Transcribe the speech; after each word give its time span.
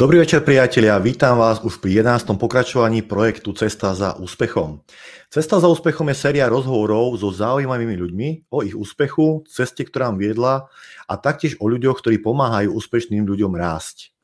Dobrý 0.00 0.16
večer 0.24 0.40
priatelia, 0.40 0.96
vítam 0.96 1.36
vás 1.36 1.60
už 1.60 1.76
pri 1.76 2.00
11. 2.00 2.32
pokračovaní 2.40 3.04
projektu 3.04 3.52
Cesta 3.52 3.92
za 3.92 4.16
úspechom. 4.16 4.80
Cesta 5.28 5.60
za 5.60 5.68
úspechom 5.68 6.08
je 6.08 6.16
séria 6.16 6.48
rozhovorov 6.48 7.20
so 7.20 7.28
zaujímavými 7.28 8.00
ľuďmi 8.00 8.28
o 8.48 8.64
ich 8.64 8.72
úspechu, 8.72 9.44
ceste, 9.44 9.84
ktorá 9.84 10.08
vám 10.08 10.16
viedla 10.16 10.72
a 11.04 11.14
taktiež 11.20 11.60
o 11.60 11.68
ľuďoch, 11.68 12.00
ktorí 12.00 12.16
pomáhajú 12.24 12.72
úspešným 12.80 13.28
ľuďom 13.28 13.52
rásť. 13.52 14.16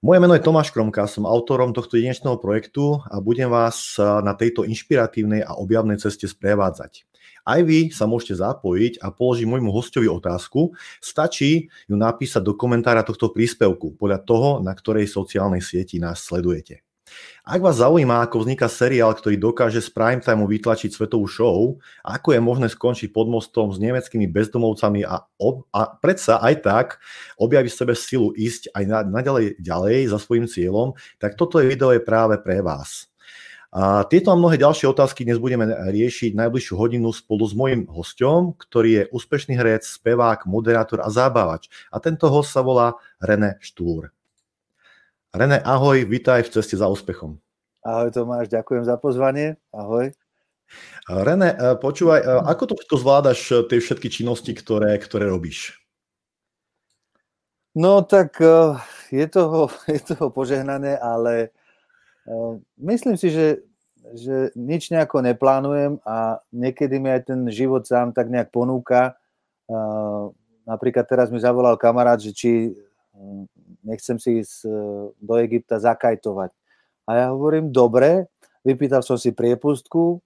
Moje 0.00 0.16
meno 0.16 0.32
je 0.32 0.48
Tomáš 0.48 0.72
Kromka, 0.72 1.04
som 1.04 1.28
autorom 1.28 1.76
tohto 1.76 2.00
jedinečného 2.00 2.40
projektu 2.40 3.04
a 3.04 3.20
budem 3.20 3.52
vás 3.52 4.00
na 4.00 4.32
tejto 4.32 4.64
inšpiratívnej 4.64 5.44
a 5.44 5.60
objavnej 5.60 6.00
ceste 6.00 6.24
sprevádzať. 6.24 7.04
Aj 7.42 7.60
vy 7.62 7.90
sa 7.90 8.06
môžete 8.06 8.38
zapojiť 8.38 9.02
a 9.02 9.10
položiť 9.10 9.46
môjmu 9.46 9.74
hostovi 9.74 10.06
otázku. 10.06 10.74
Stačí 11.02 11.70
ju 11.90 11.98
napísať 11.98 12.42
do 12.46 12.54
komentára 12.54 13.02
tohto 13.02 13.34
príspevku 13.34 13.98
podľa 13.98 14.20
toho, 14.22 14.50
na 14.62 14.70
ktorej 14.72 15.10
sociálnej 15.10 15.60
sieti 15.60 15.98
nás 15.98 16.22
sledujete. 16.22 16.86
Ak 17.42 17.58
vás 17.58 17.82
zaujíma, 17.82 18.22
ako 18.22 18.46
vzniká 18.46 18.70
seriál, 18.70 19.12
ktorý 19.12 19.36
dokáže 19.36 19.82
z 19.82 19.90
prime 19.90 20.22
time 20.22 20.46
vytlačiť 20.46 20.94
svetovú 20.94 21.26
show, 21.26 21.76
ako 22.06 22.28
je 22.32 22.40
možné 22.40 22.70
skončiť 22.70 23.10
pod 23.10 23.26
mostom 23.28 23.74
s 23.74 23.82
nemeckými 23.82 24.30
bezdomovcami 24.30 25.02
a, 25.04 25.26
ob, 25.36 25.66
a 25.74 25.92
predsa 25.98 26.38
aj 26.38 26.54
tak 26.62 26.86
objaviť 27.36 27.72
v 27.74 27.80
sebe 27.84 27.94
silu 27.98 28.30
ísť 28.32 28.72
aj 28.72 29.10
naďalej 29.10 29.58
ďalej 29.58 29.96
za 30.08 30.18
svojim 30.22 30.46
cieľom, 30.46 30.94
tak 31.18 31.34
toto 31.34 31.60
video 31.60 31.90
je 31.90 32.00
práve 32.00 32.38
pre 32.40 32.62
vás. 32.62 33.11
A 33.72 34.04
tieto 34.04 34.28
a 34.28 34.36
mnohé 34.36 34.60
ďalšie 34.60 34.84
otázky 34.84 35.24
dnes 35.24 35.40
budeme 35.40 35.64
riešiť 35.64 36.36
najbližšiu 36.36 36.76
hodinu 36.76 37.08
spolu 37.08 37.48
s 37.48 37.56
mojim 37.56 37.88
hostom, 37.88 38.52
ktorý 38.52 38.90
je 38.92 39.02
úspešný 39.16 39.56
herec, 39.56 39.80
spevák, 39.88 40.44
moderátor 40.44 41.00
a 41.00 41.08
zábavač. 41.08 41.72
A 41.88 41.96
tento 41.96 42.28
host 42.28 42.52
sa 42.52 42.60
volá 42.60 43.00
René 43.16 43.56
Štúr. 43.64 44.12
René, 45.32 45.56
ahoj, 45.64 46.04
vítaj 46.04 46.44
v 46.44 46.52
ceste 46.52 46.76
za 46.76 46.84
úspechom. 46.84 47.40
Ahoj 47.80 48.12
Tomáš, 48.12 48.52
ďakujem 48.52 48.84
za 48.84 49.00
pozvanie. 49.00 49.56
Ahoj. 49.72 50.12
René, 51.08 51.56
e, 51.56 51.72
počúvaj, 51.80 52.20
e, 52.20 52.26
ako 52.52 52.76
to 52.76 52.96
zvládaš 53.00 53.40
e, 53.48 53.64
tie 53.72 53.80
všetky 53.80 54.12
činnosti, 54.12 54.52
ktoré, 54.52 55.00
ktoré 55.00 55.32
robíš? 55.32 55.80
No 57.72 58.04
tak 58.04 58.36
je 59.08 59.26
toho, 59.32 59.72
je 59.96 60.00
toho 60.04 60.28
požehnané, 60.28 61.00
ale 61.00 61.56
myslím 62.78 63.16
si, 63.18 63.30
že, 63.30 63.46
že 64.14 64.36
nič 64.54 64.90
nejako 64.90 65.22
neplánujem 65.22 65.98
a 66.06 66.38
niekedy 66.54 66.98
mi 67.02 67.10
aj 67.10 67.32
ten 67.32 67.40
život 67.50 67.82
sám 67.86 68.14
tak 68.14 68.30
nejak 68.30 68.54
ponúka. 68.54 69.18
Ehm, 69.66 70.34
napríklad 70.66 71.06
teraz 71.06 71.28
mi 71.30 71.42
zavolal 71.42 71.74
kamarát, 71.74 72.22
že 72.22 72.30
či 72.30 72.50
ehm, 73.14 73.46
nechcem 73.82 74.18
si 74.22 74.42
ísť 74.42 74.66
do 75.18 75.34
Egypta 75.42 75.82
zakajtovať. 75.82 76.54
A 77.06 77.10
ja 77.18 77.26
hovorím, 77.34 77.74
dobre, 77.74 78.30
vypýtal 78.62 79.02
som 79.02 79.18
si 79.18 79.34
priepustku, 79.34 80.22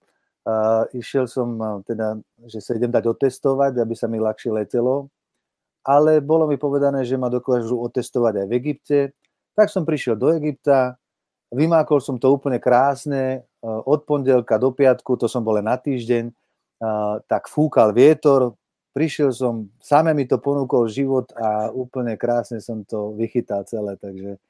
išiel 0.95 1.27
som 1.27 1.83
teda, 1.83 2.21
že 2.47 2.63
sa 2.63 2.79
idem 2.79 2.93
dať 2.93 3.11
otestovať, 3.11 3.83
aby 3.83 3.95
sa 3.99 4.07
mi 4.07 4.23
ľahšie 4.23 4.55
letelo, 4.55 5.11
ale 5.83 6.23
bolo 6.23 6.47
mi 6.47 6.55
povedané, 6.55 7.03
že 7.03 7.19
ma 7.19 7.27
dokážu 7.27 7.79
otestovať 7.83 8.43
aj 8.43 8.47
v 8.47 8.57
Egypte, 8.59 8.99
tak 9.59 9.73
som 9.73 9.83
prišiel 9.83 10.15
do 10.15 10.31
Egypta, 10.35 11.01
Vymákol 11.57 12.05
som 12.05 12.21
to 12.21 12.37
úplne 12.37 12.61
krásne, 12.61 13.41
e, 13.41 13.65
od 13.65 14.05
pondelka 14.05 14.61
do 14.61 14.77
piatku, 14.77 15.17
to 15.17 15.25
som 15.25 15.41
bol 15.41 15.57
len 15.57 15.65
na 15.65 15.81
týždeň, 15.81 16.29
e, 16.29 16.33
tak 17.25 17.49
fúkal 17.49 17.97
vietor, 17.97 18.53
prišiel 18.93 19.33
som, 19.33 19.73
same 19.81 20.13
mi 20.13 20.29
to 20.29 20.37
ponúkol 20.37 20.85
život 20.85 21.33
a 21.33 21.73
úplne 21.73 22.13
krásne 22.21 22.61
som 22.61 22.85
to 22.85 23.17
vychytal 23.17 23.65
celé, 23.65 23.97
takže 23.97 24.37
e, 24.37 24.41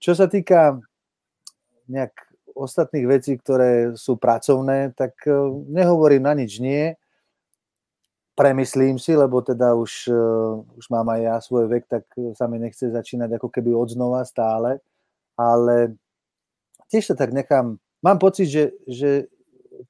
čo 0.00 0.12
sa 0.16 0.32
týka 0.32 0.80
nejak 1.92 2.16
ostatných 2.56 3.04
vecí, 3.04 3.36
ktoré 3.36 3.92
sú 3.92 4.16
pracovné, 4.16 4.96
tak 4.96 5.16
nehovorím 5.68 6.24
na 6.24 6.32
nič 6.36 6.60
nie, 6.60 6.96
premyslím 8.36 8.96
si, 8.96 9.12
lebo 9.12 9.40
teda 9.40 9.72
už, 9.72 10.08
už 10.76 10.84
mám 10.92 11.08
aj 11.16 11.20
ja 11.20 11.36
svoj 11.40 11.64
vek, 11.68 11.84
tak 11.88 12.04
sa 12.36 12.48
mi 12.48 12.60
nechce 12.60 12.92
začínať 12.92 13.40
ako 13.40 13.48
keby 13.48 13.72
od 13.72 13.88
znova 13.92 14.20
stále 14.28 14.84
ale 15.42 15.98
tiež 16.86 17.12
sa 17.12 17.14
tak 17.18 17.34
nechám, 17.34 17.82
mám 18.04 18.18
pocit, 18.22 18.46
že, 18.46 18.64
že 18.86 19.26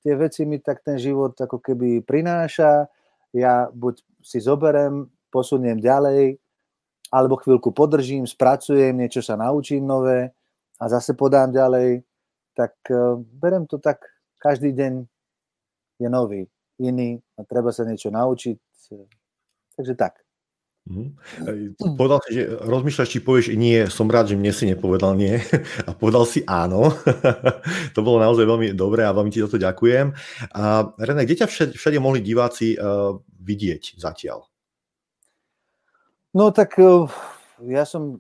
tie 0.01 0.15
veci 0.17 0.49
mi 0.49 0.57
tak 0.63 0.81
ten 0.81 0.97
život 0.97 1.37
ako 1.37 1.61
keby 1.61 2.01
prináša, 2.01 2.89
ja 3.37 3.69
buď 3.69 4.01
si 4.25 4.41
zoberem, 4.41 5.09
posuniem 5.33 5.81
ďalej, 5.81 6.41
alebo 7.13 7.37
chvíľku 7.37 7.73
podržím, 7.77 8.25
spracujem, 8.25 8.97
niečo 8.97 9.21
sa 9.21 9.37
naučím 9.37 9.85
nové 9.85 10.33
a 10.81 10.85
zase 10.89 11.13
podám 11.13 11.53
ďalej, 11.53 12.05
tak 12.57 12.73
uh, 12.89 13.21
berem 13.21 13.69
to 13.69 13.77
tak, 13.77 14.01
každý 14.41 14.73
deň 14.73 15.05
je 16.01 16.09
nový, 16.09 16.49
iný 16.81 17.21
a 17.37 17.45
treba 17.45 17.73
sa 17.73 17.85
niečo 17.85 18.09
naučiť. 18.09 18.57
Takže 19.77 19.95
tak. 19.97 20.21
Mm-hmm. 20.83 21.79
Povedal 21.95 22.19
si, 22.27 22.43
že 22.43 22.59
rozmýšľaš, 22.59 23.09
či 23.15 23.23
povieš 23.23 23.47
nie, 23.55 23.87
som 23.87 24.11
rád, 24.11 24.35
že 24.35 24.39
mne 24.39 24.51
si 24.51 24.67
nepovedal 24.67 25.15
nie 25.15 25.39
a 25.89 25.95
povedal 25.95 26.27
si 26.27 26.43
áno. 26.43 26.91
to 27.95 28.01
bolo 28.03 28.19
naozaj 28.19 28.43
veľmi 28.43 28.75
dobré 28.75 29.07
a 29.07 29.15
veľmi 29.15 29.31
ti 29.31 29.39
za 29.39 29.47
to 29.47 29.63
ďakujem. 29.63 30.11
A 30.59 30.91
René, 30.99 31.23
kde 31.23 31.39
ťa 31.39 31.47
všade, 31.47 31.73
všade 31.79 32.03
mohli 32.03 32.19
diváci 32.19 32.75
uh, 32.75 33.15
vidieť 33.39 33.95
zatiaľ? 33.95 34.43
No 36.35 36.51
tak 36.51 36.75
uh, 36.83 37.07
ja 37.63 37.87
som 37.87 38.19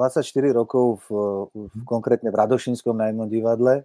24 0.00 0.24
rokov 0.56 1.04
v, 1.04 1.08
v, 1.52 1.74
konkrétne 1.84 2.32
v 2.32 2.38
Radošinskom 2.40 2.96
na 2.96 3.12
jednom 3.12 3.28
divadle. 3.28 3.84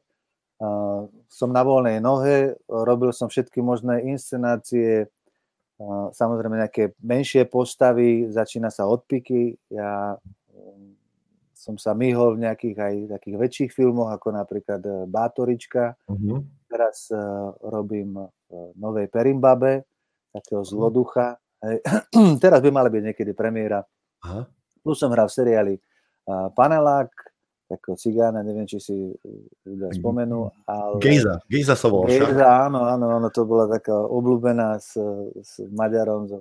Uh, 0.58 1.12
som 1.28 1.52
na 1.52 1.62
voľnej 1.62 2.00
nohe, 2.00 2.56
robil 2.72 3.12
som 3.12 3.28
všetky 3.28 3.60
možné 3.60 4.08
inscenácie, 4.08 5.12
samozrejme 6.14 6.58
nejaké 6.58 6.98
menšie 7.06 7.46
postavy, 7.46 8.26
začína 8.34 8.74
sa 8.74 8.90
od 8.90 9.06
piky. 9.06 9.54
Ja 9.70 10.18
um, 10.18 10.98
som 11.54 11.78
sa 11.78 11.94
myhol 11.94 12.38
v 12.38 12.50
nejakých 12.50 12.78
aj 12.78 12.96
takých 13.20 13.38
väčších 13.38 13.72
filmoch, 13.76 14.10
ako 14.10 14.34
napríklad 14.34 14.82
e, 14.82 15.04
Bátorička. 15.06 16.00
Uh-huh. 16.08 16.42
Teraz 16.68 17.12
uh, 17.12 17.52
robím 17.60 18.16
v 18.48 18.52
novej 18.80 19.12
Perimbabe, 19.12 19.84
takého 20.32 20.64
uh-huh. 20.64 20.72
zloducha. 20.72 21.36
Hej. 21.60 21.84
Teraz 22.44 22.60
by 22.64 22.70
mala 22.72 22.88
byť 22.88 23.04
niekedy 23.12 23.32
premiéra. 23.36 23.84
Uh-huh. 24.24 24.48
Plus 24.80 24.96
som 24.96 25.12
hral 25.12 25.28
v 25.28 25.36
seriáli 25.36 25.76
Panelák, 26.28 27.12
ako 27.68 28.00
cigána, 28.00 28.44
neviem, 28.48 28.64
či 28.64 28.80
si 28.80 28.96
ľudia 29.68 29.92
mhm. 29.92 29.98
spomenú. 30.00 30.40
Ale... 30.68 31.04
Gejza, 31.04 31.44
Gejza 31.52 31.76
sa 31.76 31.88
volal 31.92 32.16
Gejza, 32.16 32.48
áno, 32.68 32.88
áno, 32.88 33.06
áno, 33.20 33.28
to 33.28 33.44
bola 33.44 33.68
taká 33.68 33.94
obľúbená 33.94 34.80
s, 34.80 34.96
s 35.36 35.60
Maďarom, 35.72 36.32
so, 36.32 36.40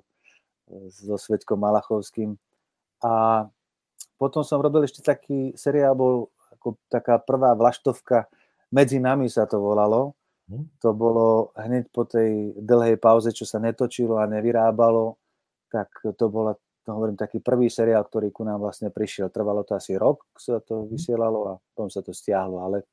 so 0.90 1.14
Svetkom 1.18 1.58
Malachovským. 1.58 2.38
A 3.02 3.44
potom 4.16 4.46
som 4.46 4.62
robil 4.62 4.86
ešte 4.86 5.04
taký 5.04 5.52
seriál, 5.58 5.98
bol 5.98 6.30
ako 6.54 6.78
taká 6.88 7.18
prvá 7.20 7.52
vlaštovka, 7.52 8.30
Medzi 8.74 8.98
nami 8.98 9.30
sa 9.30 9.46
to 9.46 9.62
volalo. 9.62 10.18
Hmm. 10.46 10.66
To 10.82 10.94
bolo 10.94 11.50
hneď 11.58 11.90
po 11.90 12.06
tej 12.06 12.54
dlhej 12.54 12.98
pauze, 13.02 13.30
čo 13.34 13.46
sa 13.46 13.58
netočilo 13.58 14.18
a 14.18 14.30
nevyrábalo, 14.30 15.18
tak 15.70 15.90
to 16.14 16.30
bola 16.30 16.54
to 16.86 16.94
hovorím, 16.94 17.18
taký 17.18 17.42
prvý 17.42 17.66
seriál, 17.66 18.06
ktorý 18.06 18.30
ku 18.30 18.46
nám 18.46 18.62
vlastne 18.62 18.94
prišiel. 18.94 19.34
Trvalo 19.34 19.66
to 19.66 19.74
asi 19.74 19.98
rok, 19.98 20.22
sa 20.38 20.62
to 20.62 20.86
mhm. 20.86 20.94
vysielalo 20.94 21.40
a 21.50 21.52
potom 21.74 21.90
sa 21.90 21.98
to 21.98 22.14
stiahlo, 22.14 22.62
ale 22.62 22.78
e, 22.78 22.86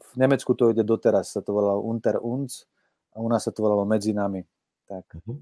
v 0.00 0.12
Nemecku 0.16 0.56
to 0.56 0.72
ide 0.72 0.80
doteraz, 0.80 1.36
sa 1.36 1.44
to 1.44 1.52
volalo 1.52 1.84
Unter 1.84 2.16
uns 2.24 2.64
a 3.12 3.20
u 3.20 3.28
nás 3.28 3.44
sa 3.44 3.52
to 3.52 3.60
volalo 3.60 3.84
Medzi 3.84 4.16
nami. 4.16 4.40
Tak. 4.88 5.04
Uh-huh. 5.20 5.36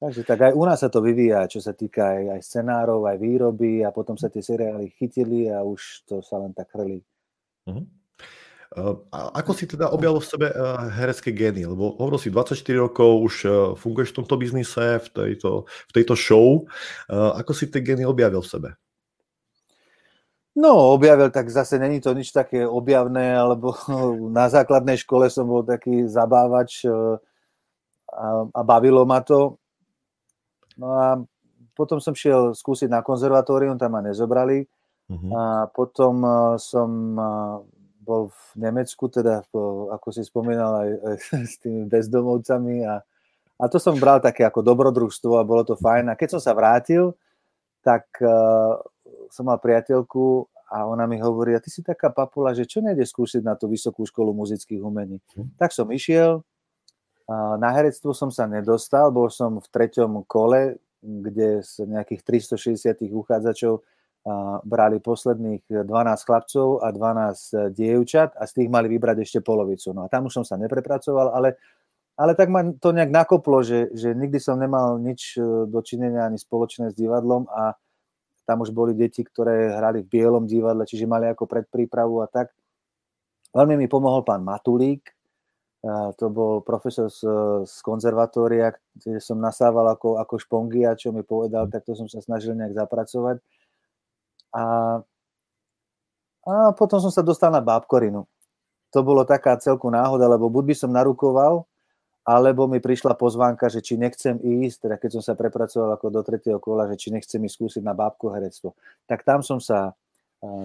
Takže 0.00 0.24
tak 0.24 0.40
aj 0.40 0.52
u 0.56 0.64
nás 0.64 0.80
sa 0.80 0.88
to 0.88 1.04
vyvíja, 1.04 1.44
čo 1.44 1.60
sa 1.60 1.76
týka 1.76 2.16
aj, 2.16 2.40
aj 2.40 2.40
scenárov, 2.40 3.04
aj 3.04 3.20
výroby 3.20 3.84
a 3.84 3.92
potom 3.92 4.16
sa 4.16 4.32
tie 4.32 4.40
seriály 4.40 4.96
chytili 4.96 5.52
a 5.52 5.60
už 5.60 6.08
to 6.08 6.24
sa 6.24 6.40
len 6.40 6.56
tak 6.56 6.72
hrli. 6.72 7.04
Uh-huh. 7.68 7.84
A 8.70 9.34
ako 9.42 9.50
si 9.50 9.66
teda 9.66 9.90
objavil 9.90 10.22
v 10.22 10.30
sebe 10.30 10.46
eh, 10.46 10.54
herecké 10.94 11.34
gény? 11.34 11.66
Lebo 11.66 11.98
hovoril 11.98 12.22
si 12.22 12.30
24 12.30 12.54
rokov, 12.78 13.10
už 13.26 13.34
eh, 13.42 13.50
funguješ 13.74 14.14
v 14.14 14.16
tomto 14.22 14.34
biznise, 14.38 15.02
v 15.02 15.08
tejto, 15.10 15.66
v 15.66 15.92
tejto 15.92 16.14
show. 16.14 16.62
Eh, 17.10 17.30
ako 17.42 17.50
si 17.50 17.66
tie 17.66 17.82
gény 17.82 18.06
objavil 18.06 18.38
v 18.38 18.50
sebe? 18.50 18.70
No, 20.54 20.94
objavil, 20.94 21.34
tak 21.34 21.50
zase 21.50 21.82
není 21.82 21.98
to 21.98 22.14
nič 22.14 22.30
také 22.30 22.62
objavné, 22.62 23.34
alebo 23.34 23.74
na 24.38 24.46
základnej 24.46 25.02
škole 25.02 25.26
som 25.26 25.50
bol 25.50 25.66
taký 25.66 26.06
zabávač 26.06 26.86
a, 26.86 28.46
a 28.54 28.60
bavilo 28.62 29.02
ma 29.02 29.18
to. 29.18 29.58
No 30.78 30.94
a 30.94 31.18
potom 31.74 31.98
som 31.98 32.14
šiel 32.14 32.54
skúsiť 32.54 32.86
na 32.86 33.02
konzervatórium, 33.02 33.82
tam 33.82 33.98
ma 33.98 34.02
nezobrali. 34.02 34.62
Uh-huh. 35.10 35.30
A 35.34 35.42
potom 35.70 36.22
som 36.54 37.18
v 38.30 38.40
Nemecku, 38.58 39.06
teda 39.06 39.46
ako 39.94 40.08
si 40.10 40.22
spomínal 40.26 40.86
aj, 40.86 40.90
aj 40.90 41.16
s 41.52 41.54
tými 41.62 41.86
bezdomovcami 41.86 42.86
a, 42.86 43.02
a 43.60 43.64
to 43.68 43.76
som 43.76 43.98
bral 44.00 44.18
také 44.18 44.42
ako 44.42 44.64
dobrodružstvo 44.64 45.36
a 45.36 45.46
bolo 45.46 45.62
to 45.62 45.76
fajn. 45.76 46.10
A 46.10 46.18
keď 46.18 46.38
som 46.38 46.40
sa 46.40 46.56
vrátil, 46.56 47.12
tak 47.80 48.08
uh, 48.20 48.80
som 49.32 49.48
mal 49.48 49.60
priateľku 49.60 50.48
a 50.70 50.86
ona 50.86 51.04
mi 51.10 51.18
hovorí, 51.18 51.52
a 51.52 51.62
ty 51.62 51.66
si 51.66 51.82
taká 51.82 52.14
papula, 52.14 52.54
že 52.54 52.62
čo 52.62 52.78
nejde 52.78 53.02
skúsiť 53.02 53.42
na 53.42 53.58
tú 53.58 53.66
vysokú 53.66 54.06
školu 54.06 54.30
muzických 54.30 54.78
umení. 54.78 55.18
Hm. 55.34 55.58
Tak 55.58 55.74
som 55.74 55.90
išiel, 55.90 56.46
na 57.58 57.70
herectvo 57.70 58.10
som 58.10 58.30
sa 58.30 58.50
nedostal, 58.50 59.14
bol 59.14 59.30
som 59.30 59.62
v 59.62 59.66
treťom 59.70 60.26
kole, 60.26 60.82
kde 61.02 61.62
z 61.62 61.86
nejakých 61.86 62.22
360 62.26 63.06
uchádzačov 63.10 63.86
brali 64.64 65.00
posledných 65.00 65.64
12 65.84 65.88
chlapcov 66.28 66.84
a 66.84 66.92
12 66.92 67.72
dievčat 67.72 68.36
a 68.36 68.44
z 68.44 68.52
tých 68.52 68.68
mali 68.68 68.92
vybrať 68.92 69.24
ešte 69.24 69.40
polovicu. 69.40 69.96
No 69.96 70.04
a 70.04 70.12
tam 70.12 70.28
už 70.28 70.42
som 70.42 70.44
sa 70.44 70.60
neprepracoval, 70.60 71.32
ale, 71.32 71.56
ale 72.20 72.36
tak 72.36 72.52
ma 72.52 72.60
to 72.68 72.92
nejak 72.92 73.08
nakoplo, 73.08 73.64
že, 73.64 73.88
že 73.96 74.12
nikdy 74.12 74.36
som 74.36 74.60
nemal 74.60 75.00
nič 75.00 75.40
e, 75.40 75.64
dočinenia 75.64 76.28
ani 76.28 76.36
spoločné 76.36 76.92
s 76.92 76.96
divadlom 76.96 77.48
a 77.48 77.80
tam 78.44 78.60
už 78.60 78.76
boli 78.76 78.92
deti, 78.92 79.24
ktoré 79.24 79.72
hrali 79.72 80.04
v 80.04 80.10
bielom 80.10 80.44
divadle, 80.44 80.84
čiže 80.84 81.08
mali 81.08 81.30
ako 81.30 81.48
predprípravu 81.48 82.20
a 82.20 82.26
tak. 82.28 82.52
Veľmi 83.56 83.80
mi 83.80 83.86
pomohol 83.88 84.20
pán 84.26 84.44
Matulík, 84.44 85.06
to 86.20 86.26
bol 86.28 86.60
profesor 86.60 87.08
z, 87.08 87.24
z 87.64 87.76
konzervatória, 87.80 88.76
kde 88.92 89.16
som 89.16 89.40
nasával 89.40 89.88
ako, 89.96 90.20
ako 90.20 90.34
špongy 90.36 90.84
a 90.84 90.92
čo 90.92 91.08
mi 91.08 91.24
povedal, 91.24 91.72
tak 91.72 91.88
to 91.88 91.96
som 91.96 92.04
sa 92.04 92.20
snažil 92.20 92.52
nejak 92.52 92.76
zapracovať. 92.76 93.40
A, 94.50 94.64
a 96.46 96.54
potom 96.74 96.98
som 96.98 97.12
sa 97.14 97.22
dostal 97.22 97.54
na 97.54 97.62
bábkorinu. 97.62 98.26
To 98.90 99.06
bolo 99.06 99.22
taká 99.22 99.54
celku 99.58 99.86
náhoda, 99.86 100.26
lebo 100.26 100.50
buď 100.50 100.64
by 100.66 100.74
som 100.74 100.90
narukoval, 100.90 101.62
alebo 102.26 102.66
mi 102.66 102.82
prišla 102.82 103.14
pozvánka, 103.14 103.70
že 103.70 103.80
či 103.80 103.94
nechcem 103.96 104.36
ísť, 104.38 104.86
teda 104.86 104.96
keď 104.98 105.10
som 105.18 105.22
sa 105.22 105.34
prepracoval 105.38 105.94
ako 105.94 106.06
do 106.10 106.20
tretieho 106.26 106.58
kola, 106.58 106.90
že 106.90 106.98
či 106.98 107.08
nechcem 107.14 107.40
ísť 107.42 107.54
skúsiť 107.54 107.82
na 107.86 107.94
bábko 107.94 108.34
herectvo. 108.34 108.74
Tak 109.06 109.22
tam 109.22 109.40
som 109.46 109.62
sa 109.62 109.94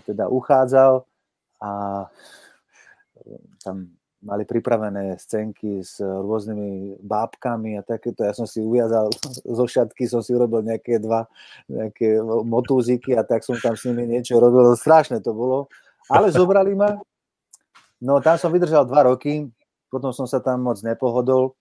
teda 0.08 0.32
uchádzal 0.32 1.04
a 1.62 1.72
tam 3.64 3.92
mali 4.26 4.42
pripravené 4.42 5.22
scénky 5.22 5.86
s 5.86 6.02
rôznymi 6.02 6.98
bábkami 7.06 7.78
a 7.78 7.86
takéto. 7.86 8.26
Ja 8.26 8.34
som 8.34 8.50
si 8.50 8.58
uviazal 8.58 9.14
zo 9.62 9.66
šatky, 9.70 10.10
som 10.10 10.26
si 10.26 10.34
urobil 10.34 10.66
nejaké 10.66 10.98
dva 10.98 11.30
nejaké 11.70 12.18
motúziky 12.26 13.14
a 13.14 13.22
tak 13.22 13.46
som 13.46 13.56
tam 13.62 13.78
s 13.78 13.86
nimi 13.86 14.10
niečo 14.10 14.42
robil. 14.42 14.74
Strašné 14.74 15.22
to 15.22 15.38
bolo. 15.38 15.70
Ale 16.10 16.34
zobrali 16.34 16.74
ma. 16.74 16.98
No 18.02 18.18
tam 18.20 18.36
som 18.42 18.50
vydržal 18.50 18.90
dva 18.90 19.08
roky, 19.08 19.46
potom 19.94 20.10
som 20.10 20.26
sa 20.26 20.42
tam 20.42 20.66
moc 20.66 20.82
nepohodol 20.82 21.54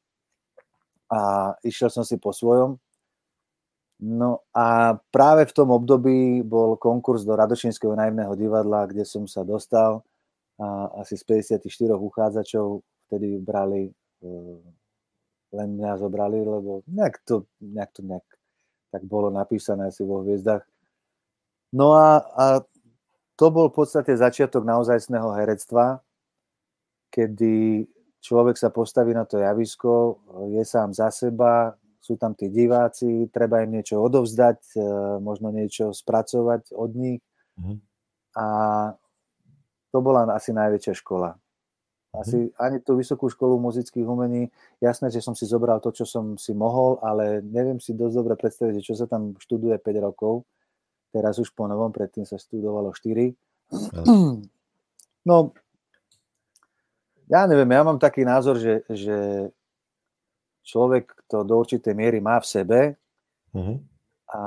a 1.13 1.53
išiel 1.63 1.93
som 1.93 2.03
si 2.03 2.17
po 2.17 2.33
svojom. 2.33 2.81
No 4.03 4.43
a 4.51 4.99
práve 5.15 5.47
v 5.47 5.55
tom 5.55 5.71
období 5.71 6.43
bol 6.43 6.75
konkurs 6.75 7.23
do 7.23 7.39
Radošinského 7.39 7.95
naivného 7.95 8.35
divadla, 8.35 8.91
kde 8.91 9.07
som 9.07 9.25
sa 9.31 9.47
dostal 9.47 10.03
a 10.59 10.67
asi 11.03 11.19
z 11.19 11.25
54 11.25 11.99
uchádzačov 11.99 12.83
vtedy 13.07 13.43
brali, 13.43 13.91
e, 14.23 14.33
len 15.55 15.69
mňa 15.79 15.99
zobrali, 15.99 16.43
lebo 16.43 16.87
nejak 16.87 17.23
to, 17.27 17.47
nejak 17.61 17.91
to 17.95 18.03
nejak 18.03 18.27
tak 18.95 19.03
bolo 19.11 19.27
napísané 19.27 19.91
asi 19.91 20.07
vo 20.07 20.23
hviezdach. 20.23 20.63
No 21.75 21.99
a, 21.99 22.23
a 22.23 22.45
to 23.35 23.51
bol 23.51 23.67
v 23.67 23.83
podstate 23.83 24.15
začiatok 24.15 24.63
naozajstného 24.63 25.35
herectva, 25.35 25.99
kedy 27.11 27.87
človek 28.23 28.55
sa 28.55 28.71
postaví 28.71 29.11
na 29.11 29.27
to 29.27 29.43
javisko, 29.43 30.23
je 30.55 30.63
sám 30.63 30.95
za 30.95 31.11
seba, 31.11 31.75
sú 31.99 32.15
tam 32.15 32.39
tí 32.39 32.47
diváci, 32.47 33.27
treba 33.35 33.67
im 33.67 33.75
niečo 33.75 33.99
odovzdať, 33.99 34.59
e, 34.77 34.81
možno 35.19 35.51
niečo 35.51 35.91
spracovať 35.91 36.71
od 36.71 36.91
nich. 36.95 37.23
Mm. 37.59 37.83
A 38.39 38.47
to 39.95 40.03
bola 40.03 40.27
asi 40.35 40.51
najväčšia 40.51 40.99
škola. 40.99 41.39
Asi 42.19 42.51
mm. 42.51 42.59
ani 42.59 42.79
tú 42.83 42.99
vysokú 42.99 43.31
školu 43.31 43.63
muzických 43.63 44.03
umení, 44.03 44.51
jasné, 44.83 45.07
že 45.15 45.23
som 45.23 45.39
si 45.39 45.47
zobral 45.47 45.79
to, 45.79 45.95
čo 45.95 46.03
som 46.03 46.35
si 46.35 46.51
mohol, 46.51 46.99
ale 46.99 47.39
neviem 47.47 47.79
si 47.79 47.95
dosť 47.95 48.15
dobre 48.19 48.35
predstaviť, 48.35 48.83
čo 48.83 48.99
sa 48.99 49.07
tam 49.07 49.39
študuje 49.39 49.79
5 49.79 50.07
rokov. 50.07 50.43
Teraz 51.15 51.39
už 51.39 51.55
po 51.55 51.71
novom, 51.71 51.95
predtým 51.95 52.27
sa 52.27 52.35
študovalo 52.35 52.91
4. 52.91 53.31
No, 55.25 55.57
ja 57.33 57.49
neviem, 57.49 57.73
ja 57.73 57.81
mám 57.81 57.97
taký 57.97 58.29
názor, 58.29 58.61
že, 58.61 58.85
že 58.93 59.49
človek 60.69 61.17
to 61.25 61.41
do 61.41 61.65
určitej 61.65 61.97
miery 61.97 62.21
má 62.21 62.37
v 62.37 62.45
sebe 62.45 62.81
uh-huh. 63.57 63.81
a 64.29 64.41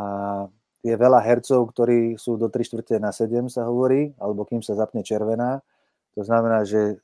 je 0.87 0.95
veľa 0.95 1.19
hercov, 1.19 1.67
ktorí 1.75 2.15
sú 2.15 2.39
do 2.39 2.47
3 2.47 2.63
čtvrte 2.63 2.95
na 3.03 3.11
7 3.11 3.51
sa 3.51 3.67
hovorí, 3.67 4.15
alebo 4.15 4.47
kým 4.47 4.63
sa 4.63 4.79
zapne 4.79 5.03
červená. 5.03 5.59
To 6.15 6.23
znamená, 6.23 6.63
že 6.63 7.03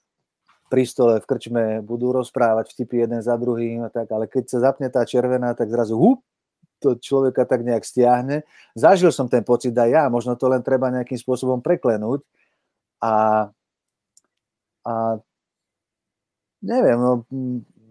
pri 0.71 0.88
stole 0.88 1.19
v 1.21 1.30
krčme 1.30 1.63
budú 1.85 2.15
rozprávať 2.15 2.74
vtipy 2.74 3.06
jeden 3.06 3.21
za 3.21 3.38
druhým 3.38 3.85
a 3.85 3.94
tak, 3.94 4.09
ale 4.09 4.25
keď 4.25 4.44
sa 4.50 4.71
zapne 4.71 4.89
tá 4.89 5.06
červená, 5.06 5.53
tak 5.53 5.69
zrazu 5.69 6.00
hup, 6.00 6.24
to 6.81 6.97
človeka 6.97 7.45
tak 7.45 7.62
nejak 7.62 7.85
stiahne. 7.85 8.41
Zažil 8.74 9.13
som 9.13 9.30
ten 9.30 9.45
pocit 9.45 9.75
aj 9.75 9.89
ja, 9.91 10.03
možno 10.09 10.33
to 10.33 10.50
len 10.50 10.65
treba 10.65 10.89
nejakým 10.89 11.19
spôsobom 11.19 11.62
preklenúť 11.62 12.25
a, 13.03 13.47
a 14.88 14.94
neviem, 16.63 16.97
no, 16.97 17.27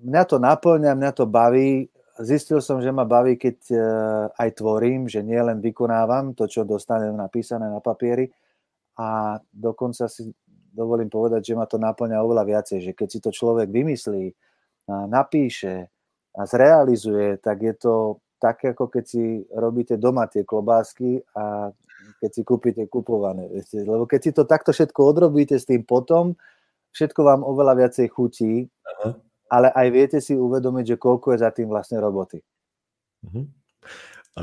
mňa 0.03 0.23
to 0.25 0.37
naplňa, 0.41 0.93
mňa 0.97 1.11
to 1.13 1.25
baví. 1.29 1.92
Zistil 2.23 2.63
som, 2.63 2.79
že 2.79 2.95
ma 2.95 3.03
baví, 3.03 3.35
keď 3.35 3.59
uh, 3.75 3.81
aj 4.39 4.63
tvorím, 4.63 5.11
že 5.11 5.27
nie 5.27 5.39
len 5.39 5.59
vykonávam 5.59 6.39
to, 6.39 6.47
čo 6.47 6.63
dostanem 6.63 7.19
napísané 7.19 7.67
na 7.67 7.83
papieri 7.83 8.31
a 8.97 9.41
dokonca 9.51 10.07
si 10.07 10.31
dovolím 10.73 11.13
povedať, 11.13 11.53
že 11.53 11.59
ma 11.59 11.69
to 11.69 11.77
naplňa 11.77 12.23
oveľa 12.25 12.45
viacej, 12.49 12.79
že 12.81 12.93
keď 12.97 13.09
si 13.11 13.19
to 13.21 13.31
človek 13.35 13.69
vymyslí, 13.69 14.33
napíše 14.89 15.93
a 16.33 16.43
zrealizuje, 16.49 17.37
tak 17.39 17.61
je 17.61 17.75
to 17.77 17.95
také, 18.41 18.73
ako 18.73 18.89
keď 18.89 19.05
si 19.05 19.45
robíte 19.53 20.01
doma 20.01 20.27
tie 20.27 20.43
klobásky 20.43 21.21
a 21.37 21.71
keď 22.19 22.31
si 22.33 22.43
kúpite 22.43 22.83
kupované. 22.89 23.47
Lebo 23.73 24.09
keď 24.09 24.21
si 24.21 24.31
to 24.33 24.43
takto 24.49 24.73
všetko 24.75 25.01
odrobíte 25.05 25.55
s 25.55 25.69
tým 25.69 25.87
potom, 25.87 26.35
všetko 26.97 27.21
vám 27.23 27.41
oveľa 27.47 27.87
viacej 27.87 28.07
chutí, 28.11 28.67
uh-huh. 28.67 29.15
Ale 29.53 29.69
aj 29.69 29.87
viete 29.93 30.19
si 30.25 30.33
uvedomiť, 30.33 30.97
že 30.97 30.97
koľko 30.97 31.37
je 31.37 31.39
za 31.45 31.53
tým 31.53 31.69
vlastne 31.69 32.01
roboty. 32.01 32.41
Uh-huh. 33.29 33.45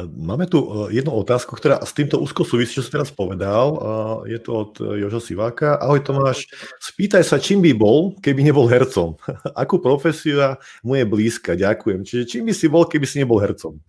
Máme 0.05 0.45
tu 0.45 0.61
e, 0.61 1.01
jednu 1.01 1.17
otázku, 1.17 1.57
ktorá 1.57 1.81
s 1.81 1.97
týmto 1.97 2.21
úzko 2.21 2.45
súvisí, 2.45 2.77
čo 2.77 2.85
si 2.85 2.93
teraz 2.93 3.09
povedal. 3.09 3.73
Je 4.29 4.37
to 4.37 4.51
od 4.53 4.71
Joža 4.77 5.17
Siváka. 5.17 5.81
Ahoj 5.81 6.05
Tomáš, 6.05 6.45
spýtaj 6.77 7.25
sa, 7.25 7.41
čím 7.41 7.65
by 7.65 7.73
bol, 7.73 8.13
keby 8.21 8.45
nebol 8.45 8.69
hercom. 8.69 9.17
Akú 9.57 9.81
profesiu 9.81 10.61
mu 10.85 10.93
je 10.93 11.09
blízka? 11.09 11.57
Ďakujem. 11.57 12.05
Čiže 12.05 12.23
čím 12.29 12.43
by 12.45 12.53
si 12.53 12.69
bol, 12.69 12.85
keby 12.85 13.05
si 13.09 13.17
nebol 13.17 13.41
hercom? 13.41 13.81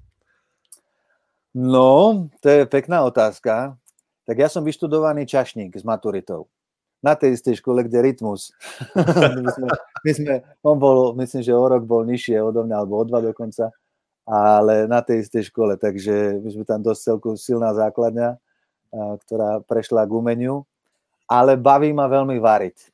No, 1.53 2.33
to 2.41 2.49
je 2.49 2.65
pekná 2.65 3.05
otázka. 3.05 3.77
Tak 4.25 4.37
ja 4.41 4.49
som 4.49 4.65
vyštudovaný 4.65 5.29
čašník 5.29 5.77
s 5.77 5.85
maturitou 5.85 6.49
na 7.01 7.17
tej 7.17 7.37
istej 7.37 7.65
škole, 7.65 7.81
kde 7.85 8.05
Rytmus. 8.05 8.53
my 9.41 9.51
sme, 9.51 9.69
my 10.05 10.13
sme, 10.13 10.33
on 10.61 10.77
bol, 10.77 11.17
myslím, 11.17 11.41
že 11.41 11.57
o 11.57 11.65
rok 11.65 11.85
bol 11.85 12.05
nižšie 12.05 12.37
odo 12.41 12.65
mňa, 12.65 12.77
alebo 12.77 13.01
o 13.01 13.05
dva 13.09 13.25
dokonca, 13.25 13.73
ale 14.29 14.85
na 14.85 15.01
tej 15.01 15.25
istej 15.25 15.49
škole, 15.49 15.81
takže 15.81 16.39
my 16.45 16.49
sme 16.53 16.65
tam 16.69 16.81
dosť 16.85 17.01
celku 17.01 17.29
silná 17.41 17.73
základňa, 17.73 18.37
ktorá 19.27 19.65
prešla 19.65 20.05
k 20.05 20.13
umeniu, 20.13 20.69
ale 21.31 21.57
baví 21.57 21.91
ma 21.95 22.11
veľmi 22.11 22.37
variť. 22.37 22.91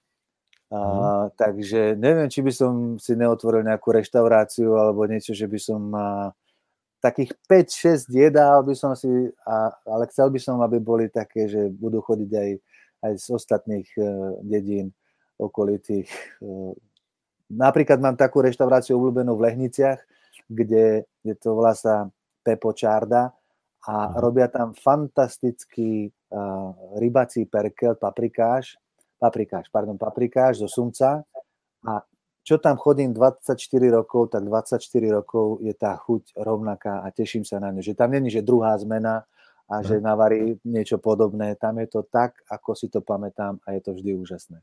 A, 0.67 0.79
mm. 0.79 1.39
Takže 1.39 1.81
neviem, 1.95 2.27
či 2.27 2.43
by 2.43 2.53
som 2.53 2.73
si 2.99 3.15
neotvoril 3.15 3.63
nejakú 3.63 3.95
reštauráciu 3.95 4.75
alebo 4.75 5.07
niečo, 5.07 5.31
že 5.31 5.47
by 5.47 5.59
som 5.63 5.83
a, 5.95 6.35
takých 6.99 7.39
5-6 7.47 8.11
jedál 8.11 8.67
by 8.67 8.75
som 8.75 8.93
si, 8.99 9.09
a, 9.47 9.71
ale 9.87 10.11
chcel 10.11 10.27
by 10.27 10.41
som, 10.43 10.59
aby 10.59 10.83
boli 10.83 11.07
také, 11.07 11.47
že 11.47 11.71
budú 11.71 12.03
chodiť 12.03 12.31
aj 12.35 12.49
aj 13.05 13.13
z 13.21 13.27
ostatných 13.33 13.89
eh, 13.97 14.05
dedín 14.45 14.93
okolitých. 15.37 16.09
Eh, 16.41 16.73
napríklad 17.53 18.01
mám 18.01 18.17
takú 18.17 18.41
reštauráciu 18.41 18.97
obľúbenú 18.97 19.37
v 19.37 19.45
Lehniciach, 19.51 20.01
kde 20.47 21.05
je 21.27 21.35
to 21.35 21.57
volá 21.59 21.75
sa 21.75 22.07
Pepo 22.47 22.71
Čarda 22.71 23.35
a 23.87 23.95
Aha. 24.11 24.19
robia 24.19 24.51
tam 24.51 24.75
fantastický 24.75 26.11
uh, 26.11 26.99
rybací 26.99 27.47
perkel, 27.47 27.95
paprikáš, 27.95 28.79
paprikáš, 29.19 29.71
pardon, 29.71 29.99
paprikáš 29.99 30.63
zo 30.63 30.69
sumca 30.71 31.23
a 31.87 32.03
čo 32.47 32.63
tam 32.63 32.79
chodím 32.79 33.11
24 33.11 33.59
rokov, 33.91 34.31
tak 34.31 34.47
24 34.47 34.79
rokov 35.11 35.59
je 35.67 35.75
tá 35.75 35.99
chuť 35.99 36.39
rovnaká 36.39 37.03
a 37.03 37.11
teším 37.11 37.43
sa 37.43 37.59
na 37.59 37.75
ňu. 37.75 37.83
Že 37.83 37.99
tam 37.99 38.15
není, 38.15 38.31
že 38.31 38.39
druhá 38.39 38.79
zmena, 38.79 39.27
a 39.67 39.83
že 39.83 39.99
navarí 39.99 40.59
niečo 40.63 41.03
podobné. 41.03 41.59
Tam 41.59 41.79
je 41.83 41.91
to 41.91 42.07
tak, 42.07 42.39
ako 42.47 42.79
si 42.79 42.87
to 42.87 43.03
pamätám 43.03 43.59
a 43.67 43.75
je 43.75 43.81
to 43.83 43.91
vždy 43.99 44.15
úžasné. 44.15 44.59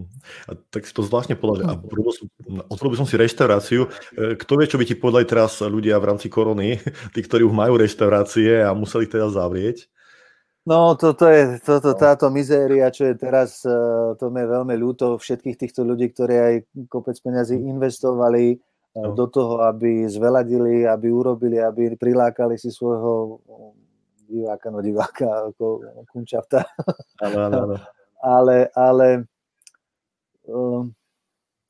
Mhm. 0.00 0.18
A 0.48 0.50
tak 0.70 0.86
si 0.88 0.92
to 0.96 1.04
zvláštne 1.04 1.36
povedal, 1.36 1.66
že 1.66 1.76
otvoril 2.72 2.92
by 2.96 2.98
som 3.04 3.08
si 3.08 3.20
reštauráciu. 3.20 3.90
E, 4.16 4.38
kto 4.38 4.52
vie, 4.56 4.66
čo 4.70 4.80
by 4.80 4.84
ti 4.88 4.96
povedali 4.96 5.26
teraz 5.28 5.60
ľudia 5.60 6.00
v 6.00 6.08
rámci 6.14 6.32
korony, 6.32 6.80
tí, 7.14 7.20
ktorí 7.20 7.44
už 7.44 7.52
majú 7.52 7.76
reštaurácie 7.76 8.64
a 8.64 8.72
museli 8.72 9.10
teda 9.10 9.28
zavrieť? 9.28 9.90
No, 10.68 10.92
toto 10.94 11.24
je, 11.24 11.56
toto, 11.64 11.96
no. 11.96 11.98
táto 11.98 12.28
mizéria, 12.28 12.92
čo 12.92 13.08
je 13.08 13.14
teraz, 13.16 13.64
e, 13.64 13.72
to 14.20 14.28
mi 14.28 14.44
je 14.44 14.52
veľmi 14.54 14.74
ľúto 14.76 15.16
všetkých 15.16 15.56
týchto 15.56 15.82
ľudí, 15.82 16.12
ktorí 16.12 16.34
aj 16.36 16.54
kopec 16.86 17.16
peniazy 17.18 17.58
mm. 17.58 17.64
investovali 17.80 18.46
e, 18.54 18.56
no. 18.94 19.16
do 19.16 19.26
toho, 19.26 19.64
aby 19.66 20.06
zveladili, 20.06 20.86
aby 20.86 21.08
urobili, 21.10 21.58
aby 21.58 21.96
prilákali 21.96 22.60
si 22.60 22.70
svojho 22.70 23.40
diváka, 24.30 24.70
no 24.70 24.78
diváka, 24.78 25.50
ako 25.50 25.82
kunčafta. 26.06 26.62
Áno, 27.18 27.38
áno, 27.50 27.56
áno. 27.66 27.76
ale, 28.38 28.70
ale 28.78 29.26
um, 30.46 30.94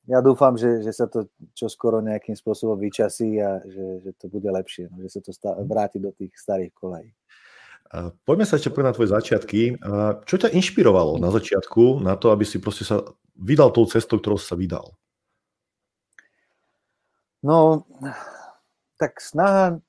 ja 0.05 0.21
dúfam, 0.21 0.53
že, 0.53 0.85
že 0.85 0.93
sa 0.93 1.09
to 1.09 1.29
čoskoro 1.57 2.01
nejakým 2.05 2.37
spôsobom 2.37 2.77
vyčasí 2.77 3.41
a 3.41 3.61
že, 3.65 4.05
že 4.05 4.11
to 4.21 4.29
bude 4.29 4.45
lepšie, 4.45 4.89
no, 4.93 5.01
že 5.01 5.09
sa 5.17 5.19
to 5.25 5.31
stá, 5.33 5.57
vráti 5.61 5.97
do 5.97 6.13
tých 6.13 6.33
starých 6.37 6.73
kolejí. 6.77 7.11
Poďme 8.23 8.47
sa 8.47 8.55
ešte 8.55 8.71
na 8.79 8.95
tvoje 8.95 9.11
začiatky. 9.11 9.75
Čo 10.23 10.35
ťa 10.39 10.55
inšpirovalo 10.55 11.19
na 11.19 11.27
začiatku 11.27 11.99
na 11.99 12.15
to, 12.15 12.31
aby 12.31 12.47
si 12.47 12.63
proste 12.63 12.87
sa 12.87 13.03
vydal 13.35 13.75
tou 13.75 13.83
cestou, 13.83 14.15
ktorou 14.15 14.39
sa 14.39 14.55
vydal? 14.55 14.95
No, 17.43 17.83
tak 18.95 19.19
snaha 19.19 19.83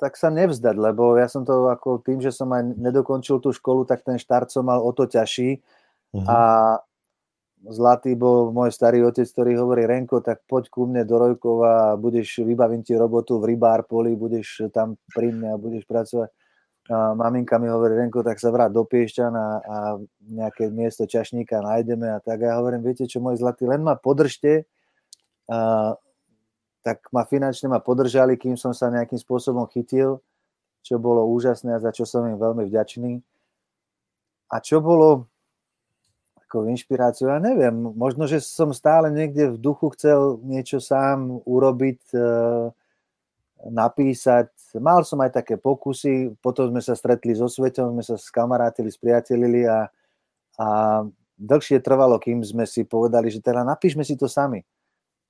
tak 0.00 0.18
sa 0.18 0.28
nevzdať, 0.28 0.76
lebo 0.76 1.14
ja 1.14 1.30
som 1.30 1.46
to 1.46 1.70
ako 1.70 2.02
tým, 2.02 2.18
že 2.18 2.34
som 2.34 2.50
aj 2.50 2.74
nedokončil 2.76 3.38
tú 3.38 3.54
školu, 3.54 3.86
tak 3.86 4.02
ten 4.02 4.18
štart 4.18 4.50
som 4.50 4.66
mal 4.66 4.82
o 4.82 4.90
to 4.90 5.06
ťažší 5.06 5.62
uh-huh. 6.14 6.26
a 6.28 6.40
Zlatý 7.64 8.12
bol 8.12 8.52
môj 8.52 8.76
starý 8.76 9.00
otec, 9.08 9.24
ktorý 9.24 9.56
hovorí, 9.56 9.88
Renko, 9.88 10.20
tak 10.20 10.44
poď 10.44 10.68
ku 10.68 10.84
mne 10.84 11.00
do 11.08 11.16
Rojkova 11.16 11.72
a 11.72 11.96
budeš, 11.96 12.44
vybavím 12.44 12.84
ti 12.84 12.92
robotu 12.92 13.40
v 13.40 13.56
rybár 13.56 13.88
poli, 13.88 14.12
budeš 14.12 14.68
tam 14.68 15.00
pri 15.16 15.32
mne 15.32 15.56
a 15.56 15.56
budeš 15.56 15.88
pracovať 15.88 16.28
a 16.84 17.16
maminka 17.16 17.56
mi 17.56 17.72
hovorí, 17.72 17.96
Renko, 17.96 18.20
tak 18.20 18.36
sa 18.36 18.52
vrát 18.52 18.68
do 18.68 18.84
Piešťan 18.84 19.32
a, 19.32 19.48
a 19.64 19.76
nejaké 20.20 20.68
miesto 20.68 21.08
čašníka 21.08 21.64
nájdeme 21.64 22.12
a 22.12 22.20
tak. 22.20 22.44
A 22.44 22.52
ja 22.52 22.54
hovorím, 22.60 22.84
viete 22.84 23.08
čo, 23.08 23.24
môj 23.24 23.40
zlatý, 23.40 23.64
len 23.64 23.80
ma 23.80 23.96
podržte, 23.96 24.68
a, 25.48 25.96
tak 26.84 27.08
ma 27.16 27.24
finančne 27.24 27.72
ma 27.72 27.80
podržali, 27.80 28.36
kým 28.36 28.60
som 28.60 28.76
sa 28.76 28.92
nejakým 28.92 29.16
spôsobom 29.16 29.64
chytil, 29.72 30.20
čo 30.84 31.00
bolo 31.00 31.24
úžasné 31.32 31.72
a 31.72 31.82
za 31.82 31.88
čo 31.96 32.04
som 32.04 32.28
im 32.28 32.36
veľmi 32.36 32.68
vďačný. 32.68 33.24
A 34.52 34.60
čo 34.60 34.84
bolo 34.84 35.24
ako 36.44 36.68
inšpiráciu, 36.68 37.32
ja 37.32 37.40
neviem, 37.40 37.72
možno, 37.72 38.28
že 38.28 38.44
som 38.44 38.76
stále 38.76 39.08
niekde 39.08 39.56
v 39.56 39.58
duchu 39.58 39.88
chcel 39.96 40.38
niečo 40.44 40.78
sám 40.78 41.40
urobiť, 41.48 42.00
uh, 42.14 42.68
napísať. 43.64 44.52
Mal 44.76 45.00
som 45.08 45.24
aj 45.24 45.40
také 45.40 45.56
pokusy, 45.56 46.36
potom 46.44 46.68
sme 46.68 46.84
sa 46.84 46.92
stretli 46.92 47.32
so 47.32 47.48
Svetom, 47.48 47.96
sme 47.96 48.04
sa 48.04 48.20
skamarátili, 48.20 48.92
spriatelili 48.92 49.64
a, 49.64 49.88
a 50.60 50.68
dlhšie 51.40 51.80
trvalo, 51.80 52.20
kým 52.20 52.44
sme 52.44 52.68
si 52.68 52.84
povedali, 52.84 53.32
že 53.32 53.40
teda 53.40 53.64
napíšme 53.64 54.04
si 54.04 54.18
to 54.18 54.28
sami. 54.28 54.60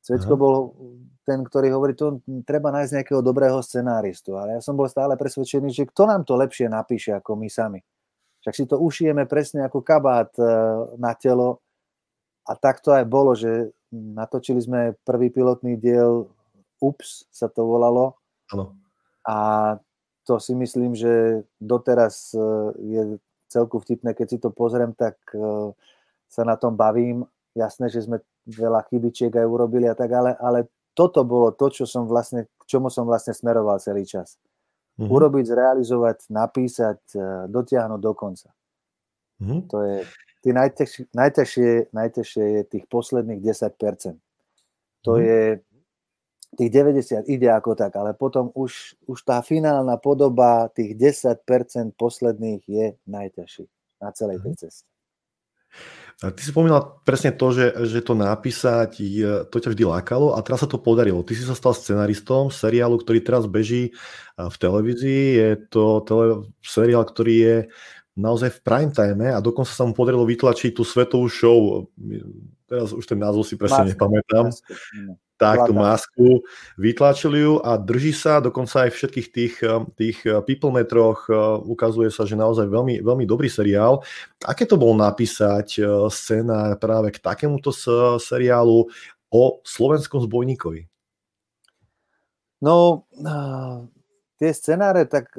Svetko 0.03 0.35
bol 0.37 0.57
ten, 1.25 1.41
ktorý 1.41 1.73
hovorí, 1.73 1.97
to 1.97 2.21
treba 2.45 2.69
nájsť 2.69 3.01
nejakého 3.01 3.21
dobrého 3.25 3.59
scenáristu. 3.65 4.37
Ale 4.37 4.57
ja 4.57 4.61
som 4.61 4.77
bol 4.77 4.87
stále 4.87 5.17
presvedčený, 5.17 5.73
že 5.73 5.89
kto 5.89 6.05
nám 6.05 6.23
to 6.29 6.37
lepšie 6.37 6.69
napíše 6.69 7.17
ako 7.17 7.41
my 7.41 7.49
sami. 7.49 7.81
Však 8.45 8.55
si 8.55 8.65
to 8.69 8.77
ušijeme 8.77 9.25
presne 9.25 9.65
ako 9.65 9.81
kabát 9.81 10.29
e, 10.37 10.45
na 11.01 11.17
telo. 11.17 11.65
A 12.45 12.53
tak 12.61 12.85
to 12.85 12.93
aj 12.93 13.09
bolo, 13.09 13.33
že 13.33 13.73
natočili 13.89 14.61
sme 14.61 14.93
prvý 15.01 15.33
pilotný 15.33 15.81
diel 15.81 16.29
UPS 16.85 17.25
sa 17.33 17.49
to 17.49 17.65
volalo 17.65 18.21
Áno. 18.53 18.77
A 19.25 19.37
to 20.25 20.37
si 20.41 20.53
myslím, 20.53 20.93
že 20.93 21.45
doteraz 21.61 22.33
e, 22.37 22.41
je 22.81 23.03
celku 23.49 23.81
vtipné, 23.81 24.13
keď 24.13 24.27
si 24.29 24.39
to 24.41 24.53
pozriem, 24.53 24.93
tak 24.93 25.17
e, 25.33 25.73
sa 26.29 26.43
na 26.45 26.57
tom 26.61 26.77
bavím. 26.77 27.25
Jasné, 27.57 27.89
že 27.89 28.05
sme 28.05 28.21
veľa 28.45 28.85
chybičiek 28.91 29.33
aj 29.33 29.47
urobili 29.47 29.89
a 29.89 29.97
tak, 29.97 30.13
ale, 30.13 30.37
ale 30.37 30.69
toto 30.95 31.27
bolo 31.27 31.51
to, 31.53 31.69
čo 31.69 31.85
som 31.85 32.07
vlastne, 32.07 32.47
k 32.47 32.65
čomu 32.65 32.89
som 32.89 33.05
vlastne 33.05 33.35
smeroval 33.35 33.83
celý 33.83 34.07
čas. 34.07 34.39
Mm-hmm. 34.95 35.11
Urobiť, 35.11 35.45
zrealizovať, 35.51 36.19
napísať, 36.31 37.01
e, 37.19 37.51
dotiahnuť 37.51 38.01
do 38.01 38.13
konca. 38.15 38.55
Mm-hmm. 39.43 39.61
To 39.75 39.77
je, 39.83 39.97
najtežšie, 40.47 41.11
najtežšie, 41.11 41.71
najtežšie 41.91 42.45
je 42.47 42.63
tých 42.71 42.85
posledných 42.87 43.43
10%. 43.43 44.23
To 45.03 45.19
mm-hmm. 45.19 45.27
je 45.27 45.41
tých 46.55 46.71
90 46.71 47.27
ide 47.27 47.51
ako 47.51 47.75
tak, 47.75 47.99
ale 47.99 48.15
potom 48.15 48.55
už, 48.55 48.95
už 49.11 49.19
tá 49.27 49.43
finálna 49.43 49.99
podoba 49.99 50.71
tých 50.71 50.95
10% 50.95 51.43
posledných 51.99 52.63
je 52.65 52.87
najťažší 53.11 53.67
na 54.01 54.15
celej 54.15 54.39
tej 54.41 54.55
mhm. 54.55 54.61
ceste. 54.63 54.89
A 56.23 56.31
ty 56.31 56.47
si 56.47 56.55
spomínal 56.55 57.03
presne 57.03 57.35
to, 57.35 57.51
že, 57.51 57.75
že 57.91 57.99
to 58.05 58.15
napísať, 58.15 59.03
to 59.51 59.57
ťa 59.59 59.75
vždy 59.75 59.85
lákalo 59.85 60.39
a 60.39 60.43
teraz 60.47 60.63
sa 60.63 60.71
to 60.71 60.79
podarilo. 60.79 61.27
Ty 61.27 61.35
si 61.35 61.43
sa 61.43 61.59
stal 61.59 61.75
scenaristom 61.75 62.55
seriálu, 62.55 63.03
ktorý 63.03 63.19
teraz 63.19 63.51
beží 63.51 63.91
v 64.39 64.57
televízii. 64.57 65.25
Je 65.35 65.51
to 65.69 66.07
tele, 66.07 66.49
seriál, 66.63 67.03
ktorý 67.03 67.35
je 67.35 67.57
naozaj 68.15 68.55
v 68.57 68.61
prime 68.63 68.93
time 68.95 69.35
a 69.35 69.43
dokonca 69.43 69.75
sa 69.75 69.83
mu 69.83 69.91
podarilo 69.91 70.23
vytlačiť 70.23 70.71
tú 70.71 70.87
svetovú 70.87 71.27
show. 71.27 71.91
Teraz 72.71 72.95
už 72.95 73.05
ten 73.05 73.19
názov 73.19 73.43
si 73.43 73.59
presne 73.59 73.91
Masku. 73.91 73.93
nepamätám. 73.99 74.45
Masku 74.55 75.19
tak, 75.35 75.67
tú 75.67 75.75
masku, 75.75 76.29
vytlačili 76.79 77.43
ju 77.43 77.59
a 77.59 77.75
drží 77.75 78.15
sa, 78.15 78.39
dokonca 78.39 78.87
aj 78.87 78.91
v 78.95 78.97
všetkých 79.03 79.29
tých, 79.35 79.55
eh, 79.67 79.83
tých 79.99 80.19
eh, 80.27 80.39
people 80.47 80.71
metroch 80.71 81.27
eh, 81.27 81.35
ukazuje 81.67 82.09
sa, 82.15 82.23
že 82.23 82.39
naozaj 82.39 82.71
veľmi, 82.71 83.03
veľmi 83.03 83.25
dobrý 83.27 83.51
seriál. 83.51 84.03
Aké 84.47 84.63
to 84.63 84.79
bolo 84.79 84.95
napísať 84.95 85.81
scéna 86.13 86.77
práve 86.77 87.11
k 87.11 87.19
takémuto 87.19 87.73
seriálu 88.21 88.87
o 89.33 89.43
slovenskom 89.65 90.21
zbojníkovi? 90.21 90.85
No, 92.61 93.05
tie 94.37 94.53
scenáre, 94.53 95.09
tak 95.09 95.33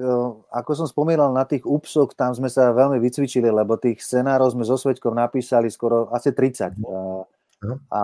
ako 0.49 0.71
som 0.73 0.87
spomínal 0.89 1.33
na 1.33 1.45
tých 1.45 1.65
úpsoch, 1.69 2.17
tam 2.17 2.33
sme 2.33 2.49
sa 2.49 2.73
veľmi 2.73 2.97
vycvičili, 2.97 3.49
lebo 3.49 3.77
tých 3.77 4.01
scenárov 4.01 4.57
sme 4.57 4.65
so 4.65 4.77
Sveťkom 4.77 5.13
napísali 5.13 5.69
skoro 5.69 6.09
asi 6.09 6.33
30. 6.33 6.81
Mm. 7.65 7.77
A 7.89 8.01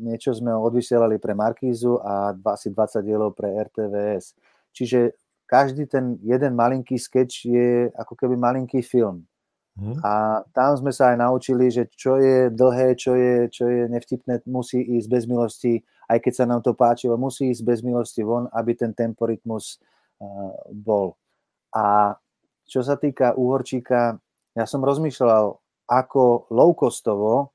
niečo 0.00 0.32
sme 0.32 0.50
odvysielali 0.56 1.20
pre 1.20 1.36
Markízu 1.36 2.00
a 2.00 2.32
asi 2.32 2.72
20 2.72 3.04
dielov 3.04 3.36
pre 3.36 3.52
RTVS. 3.52 4.32
Čiže 4.72 5.14
každý 5.44 5.84
ten 5.86 6.16
jeden 6.24 6.56
malinký 6.56 6.96
sketch 6.96 7.46
je 7.46 7.92
ako 7.92 8.16
keby 8.16 8.34
malinký 8.34 8.80
film. 8.80 9.28
Hmm. 9.74 9.98
A 10.06 10.42
tam 10.54 10.78
sme 10.78 10.94
sa 10.94 11.10
aj 11.10 11.18
naučili, 11.18 11.66
že 11.66 11.90
čo 11.90 12.22
je 12.22 12.46
dlhé, 12.46 12.94
čo 12.94 13.18
je, 13.18 13.50
čo 13.50 13.66
je 13.66 13.90
nevtipné, 13.90 14.46
musí 14.46 14.78
ísť 14.78 15.08
bez 15.10 15.24
milosti, 15.26 15.82
aj 16.06 16.18
keď 16.22 16.32
sa 16.32 16.44
nám 16.46 16.62
to 16.62 16.78
páčilo, 16.78 17.18
musí 17.18 17.50
ísť 17.50 17.62
bez 17.66 17.82
milosti 17.82 18.22
von, 18.22 18.46
aby 18.54 18.78
ten 18.78 18.94
temporitmus 18.94 19.82
uh, 20.22 20.54
bol. 20.70 21.18
A 21.74 22.14
čo 22.70 22.86
sa 22.86 22.94
týka 22.94 23.34
Úhorčíka, 23.34 24.14
ja 24.54 24.64
som 24.70 24.78
rozmýšľal, 24.86 25.58
ako 25.90 26.48
low-costovo 26.54 27.53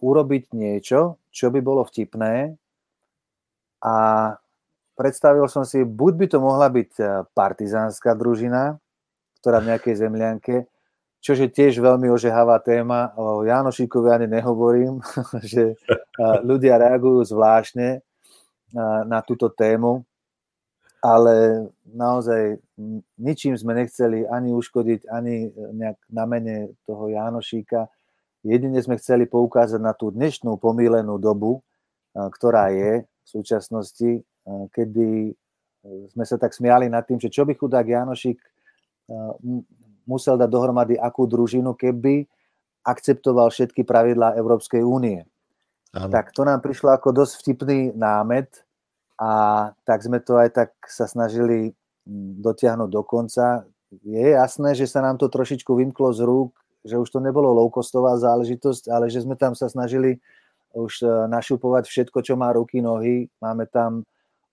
urobiť 0.00 0.50
niečo, 0.52 1.22
čo 1.30 1.48
by 1.48 1.60
bolo 1.62 1.86
vtipné 1.86 2.58
a 3.84 3.96
predstavil 4.96 5.44
som 5.52 5.68
si, 5.68 5.84
buď 5.84 6.12
by 6.16 6.26
to 6.32 6.38
mohla 6.40 6.72
byť 6.72 6.90
e, 6.96 7.04
partizánska 7.36 8.16
družina, 8.16 8.80
ktorá 9.44 9.60
v 9.60 9.76
nejakej 9.76 9.94
zemlianke, 10.00 10.54
čo 11.20 11.36
je 11.36 11.52
tiež 11.52 11.84
veľmi 11.84 12.08
ožehavá 12.08 12.64
téma. 12.64 13.12
O 13.20 13.44
Janošíkovi 13.44 14.08
ani 14.08 14.26
nehovorím, 14.32 15.04
že 15.52 15.76
e, 15.76 16.24
ľudia 16.40 16.80
reagujú 16.80 17.28
zvláštne 17.28 17.88
e, 17.92 18.00
na 19.04 19.20
túto 19.20 19.52
tému, 19.52 20.00
ale 21.04 21.68
naozaj 21.84 22.56
ničím 23.20 23.60
sme 23.60 23.76
nechceli 23.76 24.24
ani 24.24 24.56
uškodiť, 24.56 25.12
ani 25.12 25.52
nejak 25.52 26.00
na 26.08 26.24
mene 26.24 26.72
toho 26.88 27.12
Janošíka. 27.12 27.84
Jedine 28.44 28.76
sme 28.84 29.00
chceli 29.00 29.24
poukázať 29.24 29.80
na 29.80 29.96
tú 29.96 30.12
dnešnú 30.12 30.60
pomílenú 30.60 31.16
dobu, 31.16 31.64
ktorá 32.12 32.68
je 32.70 33.08
v 33.08 33.26
súčasnosti, 33.26 34.20
kedy 34.70 35.32
e, 35.32 35.32
sme 36.12 36.24
sa 36.28 36.36
tak 36.36 36.52
smiali 36.52 36.92
nad 36.92 37.08
tým, 37.08 37.16
že 37.16 37.32
čo 37.32 37.48
by 37.48 37.56
chudák 37.56 37.88
Janošik 37.88 38.36
musel 40.04 40.36
dať 40.36 40.48
dohromady 40.48 40.94
akú 41.00 41.24
družinu, 41.24 41.72
keby 41.72 42.28
akceptoval 42.84 43.48
všetky 43.48 43.84
pravidlá 43.84 44.36
Európskej 44.36 44.84
únie. 44.84 45.24
Ano. 45.96 46.12
Tak 46.12 46.36
to 46.36 46.44
nám 46.44 46.60
prišlo 46.60 46.92
ako 46.92 47.16
dosť 47.16 47.32
vtipný 47.40 47.80
námet 47.96 48.64
a 49.16 49.72
tak 49.88 50.04
sme 50.04 50.20
to 50.20 50.36
aj 50.36 50.52
tak 50.52 50.70
sa 50.84 51.08
snažili 51.08 51.72
dotiahnuť 52.44 52.90
do 52.92 53.02
konca. 53.06 53.64
Je 54.04 54.36
jasné, 54.36 54.76
že 54.76 54.90
sa 54.90 55.00
nám 55.00 55.16
to 55.16 55.32
trošičku 55.32 55.70
vymklo 55.72 56.12
z 56.12 56.20
rúk 56.26 56.63
že 56.84 57.00
už 57.00 57.08
to 57.08 57.18
nebolo 57.18 57.50
low-costová 57.56 58.20
záležitosť, 58.20 58.92
ale 58.92 59.08
že 59.08 59.24
sme 59.24 59.34
tam 59.34 59.56
sa 59.56 59.72
snažili 59.72 60.20
už 60.76 61.02
e, 61.02 61.08
našupovať 61.32 61.88
všetko, 61.88 62.20
čo 62.20 62.36
má 62.36 62.52
ruky, 62.52 62.84
nohy. 62.84 63.26
Máme 63.40 63.64
tam 63.72 64.04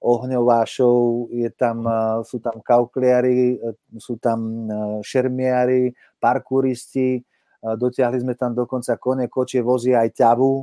ohňová 0.01 0.65
show, 0.65 1.29
je 1.29 1.45
tam, 1.53 1.85
sú 2.25 2.41
tam 2.41 2.57
kaukliari, 2.65 3.61
sú 4.01 4.17
tam 4.17 4.65
šermiari, 5.05 5.93
parkouristi, 6.17 7.21
dotiahli 7.61 8.25
sme 8.25 8.33
tam 8.33 8.57
dokonca 8.57 8.97
kone, 8.97 9.29
kočie, 9.29 9.61
vozy 9.61 9.93
aj 9.93 10.17
ťavu. 10.17 10.53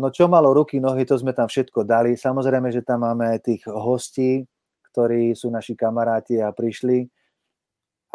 No 0.00 0.06
čo 0.08 0.32
malo 0.32 0.56
ruky, 0.56 0.80
nohy, 0.80 1.04
to 1.04 1.20
sme 1.20 1.36
tam 1.36 1.44
všetko 1.44 1.84
dali. 1.84 2.16
Samozrejme, 2.16 2.72
že 2.72 2.80
tam 2.80 3.04
máme 3.04 3.36
aj 3.36 3.52
tých 3.52 3.62
hostí, 3.68 4.48
ktorí 4.88 5.36
sú 5.36 5.52
naši 5.52 5.76
kamaráti 5.76 6.40
a 6.40 6.56
prišli. 6.56 7.04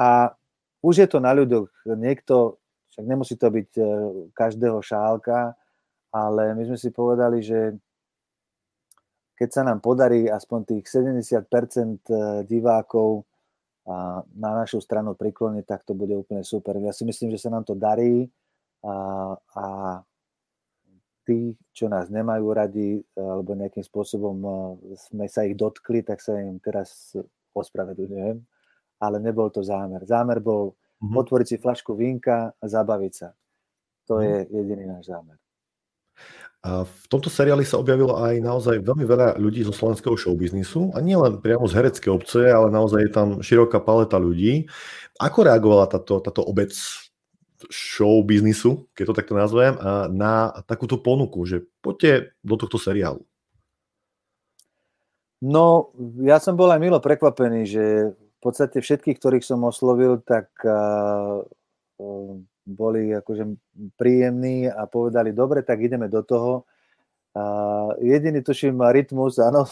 A 0.02 0.34
už 0.82 1.06
je 1.06 1.08
to 1.10 1.20
na 1.22 1.34
ľuďoch. 1.34 1.70
Niekto, 1.98 2.62
však 2.94 3.06
nemusí 3.06 3.36
to 3.38 3.48
byť 3.50 3.70
každého 4.34 4.80
šálka, 4.82 5.58
ale 6.14 6.56
my 6.56 6.64
sme 6.68 6.78
si 6.78 6.90
povedali, 6.90 7.42
že 7.42 7.76
keď 9.38 9.50
sa 9.54 9.62
nám 9.62 9.86
podarí 9.86 10.26
aspoň 10.26 10.60
tých 10.66 10.86
70% 10.90 11.46
eh, 12.10 12.42
divákov 12.50 13.28
na 14.36 14.52
našu 14.52 14.84
stranu 14.84 15.16
prikloniť, 15.16 15.64
tak 15.64 15.88
to 15.88 15.96
bude 15.96 16.12
úplne 16.12 16.44
super. 16.44 16.76
Ja 16.76 16.92
si 16.92 17.08
myslím, 17.08 17.32
že 17.32 17.40
sa 17.40 17.48
nám 17.48 17.64
to 17.64 17.72
darí 17.72 18.28
a, 18.84 19.32
a 19.56 19.66
tí, 21.24 21.56
čo 21.72 21.88
nás 21.88 22.12
nemajú 22.12 22.46
radi 22.52 23.00
alebo 23.16 23.56
nejakým 23.56 23.88
spôsobom 23.88 24.36
sme 24.92 25.32
sa 25.32 25.48
ich 25.48 25.56
dotkli, 25.56 26.04
tak 26.04 26.20
sa 26.20 26.36
im 26.36 26.60
teraz 26.60 27.16
ospravedlňujem, 27.56 28.44
ale 28.98 29.22
nebol 29.22 29.50
to 29.54 29.62
zámer. 29.62 30.06
Zámer 30.06 30.42
bol 30.42 30.74
mm-hmm. 30.74 31.16
otvoriť 31.16 31.48
si 31.48 31.58
flašku 31.58 31.94
vínka 31.94 32.54
a 32.58 32.66
zabaviť 32.66 33.14
sa. 33.14 33.34
To 34.10 34.20
mm-hmm. 34.20 34.26
je 34.26 34.38
jediný 34.54 34.84
náš 34.90 35.14
zámer. 35.14 35.38
A 36.66 36.84
v 36.84 37.06
tomto 37.08 37.30
seriáli 37.30 37.64
sa 37.64 37.78
objavilo 37.80 38.18
aj 38.18 38.42
naozaj 38.42 38.82
veľmi 38.82 39.06
veľa 39.06 39.28
ľudí 39.38 39.62
zo 39.64 39.72
slovenského 39.72 40.18
showbiznisu 40.18 40.92
a 40.92 41.00
nie 41.00 41.14
len 41.14 41.38
priamo 41.40 41.70
z 41.70 41.80
hereckej 41.80 42.12
obce, 42.12 42.44
ale 42.50 42.74
naozaj 42.74 43.08
je 43.08 43.12
tam 43.14 43.28
široká 43.40 43.80
paleta 43.80 44.18
ľudí. 44.18 44.66
Ako 45.22 45.48
reagovala 45.48 45.86
táto, 45.88 46.18
táto 46.20 46.42
obec 46.44 46.74
showbiznisu, 47.72 48.90
keď 48.98 49.04
to 49.06 49.18
takto 49.18 49.34
nazvem, 49.38 49.78
na 50.12 50.50
takúto 50.66 50.98
ponuku, 50.98 51.46
že 51.46 51.66
poďte 51.80 52.34
do 52.42 52.58
tohto 52.58 52.82
seriálu? 52.82 53.22
No, 55.38 55.94
ja 56.26 56.42
som 56.42 56.58
bol 56.58 56.74
aj 56.74 56.82
milo 56.82 56.98
prekvapený, 56.98 57.62
že 57.70 57.84
v 58.38 58.40
podstate 58.40 58.78
všetkých, 58.80 59.18
ktorých 59.18 59.46
som 59.46 59.66
oslovil, 59.66 60.22
tak 60.22 60.54
uh, 60.62 61.42
uh, 61.42 62.34
boli 62.68 63.16
akože 63.16 63.48
príjemní 63.96 64.68
a 64.68 64.84
povedali, 64.86 65.32
dobre, 65.32 65.64
tak 65.64 65.80
ideme 65.80 66.12
do 66.12 66.20
toho. 66.22 66.68
Jediný, 68.02 68.42
tuším, 68.42 68.82
rytmus, 68.82 69.40
áno, 69.48 69.64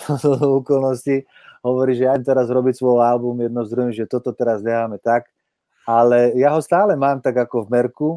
okolnosti, 0.63 1.25
hovorí, 1.65 1.97
že 1.97 2.05
ja 2.07 2.15
teraz 2.21 2.47
robiť 2.47 2.77
svoj 2.77 3.01
album 3.03 3.41
jedno 3.41 3.65
z 3.65 3.69
druhým, 3.73 3.93
že 3.93 4.05
toto 4.07 4.31
teraz 4.31 4.61
necháme 4.61 5.01
tak, 5.01 5.27
ale 5.85 6.33
ja 6.37 6.53
ho 6.53 6.61
stále 6.61 6.93
mám 6.93 7.19
tak 7.21 7.35
ako 7.35 7.65
v 7.65 7.71
merku, 7.73 8.09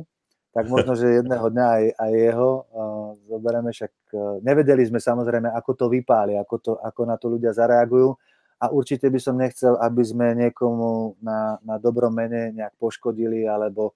tak 0.53 0.69
možno, 0.73 0.95
že 0.95 1.21
jedného 1.21 1.49
dňa 1.49 1.67
aj, 1.67 1.85
aj 1.97 2.13
jeho 2.13 2.51
uh, 2.53 3.09
zoberieme, 3.27 3.71
však 3.73 3.93
uh, 4.15 4.21
nevedeli 4.45 4.85
sme 4.85 5.01
samozrejme, 5.01 5.49
ako 5.51 5.71
to 5.75 5.87
vypáli, 5.91 6.37
ako, 6.37 6.55
to, 6.61 6.73
ako 6.79 7.01
na 7.09 7.17
to 7.17 7.27
ľudia 7.33 7.51
zareagujú 7.57 8.15
a 8.59 8.75
určite 8.75 9.07
by 9.07 9.21
som 9.23 9.39
nechcel, 9.39 9.79
aby 9.79 10.03
sme 10.03 10.35
niekomu 10.35 11.19
na, 11.23 11.63
na 11.63 11.79
dobrom 11.79 12.11
mene 12.11 12.51
nejak 12.55 12.75
poškodili 12.79 13.47
alebo 13.47 13.95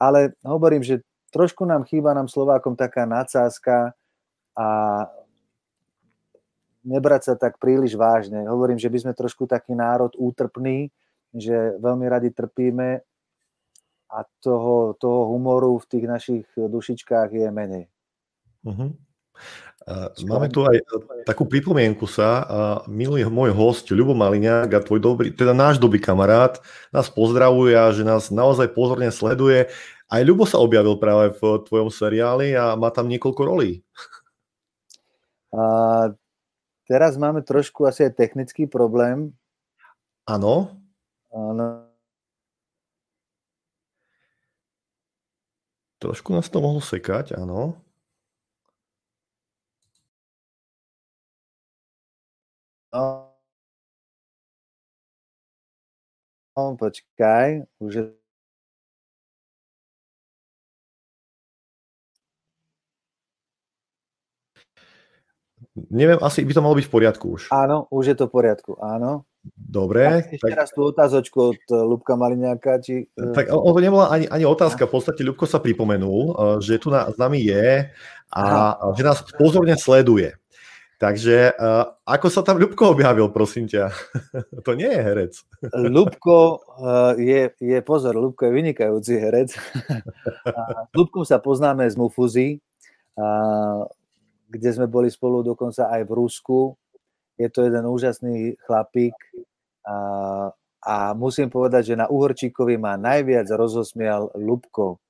ale 0.00 0.32
hovorím, 0.40 0.80
že 0.80 1.04
trošku 1.28 1.68
nám 1.68 1.84
chýba 1.84 2.16
nám 2.16 2.32
Slovákom 2.32 2.72
taká 2.72 3.04
nadsázka 3.04 3.92
a 4.56 4.66
nebrať 6.80 7.22
sa 7.22 7.34
tak 7.36 7.60
príliš 7.60 8.00
vážne. 8.00 8.48
Hovorím, 8.48 8.80
že 8.80 8.88
by 8.88 8.98
sme 9.04 9.12
trošku 9.12 9.44
taký 9.44 9.76
národ 9.76 10.16
útrpný, 10.16 10.88
že 11.36 11.76
veľmi 11.76 12.08
radi 12.08 12.32
trpíme 12.32 13.04
a 14.10 14.18
toho, 14.42 14.96
toho 14.96 15.20
humoru 15.36 15.76
v 15.78 15.86
tých 15.86 16.04
našich 16.08 16.44
dušičkách 16.56 17.30
je 17.30 17.48
menej. 17.52 17.84
Uh-huh. 18.64 18.96
Máme 20.28 20.52
tu 20.52 20.62
aj 20.68 20.76
e, 20.76 20.84
takú 21.24 21.48
pripomienku 21.48 22.04
sa. 22.04 22.44
Milý 22.84 23.24
môj 23.26 23.50
host, 23.50 23.88
Ľubo 23.88 24.12
Maliňák 24.12 24.68
a 24.76 24.84
tvoj 24.84 25.00
dobrý, 25.00 25.28
teda 25.32 25.56
náš 25.56 25.80
dobrý 25.80 25.98
kamarát, 25.98 26.60
nás 26.92 27.08
pozdravuje 27.08 27.74
a 27.74 27.88
že 27.90 28.04
nás 28.04 28.28
naozaj 28.28 28.70
pozorne 28.76 29.08
sleduje. 29.08 29.72
Aj 30.10 30.20
Ľubo 30.20 30.44
sa 30.44 30.60
objavil 30.60 31.00
práve 31.00 31.32
v 31.38 31.64
tvojom 31.64 31.88
seriáli 31.88 32.52
a 32.54 32.76
má 32.76 32.92
tam 32.92 33.08
niekoľko 33.08 33.42
rolí. 33.42 33.80
A 35.50 35.64
teraz 36.86 37.18
máme 37.18 37.42
trošku 37.42 37.82
asi 37.88 38.06
aj 38.06 38.14
technický 38.14 38.70
problém. 38.70 39.34
Áno. 40.28 40.76
Áno. 41.34 41.88
Trošku 46.00 46.32
nás 46.32 46.48
to 46.48 46.62
mohlo 46.62 46.80
sekať, 46.80 47.34
áno. 47.36 47.76
No, 52.90 53.30
no 56.58 56.74
počkaj, 56.74 57.70
už 57.78 57.92
je 57.94 58.04
Neviem, 65.90 66.18
asi 66.20 66.42
by 66.42 66.52
to 66.52 66.60
malo 66.66 66.74
byť 66.76 66.86
v 66.90 66.92
poriadku 66.92 67.26
už. 67.38 67.42
Áno, 67.54 67.86
už 67.94 68.12
je 68.12 68.16
to 68.18 68.26
v 68.26 68.32
poriadku, 68.36 68.74
áno. 68.82 69.24
Dobre. 69.54 70.04
Tak 70.04 70.36
ešte 70.36 70.50
tak... 70.52 70.58
raz 70.58 70.68
tú 70.74 70.80
otázočku 70.84 71.38
od 71.54 71.62
eh, 71.72 71.80
Lubka 71.80 72.18
Maliňáka. 72.18 72.82
Či... 72.82 73.08
Eh, 73.08 73.32
tak 73.32 73.48
to 73.48 73.80
nebola 73.80 74.12
ani, 74.12 74.28
ani 74.28 74.44
otázka, 74.44 74.84
v 74.84 74.92
podstate 74.92 75.22
Ľubko 75.24 75.48
sa 75.48 75.62
pripomenul, 75.62 76.20
eh, 76.26 76.34
že 76.60 76.76
tu 76.76 76.92
na, 76.92 77.08
s 77.08 77.16
nami 77.16 77.48
je 77.48 77.88
a 78.34 78.42
Aha. 78.42 78.92
že 78.98 79.02
nás 79.06 79.24
pozorne 79.38 79.78
sleduje. 79.78 80.39
Takže 81.00 81.56
uh, 81.56 81.96
ako 82.04 82.28
sa 82.28 82.44
tam 82.44 82.60
Ľubko 82.60 82.92
objavil, 82.92 83.32
prosím 83.32 83.64
ťa? 83.64 83.88
to 84.68 84.76
nie 84.76 84.84
je 84.84 85.00
herec. 85.00 85.32
Ľubko 85.72 86.36
uh, 86.60 87.16
je, 87.16 87.56
je, 87.56 87.78
pozor, 87.80 88.12
Ľubko 88.20 88.44
je 88.44 88.52
vynikajúci 88.52 89.16
herec. 89.16 89.56
S 89.56 90.92
Ľubkom 90.92 91.24
sa 91.24 91.40
poznáme 91.40 91.88
z 91.88 91.96
Mufuzy, 91.96 92.60
uh, 93.16 93.88
kde 94.52 94.70
sme 94.76 94.92
boli 94.92 95.08
spolu 95.08 95.40
dokonca 95.40 95.88
aj 95.88 96.04
v 96.04 96.12
Rusku. 96.12 96.76
Je 97.40 97.48
to 97.48 97.64
jeden 97.64 97.88
úžasný 97.88 98.60
chlapík 98.68 99.16
uh, 99.88 100.52
a 100.84 100.96
musím 101.16 101.48
povedať, 101.48 101.96
že 101.96 102.00
na 102.00 102.12
Uhorčíkovi 102.12 102.76
ma 102.76 103.00
najviac 103.00 103.48
rozosmial 103.56 104.28
Ľubko. 104.36 105.00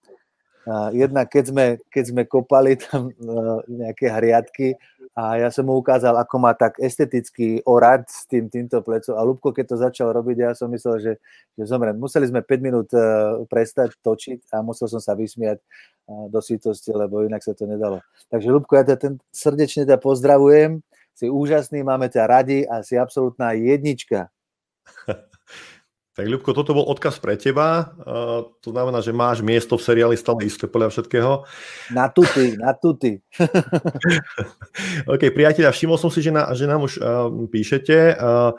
Jednak 0.92 1.33
keď 1.33 1.44
sme, 1.50 1.66
keď 1.88 2.05
sme 2.05 2.22
kopali 2.29 2.76
tam 2.76 3.11
nejaké 3.64 4.12
hriadky, 4.12 4.76
a 5.18 5.42
ja 5.42 5.51
som 5.51 5.66
mu 5.66 5.75
ukázal, 5.75 6.14
ako 6.23 6.37
má 6.38 6.55
tak 6.55 6.79
estetický 6.79 7.66
orad 7.66 8.07
s 8.07 8.31
tým, 8.31 8.46
týmto 8.46 8.79
plecom 8.79 9.18
a 9.18 9.27
Lubko, 9.27 9.51
keď 9.51 9.75
to 9.75 9.77
začal 9.83 10.09
robiť, 10.14 10.37
ja 10.38 10.51
som 10.55 10.70
myslel, 10.70 11.03
že, 11.03 11.12
že 11.59 11.62
zomrem. 11.66 11.99
Museli 11.99 12.31
sme 12.31 12.46
5 12.46 12.62
minút 12.62 12.88
uh, 12.94 13.42
prestať 13.51 13.99
točiť 14.07 14.55
a 14.55 14.62
musel 14.62 14.87
som 14.87 15.03
sa 15.03 15.18
vysmiať 15.18 15.59
uh, 15.59 16.31
do 16.31 16.38
sítosti, 16.38 16.94
lebo 16.94 17.27
inak 17.27 17.42
sa 17.42 17.59
to 17.59 17.66
nedalo. 17.66 17.99
Takže 18.31 18.49
Lubko, 18.55 18.79
ja 18.79 18.87
ťa 18.87 18.96
ten, 19.03 19.14
srdečne 19.35 19.83
ťa 19.83 19.99
pozdravujem, 19.99 20.79
si 21.11 21.27
úžasný, 21.27 21.83
máme 21.83 22.07
ťa 22.07 22.23
radi 22.31 22.62
a 22.64 22.87
si 22.87 22.94
absolútna 22.94 23.53
jednička. 23.59 24.31
Tak 26.11 26.27
Ľubko, 26.27 26.51
toto 26.51 26.75
bol 26.75 26.90
odkaz 26.90 27.23
pre 27.23 27.38
teba. 27.38 27.94
Uh, 28.03 28.51
to 28.59 28.75
znamená, 28.75 28.99
že 28.99 29.14
máš 29.14 29.46
miesto 29.46 29.79
v 29.79 29.87
seriáli 29.87 30.18
stále 30.18 30.42
isté 30.42 30.66
podľa 30.66 30.90
všetkého. 30.90 31.46
Na 31.94 32.11
tuty, 32.11 32.59
na 32.59 32.75
tuty. 32.75 33.23
OK, 35.14 35.31
priatelia, 35.31 35.70
všimol 35.70 36.03
som 36.03 36.11
si, 36.11 36.18
že, 36.18 36.35
na, 36.35 36.51
že 36.51 36.66
nám 36.66 36.83
už 36.83 36.99
uh, 36.99 37.31
píšete. 37.46 38.18
Uh, 38.18 38.59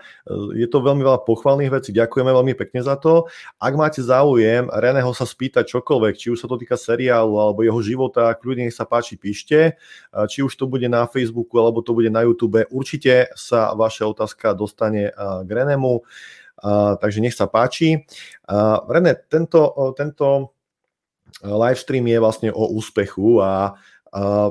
je 0.56 0.64
to 0.64 0.80
veľmi 0.80 1.04
veľa 1.04 1.28
pochvalných 1.28 1.76
vecí. 1.76 1.92
Ďakujeme 1.92 2.32
veľmi 2.32 2.56
pekne 2.56 2.88
za 2.88 2.96
to. 2.96 3.28
Ak 3.60 3.76
máte 3.76 4.00
záujem 4.00 4.72
Reného 4.72 5.12
sa 5.12 5.28
spýtať 5.28 5.76
čokoľvek, 5.76 6.16
či 6.16 6.32
už 6.32 6.40
sa 6.40 6.48
to 6.48 6.56
týka 6.56 6.80
seriálu 6.80 7.36
alebo 7.36 7.68
jeho 7.68 7.84
života, 7.84 8.32
kľudne 8.32 8.72
nech 8.72 8.80
sa 8.80 8.88
páči, 8.88 9.20
píšte. 9.20 9.76
Uh, 10.16 10.24
či 10.24 10.40
už 10.40 10.56
to 10.56 10.72
bude 10.72 10.88
na 10.88 11.04
Facebooku 11.04 11.60
alebo 11.60 11.84
to 11.84 11.92
bude 11.92 12.08
na 12.08 12.24
YouTube, 12.24 12.64
určite 12.72 13.28
sa 13.36 13.76
vaša 13.76 14.08
otázka 14.08 14.56
dostane 14.56 15.12
uh, 15.12 15.44
k 15.44 15.52
Renemu 15.52 16.08
takže 17.02 17.20
nech 17.20 17.34
sa 17.34 17.50
páči. 17.50 18.06
René, 18.88 19.18
tento, 19.28 19.74
tento 19.98 20.54
live 21.42 21.80
stream 21.82 22.06
je 22.06 22.18
vlastne 22.22 22.50
o 22.54 22.70
úspechu 22.72 23.42
a 23.42 23.74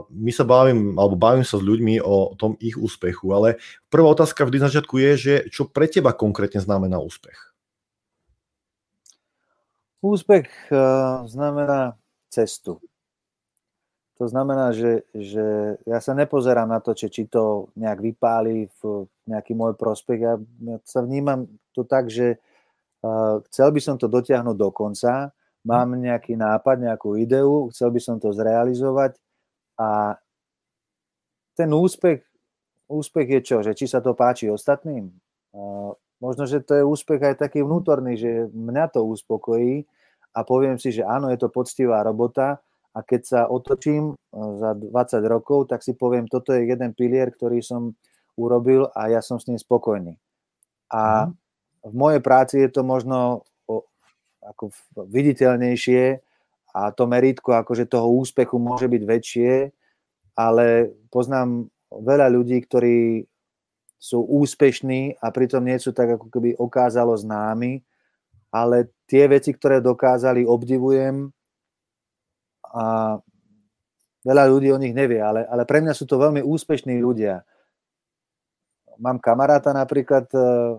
my 0.09 0.33
sa 0.33 0.49
bavím, 0.49 0.96
alebo 0.96 1.20
bavím 1.20 1.44
sa 1.44 1.61
s 1.61 1.64
ľuďmi 1.64 2.01
o 2.01 2.33
tom 2.33 2.57
ich 2.64 2.81
úspechu, 2.81 3.29
ale 3.37 3.61
prvá 3.92 4.09
otázka 4.09 4.49
vždy 4.49 4.57
na 4.57 4.66
začiatku 4.73 4.96
je, 4.96 5.11
že 5.16 5.35
čo 5.53 5.68
pre 5.68 5.85
teba 5.85 6.16
konkrétne 6.16 6.64
znamená 6.64 6.96
úspech? 6.96 7.37
Úspech 10.01 10.49
uh, 10.73 11.29
znamená 11.29 11.92
cestu. 12.33 12.81
To 14.21 14.29
znamená, 14.29 14.77
že, 14.77 15.09
že 15.17 15.81
ja 15.89 15.97
sa 16.05 16.13
nepozerám 16.13 16.69
na 16.69 16.85
to, 16.85 16.93
či, 16.93 17.09
či 17.09 17.25
to 17.25 17.73
nejak 17.73 18.05
vypáli 18.05 18.69
v 18.69 19.09
nejaký 19.25 19.57
môj 19.57 19.81
prospech. 19.81 20.21
Ja, 20.21 20.37
ja 20.37 20.77
sa 20.85 21.01
vnímam 21.01 21.49
to 21.73 21.89
tak, 21.89 22.13
že 22.13 22.37
uh, 23.01 23.41
chcel 23.49 23.73
by 23.73 23.81
som 23.81 23.97
to 23.97 24.13
dotiahnuť 24.13 24.57
do 24.61 24.69
konca, 24.77 25.33
mám 25.65 25.97
nejaký 25.97 26.37
nápad, 26.37 26.85
nejakú 26.85 27.17
ideu, 27.17 27.73
chcel 27.73 27.89
by 27.89 28.01
som 28.05 28.21
to 28.21 28.37
zrealizovať 28.37 29.17
a 29.81 30.21
ten 31.57 31.73
úspech, 31.73 32.21
úspech 32.93 33.29
je 33.29 33.41
čo? 33.41 33.57
Že 33.65 33.73
či 33.73 33.89
sa 33.89 34.05
to 34.05 34.13
páči 34.13 34.53
ostatným? 34.53 35.09
Uh, 35.57 35.97
možno, 36.21 36.45
že 36.45 36.61
to 36.61 36.77
je 36.77 36.85
úspech 36.85 37.25
aj 37.25 37.41
taký 37.41 37.65
vnútorný, 37.65 38.21
že 38.21 38.53
mňa 38.53 38.85
to 38.93 39.01
uspokojí 39.01 39.89
a 40.37 40.45
poviem 40.45 40.77
si, 40.77 40.93
že 40.93 41.09
áno, 41.09 41.33
je 41.33 41.41
to 41.41 41.49
poctivá 41.49 42.05
robota, 42.05 42.61
a 42.90 42.98
keď 43.07 43.20
sa 43.22 43.40
otočím 43.46 44.14
eh, 44.14 44.38
za 44.59 44.74
20 44.74 45.22
rokov, 45.26 45.70
tak 45.70 45.83
si 45.83 45.94
poviem, 45.94 46.26
toto 46.26 46.53
je 46.55 46.66
jeden 46.66 46.92
pilier, 46.94 47.31
ktorý 47.31 47.62
som 47.62 47.94
urobil 48.38 48.88
a 48.96 49.12
ja 49.12 49.20
som 49.20 49.37
s 49.37 49.46
ním 49.50 49.61
spokojný. 49.61 50.16
A 50.90 51.26
mhm. 51.26 51.31
v 51.90 51.94
mojej 51.94 52.22
práci 52.22 52.57
je 52.62 52.70
to 52.70 52.83
možno 52.83 53.46
ako 54.40 54.72
viditeľnejšie 54.96 56.03
a 56.72 56.81
to 56.94 57.05
meritko 57.05 57.61
akože 57.61 57.90
toho 57.90 58.09
úspechu 58.09 58.57
môže 58.57 58.88
byť 58.88 59.03
väčšie, 59.05 59.53
ale 60.38 60.94
poznám 61.12 61.68
veľa 61.90 62.31
ľudí, 62.31 62.62
ktorí 62.64 63.26
sú 64.00 64.24
úspešní 64.24 65.20
a 65.20 65.29
pritom 65.29 65.61
nie 65.61 65.76
sú 65.76 65.92
tak 65.92 66.16
ako 66.16 66.33
keby 66.33 66.57
okázalo 66.57 67.12
známi, 67.20 67.85
ale 68.48 68.88
tie 69.05 69.29
veci, 69.29 69.53
ktoré 69.53 69.85
dokázali, 69.85 70.48
obdivujem 70.48 71.29
a 72.71 73.19
veľa 74.23 74.45
ľudí 74.51 74.69
o 74.71 74.79
nich 74.79 74.95
nevie, 74.95 75.19
ale, 75.19 75.47
ale 75.49 75.67
pre 75.67 75.83
mňa 75.83 75.95
sú 75.97 76.07
to 76.07 76.21
veľmi 76.21 76.45
úspešní 76.45 77.01
ľudia. 77.01 77.43
Mám 79.01 79.19
kamaráta 79.19 79.73
napríklad, 79.73 80.29
uh, 80.37 80.77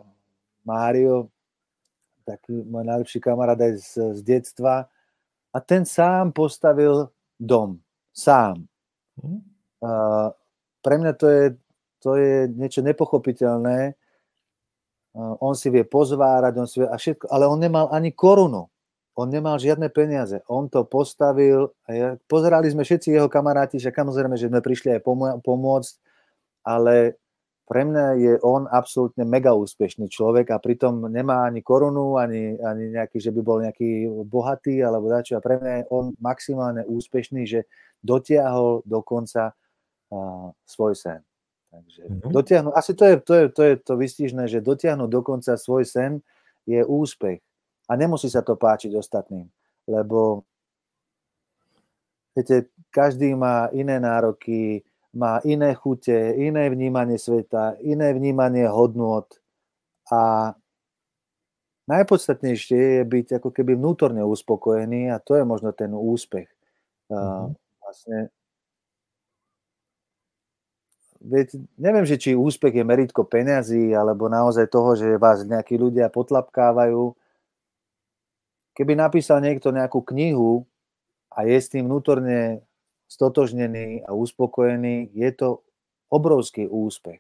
Mário, 0.62 1.34
taký 2.22 2.62
môj 2.64 2.86
najlepší 2.86 3.18
kamarát 3.18 3.58
aj 3.58 3.82
z, 3.82 3.92
z 4.16 4.20
detstva, 4.22 4.86
a 5.52 5.58
ten 5.60 5.84
sám 5.84 6.32
postavil 6.32 7.12
dom. 7.36 7.82
Sám. 8.14 8.70
Uh, 9.82 10.30
pre 10.80 10.96
mňa 11.02 11.12
to 11.18 11.28
je, 11.28 11.44
to 12.00 12.10
je 12.16 12.48
niečo 12.56 12.86
nepochopiteľné. 12.86 13.98
Uh, 15.12 15.36
on 15.44 15.58
si 15.58 15.68
vie 15.74 15.84
pozvárať, 15.84 16.54
on 16.62 16.70
si 16.70 16.80
vie, 16.80 16.88
a 16.88 16.96
všetko, 16.96 17.28
ale 17.28 17.50
on 17.50 17.60
nemal 17.60 17.90
ani 17.92 18.14
korunu. 18.16 18.70
On 19.19 19.28
nemal 19.28 19.60
žiadne 19.60 19.91
peniaze. 19.91 20.39
On 20.47 20.71
to 20.71 20.88
postavil. 20.88 21.76
Pozerali 22.32 22.71
sme 22.71 22.88
všetci 22.88 23.12
jeho 23.12 23.28
kamaráti, 23.28 23.76
že 23.76 23.91
samozrejme, 23.91 24.39
že 24.39 24.47
sme 24.47 24.63
prišli 24.63 24.97
aj 24.97 25.02
pomôcť, 25.43 25.93
ale 26.63 27.19
pre 27.71 27.88
mňa 27.88 28.06
je 28.19 28.34
on 28.43 28.67
absolútne 28.67 29.24
mega 29.24 29.56
úspešný 29.56 30.12
človek 30.12 30.52
a 30.52 30.60
pritom 30.60 31.08
nemá 31.08 31.47
ani 31.47 31.63
korunu, 31.63 32.19
ani, 32.19 32.60
ani 32.60 32.91
nejaký, 32.91 33.19
že 33.24 33.32
by 33.32 33.39
bol 33.39 33.63
nejaký 33.63 34.12
bohatý 34.28 34.84
alebo 34.84 35.08
dačo. 35.08 35.39
A 35.39 35.43
pre 35.43 35.56
mňa 35.56 35.71
je 35.80 35.84
on 35.88 36.12
maximálne 36.19 36.84
úspešný, 36.84 37.47
že 37.47 37.67
dotiahol 38.04 38.84
dokonca 38.84 39.56
uh, 39.56 40.52
svoj 40.67 41.00
sen. 41.00 41.24
Takže 41.71 42.02
mm-hmm. 42.04 42.32
dotiahnu, 42.36 42.69
asi 42.76 42.91
to 42.91 43.08
je, 43.08 43.15
to 43.24 43.34
je, 43.39 43.45
to 43.56 43.62
je 43.63 43.74
to 43.80 43.93
vystižné, 43.95 44.43
že 44.52 44.60
dotiahnuť 44.60 45.08
dokonca 45.08 45.56
svoj 45.56 45.88
sen 45.88 46.19
je 46.67 46.84
úspech. 46.84 47.39
A 47.89 47.91
nemusí 47.98 48.30
sa 48.30 48.46
to 48.46 48.56
páčiť 48.56 48.94
ostatným, 48.96 49.50
lebo 49.89 50.46
viete, 52.38 52.72
každý 52.94 53.36
má 53.36 53.67
iné 53.74 54.00
nároky, 54.00 54.86
má 55.12 55.44
iné 55.44 55.76
chute, 55.76 56.36
iné 56.39 56.72
vnímanie 56.72 57.20
sveta, 57.20 57.76
iné 57.84 58.15
vnímanie 58.15 58.63
hodnot 58.67 59.41
a 60.08 60.54
najpodstatnejšie 61.91 62.80
je 63.00 63.04
byť 63.04 63.28
ako 63.44 63.50
keby 63.52 63.76
vnútorne 63.76 64.24
uspokojený 64.24 65.12
a 65.12 65.20
to 65.20 65.36
je 65.36 65.44
možno 65.44 65.76
ten 65.76 65.91
úspech. 65.91 66.48
Mm-hmm. 67.12 67.48
Vlastne 67.84 68.17
Veď, 71.22 71.54
neviem, 71.78 72.02
že 72.02 72.17
či 72.17 72.34
úspech 72.34 72.82
je 72.82 72.82
meritko 72.82 73.22
peňazí, 73.22 73.94
alebo 73.94 74.26
naozaj 74.26 74.65
toho, 74.74 74.98
že 74.98 75.22
vás 75.22 75.46
nejakí 75.46 75.78
ľudia 75.78 76.10
potlapkávajú, 76.10 77.13
keby 78.76 78.96
napísal 78.96 79.44
niekto 79.44 79.72
nejakú 79.72 80.04
knihu 80.14 80.68
a 81.32 81.48
je 81.48 81.58
s 81.58 81.72
tým 81.72 81.88
vnútorne 81.88 82.64
stotožnený 83.12 84.08
a 84.08 84.16
uspokojený, 84.16 85.12
je 85.12 85.30
to 85.36 85.64
obrovský 86.12 86.68
úspech. 86.68 87.20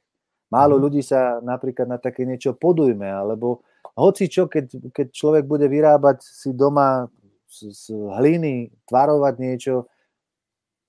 Málo 0.51 0.79
mhm. 0.79 0.81
ľudí 0.83 1.01
sa 1.03 1.39
napríklad 1.39 1.87
na 1.87 1.99
také 1.99 2.27
niečo 2.27 2.55
podujme, 2.55 3.07
alebo 3.07 3.63
hoci 3.95 4.27
čo, 4.31 4.47
keď, 4.47 4.91
keď 4.91 5.07
človek 5.11 5.43
bude 5.47 5.67
vyrábať 5.67 6.23
si 6.23 6.51
doma 6.55 7.07
z, 7.47 7.71
z 7.71 7.83
hliny, 7.91 8.71
tvarovať 8.87 9.35
niečo, 9.39 9.75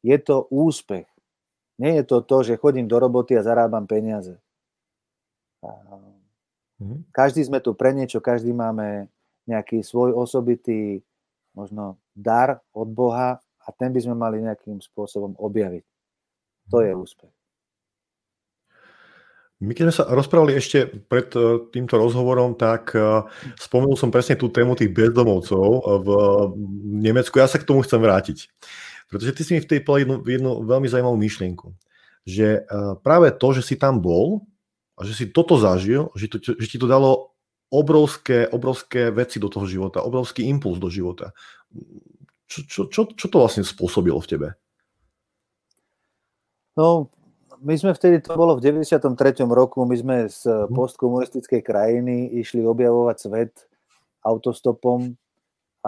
je 0.03 0.18
to 0.18 0.46
úspech. 0.51 1.07
Nie 1.79 2.03
je 2.03 2.05
to 2.07 2.22
to, 2.22 2.46
že 2.46 2.61
chodím 2.62 2.87
do 2.87 2.98
roboty 2.98 3.35
a 3.35 3.46
zarábam 3.46 3.87
peniaze. 3.87 4.38
Mhm. 6.83 7.11
Každý 7.14 7.46
sme 7.46 7.62
tu 7.62 7.75
pre 7.75 7.94
niečo, 7.94 8.18
každý 8.18 8.51
máme 8.51 9.07
nejaký 9.46 9.83
svoj 9.83 10.14
osobitý 10.14 11.02
možno 11.52 12.00
dar 12.14 12.61
od 12.72 12.88
Boha 12.88 13.40
a 13.40 13.68
ten 13.74 13.92
by 13.92 14.00
sme 14.02 14.14
mali 14.16 14.42
nejakým 14.42 14.81
spôsobom 14.81 15.37
objaviť. 15.38 15.85
To 16.70 16.81
je 16.81 16.92
úspech. 16.94 17.33
My 19.62 19.78
keď 19.78 19.85
sme 19.87 19.94
sa 19.94 20.05
rozprávali 20.11 20.59
ešte 20.59 20.90
pred 21.07 21.31
e, 21.38 21.70
týmto 21.70 21.94
rozhovorom, 21.94 22.59
tak 22.59 22.98
e, 22.98 23.22
spomenul 23.55 23.94
som 23.94 24.11
presne 24.11 24.35
tú 24.35 24.50
tému 24.50 24.74
tých 24.74 24.90
bezdomovcov 24.90 25.66
v 26.02 26.09
Nemecku. 26.98 27.38
Ja 27.38 27.46
sa 27.46 27.62
k 27.62 27.66
tomu 27.70 27.87
chcem 27.87 28.02
vrátiť. 28.02 28.50
Pretože 29.07 29.31
ty 29.38 29.42
si 29.46 29.55
mi 29.55 29.62
v 29.62 29.70
tej 29.70 29.78
jednu, 29.87 30.18
jednu 30.26 30.66
veľmi 30.66 30.90
zaujímavú 30.90 31.14
myšlienku. 31.14 31.70
Že 32.26 32.48
e, 32.59 32.61
práve 33.07 33.31
to, 33.38 33.55
že 33.55 33.62
si 33.62 33.78
tam 33.78 34.02
bol 34.02 34.42
a 34.98 35.07
že 35.07 35.14
si 35.14 35.24
toto 35.31 35.55
zažil, 35.55 36.11
že, 36.18 36.26
to, 36.26 36.42
že 36.42 36.66
ti 36.66 36.74
to 36.74 36.90
dalo 36.90 37.32
obrovské, 37.72 38.44
obrovské 38.52 39.08
veci 39.08 39.40
do 39.40 39.48
toho 39.48 39.64
života, 39.64 40.04
obrovský 40.04 40.44
impuls 40.44 40.76
do 40.76 40.92
života. 40.92 41.32
Čo, 42.44 42.61
čo, 42.68 42.80
čo, 42.92 43.00
čo 43.16 43.26
to 43.32 43.40
vlastne 43.40 43.64
spôsobilo 43.64 44.20
v 44.20 44.28
tebe? 44.28 44.48
No, 46.76 47.08
my 47.64 47.74
sme 47.80 47.96
vtedy, 47.96 48.20
to 48.20 48.37
bolo 48.37 48.61
v 48.61 48.64
93. 48.64 49.08
roku, 49.48 49.88
my 49.88 49.96
sme 49.96 50.16
z 50.28 50.68
mhm. 50.68 50.76
postkomunistickej 50.76 51.64
krajiny 51.64 52.28
išli 52.44 52.61
objavovať 52.61 53.16
svet 53.16 53.54
autostopom 54.20 55.16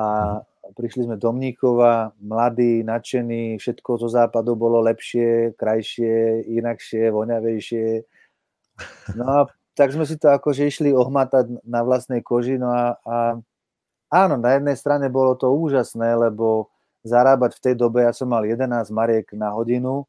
a 0.01 0.07
mhm. 0.41 0.73
prišli 0.73 1.05
sme 1.05 1.17
do 1.21 1.37
Mníkova, 1.37 2.17
mladí, 2.17 2.81
nadšení, 2.81 3.61
všetko 3.61 4.01
zo 4.01 4.09
západu 4.09 4.57
bolo 4.57 4.81
lepšie, 4.81 5.53
krajšie, 5.61 6.49
inakšie, 6.49 7.13
voňavejšie. 7.13 7.87
No 9.21 9.25
a 9.29 9.39
tak 9.75 9.91
sme 9.91 10.07
si 10.07 10.15
to 10.15 10.31
akože 10.31 10.67
išli 10.71 10.91
ohmatať 10.95 11.67
na 11.67 11.83
vlastnej 11.83 12.23
koži. 12.23 12.57
No 12.57 12.71
a, 12.71 12.99
a 13.03 13.17
áno, 14.11 14.35
na 14.39 14.55
jednej 14.55 14.79
strane 14.79 15.11
bolo 15.11 15.35
to 15.35 15.51
úžasné, 15.51 16.15
lebo 16.15 16.71
zarábať 17.05 17.59
v 17.59 17.63
tej 17.63 17.75
dobe, 17.77 18.07
ja 18.07 18.15
som 18.17 18.33
mal 18.33 18.47
11 18.47 18.71
mariek 18.95 19.35
na 19.37 19.53
hodinu, 19.53 20.09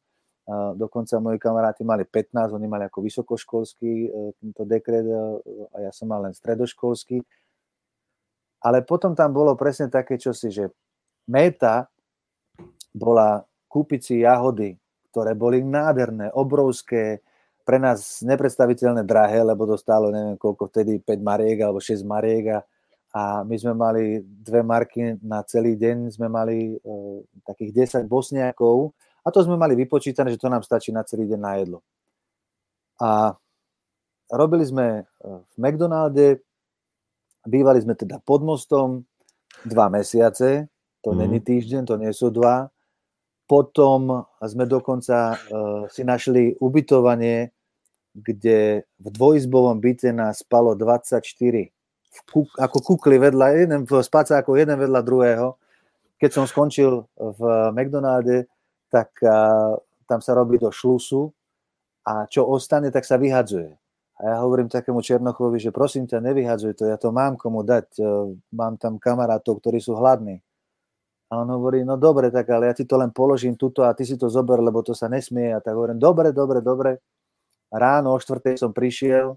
dokonca 0.78 1.18
moji 1.18 1.38
kamaráti 1.42 1.82
mali 1.82 2.06
15, 2.06 2.54
oni 2.54 2.66
mali 2.70 2.86
ako 2.86 3.02
vysokoškolský 3.02 3.92
e, 4.06 4.08
tento 4.38 4.62
dekret 4.62 5.02
e, 5.02 5.18
a 5.74 5.90
ja 5.90 5.92
som 5.92 6.06
mal 6.06 6.22
len 6.22 6.30
stredoškolský. 6.30 7.18
Ale 8.62 8.86
potom 8.86 9.18
tam 9.18 9.34
bolo 9.34 9.58
presne 9.58 9.90
také 9.90 10.14
čosi, 10.16 10.54
že 10.54 10.70
meta 11.26 11.90
bola 12.94 13.42
kúpiť 13.66 14.00
si 14.00 14.14
jahody, 14.22 14.78
ktoré 15.10 15.34
boli 15.34 15.66
nádherné, 15.66 16.30
obrovské, 16.30 17.20
pre 17.66 17.82
nás 17.82 18.22
nepredstaviteľné 18.22 19.02
drahé, 19.02 19.42
lebo 19.42 19.66
to 19.66 19.74
stálo 19.74 20.14
neviem 20.14 20.38
koľko 20.38 20.70
vtedy, 20.70 21.02
5 21.02 21.18
mariek 21.18 21.58
alebo 21.66 21.82
6 21.82 22.06
mariek 22.06 22.44
a, 22.54 22.58
a 23.10 23.22
my 23.42 23.56
sme 23.58 23.74
mali 23.74 24.22
dve 24.22 24.62
marky 24.62 25.18
na 25.18 25.42
celý 25.42 25.74
deň, 25.74 26.14
sme 26.14 26.30
mali 26.30 26.78
uh, 26.78 27.18
takých 27.42 28.06
10 28.06 28.06
bosniakov 28.06 28.94
a 29.26 29.34
to 29.34 29.42
sme 29.42 29.58
mali 29.58 29.74
vypočítané, 29.74 30.30
že 30.30 30.38
to 30.38 30.46
nám 30.46 30.62
stačí 30.62 30.94
na 30.94 31.02
celý 31.02 31.26
deň 31.26 31.40
na 31.42 31.52
jedlo. 31.58 31.78
A 33.02 33.34
robili 34.30 34.62
sme 34.62 35.02
e, 35.02 35.04
v 35.26 35.54
McDonalde, 35.58 36.46
bývali 37.42 37.82
sme 37.82 37.98
teda 37.98 38.22
pod 38.22 38.46
mostom 38.46 39.02
dva 39.66 39.90
mesiace, 39.90 40.70
to 41.02 41.10
mm. 41.10 41.18
není 41.18 41.42
týždeň, 41.42 41.82
to 41.82 41.98
nie 41.98 42.14
sú 42.14 42.30
dva. 42.30 42.70
Potom 43.46 44.26
sme 44.42 44.66
dokonca 44.66 45.38
uh, 45.38 45.86
si 45.86 46.02
našli 46.02 46.58
ubytovanie 46.58 47.55
kde 48.16 48.88
v 48.96 49.06
dvojizbovom 49.12 49.76
byte 49.76 50.08
nás 50.16 50.40
spalo 50.40 50.72
24 50.72 51.20
kuk, 52.32 52.48
ako 52.56 52.78
kukli 52.80 53.20
vedľa, 53.20 53.46
jeden 53.60 53.84
v 53.84 54.00
spacáku, 54.00 54.56
jeden 54.56 54.80
vedľa 54.80 55.00
druhého. 55.04 55.60
Keď 56.16 56.30
som 56.32 56.48
skončil 56.48 57.04
v 57.12 57.40
McDonalde, 57.76 58.48
tak 58.88 59.12
tam 60.08 60.20
sa 60.24 60.32
robí 60.32 60.56
do 60.56 60.72
šlusu 60.72 61.28
a 62.08 62.24
čo 62.24 62.48
ostane, 62.48 62.88
tak 62.88 63.04
sa 63.04 63.20
vyhadzuje. 63.20 63.76
A 64.16 64.32
ja 64.32 64.36
hovorím 64.40 64.72
takému 64.72 65.04
Černochovi, 65.04 65.60
že 65.60 65.68
prosím 65.68 66.08
ťa, 66.08 66.24
nevyhadzuj 66.24 66.72
to, 66.80 66.88
ja 66.88 66.96
to 66.96 67.12
mám 67.12 67.36
komu 67.36 67.60
dať, 67.60 68.00
mám 68.56 68.80
tam 68.80 68.96
kamarátov, 68.96 69.60
ktorí 69.60 69.76
sú 69.76 69.92
hladní. 69.92 70.40
A 71.28 71.42
on 71.42 71.50
hovorí, 71.52 71.84
no 71.84 72.00
dobre, 72.00 72.32
tak 72.32 72.48
ale 72.48 72.70
ja 72.70 72.74
ti 72.78 72.88
to 72.88 72.96
len 72.96 73.12
položím 73.12 73.58
tuto 73.58 73.84
a 73.84 73.92
ty 73.92 74.06
si 74.08 74.16
to 74.16 74.30
zober, 74.32 74.62
lebo 74.62 74.80
to 74.80 74.94
sa 74.96 75.10
nesmie. 75.10 75.52
A 75.52 75.60
tak 75.60 75.76
hovorím, 75.76 76.00
dobre, 76.00 76.32
dobre, 76.32 76.64
dobre. 76.64 77.02
Ráno 77.76 78.16
o 78.16 78.18
štvrtej 78.18 78.60
som 78.60 78.72
prišiel 78.72 79.36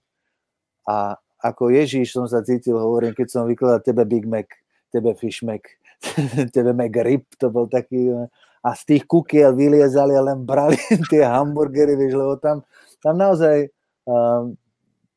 a 0.88 1.20
ako 1.40 1.72
Ježíš 1.72 2.12
som 2.16 2.28
sa 2.28 2.44
cítil, 2.44 2.76
hovorím, 2.76 3.16
keď 3.16 3.28
som 3.32 3.48
vykladal 3.48 3.80
tebe 3.80 4.04
Big 4.04 4.28
Mac, 4.28 4.52
tebe 4.92 5.16
Fish 5.16 5.40
Mac, 5.44 5.64
tebe 6.56 6.76
McRib, 6.76 7.28
to 7.40 7.48
bol 7.48 7.68
taký... 7.68 8.12
A 8.60 8.76
z 8.76 8.82
tých 8.84 9.08
kukiel 9.08 9.56
vyliezali 9.56 10.20
a 10.20 10.26
len 10.36 10.44
brali 10.44 10.76
tie 11.12 11.24
hamburgery, 11.24 11.96
vieš, 11.96 12.20
lebo 12.20 12.36
tam, 12.36 12.60
tam 13.00 13.16
naozaj 13.16 13.72
um, 14.04 14.52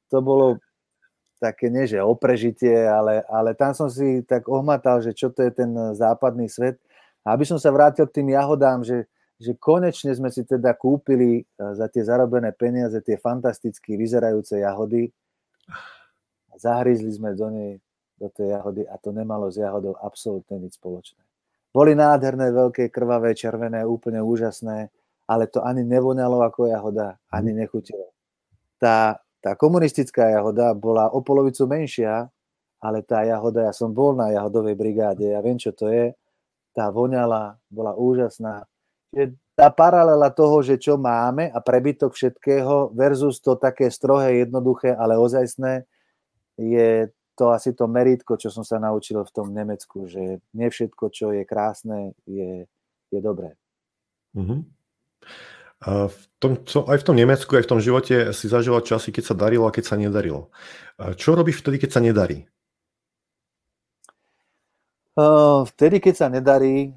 to 0.07 0.23
bolo 0.23 0.63
také, 1.43 1.67
nie 1.67 1.91
že 1.91 1.99
o 1.99 2.15
prežitie, 2.15 2.87
ale, 2.87 3.27
ale 3.27 3.59
tam 3.59 3.75
som 3.75 3.91
si 3.91 4.23
tak 4.23 4.47
ohmatal, 4.47 5.03
že 5.03 5.11
čo 5.11 5.35
to 5.35 5.43
je 5.43 5.51
ten 5.51 5.75
západný 5.99 6.47
svet. 6.47 6.79
A 7.27 7.35
aby 7.35 7.43
som 7.43 7.59
sa 7.59 7.75
vrátil 7.75 8.07
k 8.07 8.23
tým 8.23 8.31
jahodám, 8.31 8.87
že, 8.87 9.11
že 9.43 9.59
konečne 9.59 10.15
sme 10.15 10.31
si 10.31 10.47
teda 10.47 10.79
kúpili 10.79 11.43
eh, 11.43 11.73
za 11.75 11.91
tie 11.91 12.07
zarobené 12.07 12.55
peniaze 12.55 13.03
tie 13.03 13.19
fantasticky 13.19 13.99
vyzerajúce 13.99 14.63
jahody. 14.63 15.11
Zahrízli 16.55 17.11
sme 17.11 17.35
do 17.35 17.51
nej, 17.51 17.73
do 18.23 18.31
tej 18.31 18.55
jahody 18.55 18.87
a 18.87 18.95
to 19.03 19.11
nemalo 19.11 19.51
s 19.51 19.59
jahodou 19.59 19.99
absolútne 19.99 20.63
nič 20.63 20.79
spoločné. 20.79 21.19
Boli 21.73 21.97
nádherné, 21.97 22.53
veľké, 22.53 22.93
krvavé, 22.93 23.33
červené, 23.33 23.83
úplne 23.83 24.21
úžasné, 24.21 24.93
ale 25.27 25.45
to 25.49 25.65
ani 25.65 25.83
nevoňalo 25.83 26.45
ako 26.45 26.69
jahoda, 26.69 27.17
ani 27.33 27.57
nechutilo. 27.57 28.13
Tá 28.77 29.17
tá 29.43 29.59
komunistická 29.59 30.31
jahoda 30.31 30.71
bola 30.71 31.11
o 31.11 31.19
polovicu 31.19 31.67
menšia, 31.67 32.31
ale 32.79 33.03
tá 33.03 33.27
jahoda, 33.27 33.67
ja 33.67 33.75
som 33.75 33.91
bol 33.91 34.15
na 34.15 34.31
jahodovej 34.31 34.79
brigáde, 34.79 35.35
ja 35.35 35.43
viem, 35.43 35.59
čo 35.59 35.75
to 35.75 35.91
je, 35.91 36.15
tá 36.71 36.95
voňala, 36.95 37.59
bola 37.67 37.99
úžasná. 37.99 38.63
Čiže 39.13 39.37
tá 39.53 39.69
paralela 39.69 40.33
toho, 40.33 40.65
že 40.65 40.81
čo 40.81 40.97
máme 40.97 41.53
a 41.53 41.61
prebytok 41.61 42.17
všetkého 42.17 42.97
versus 42.97 43.45
to 43.45 43.61
také 43.61 43.93
strohé, 43.93 44.41
jednoduché, 44.41 44.97
ale 44.97 45.21
ozajstné, 45.21 45.85
je 46.57 47.13
to 47.37 47.53
asi 47.53 47.77
to 47.77 47.85
meritko, 47.85 48.41
čo 48.41 48.49
som 48.49 48.65
sa 48.65 48.81
naučil 48.81 49.21
v 49.21 49.35
tom 49.37 49.53
Nemecku, 49.53 50.09
že 50.09 50.41
nie 50.57 50.69
všetko, 50.73 51.05
čo 51.13 51.37
je 51.37 51.45
krásne, 51.45 52.17
je, 52.25 52.65
je 53.13 53.21
dobré. 53.21 53.53
Mm-hmm. 54.33 54.61
V 55.83 56.21
tom, 56.41 56.63
aj 56.89 56.99
v 57.03 57.05
tom 57.05 57.17
Nemecku, 57.19 57.53
aj 57.59 57.65
v 57.67 57.71
tom 57.77 57.81
živote 57.83 58.33
si 58.33 58.47
zažila 58.49 58.81
časy, 58.81 59.13
keď 59.13 59.25
sa 59.29 59.35
darilo 59.37 59.69
a 59.69 59.75
keď 59.75 59.85
sa 59.85 59.97
nedarilo. 60.01 60.49
Čo 60.97 61.37
robíš 61.37 61.61
vtedy, 61.61 61.77
keď 61.83 61.91
sa 61.93 62.01
nedarí? 62.01 62.49
Vtedy, 65.69 66.01
keď 66.01 66.15
sa 66.17 66.29
nedarí, 66.33 66.95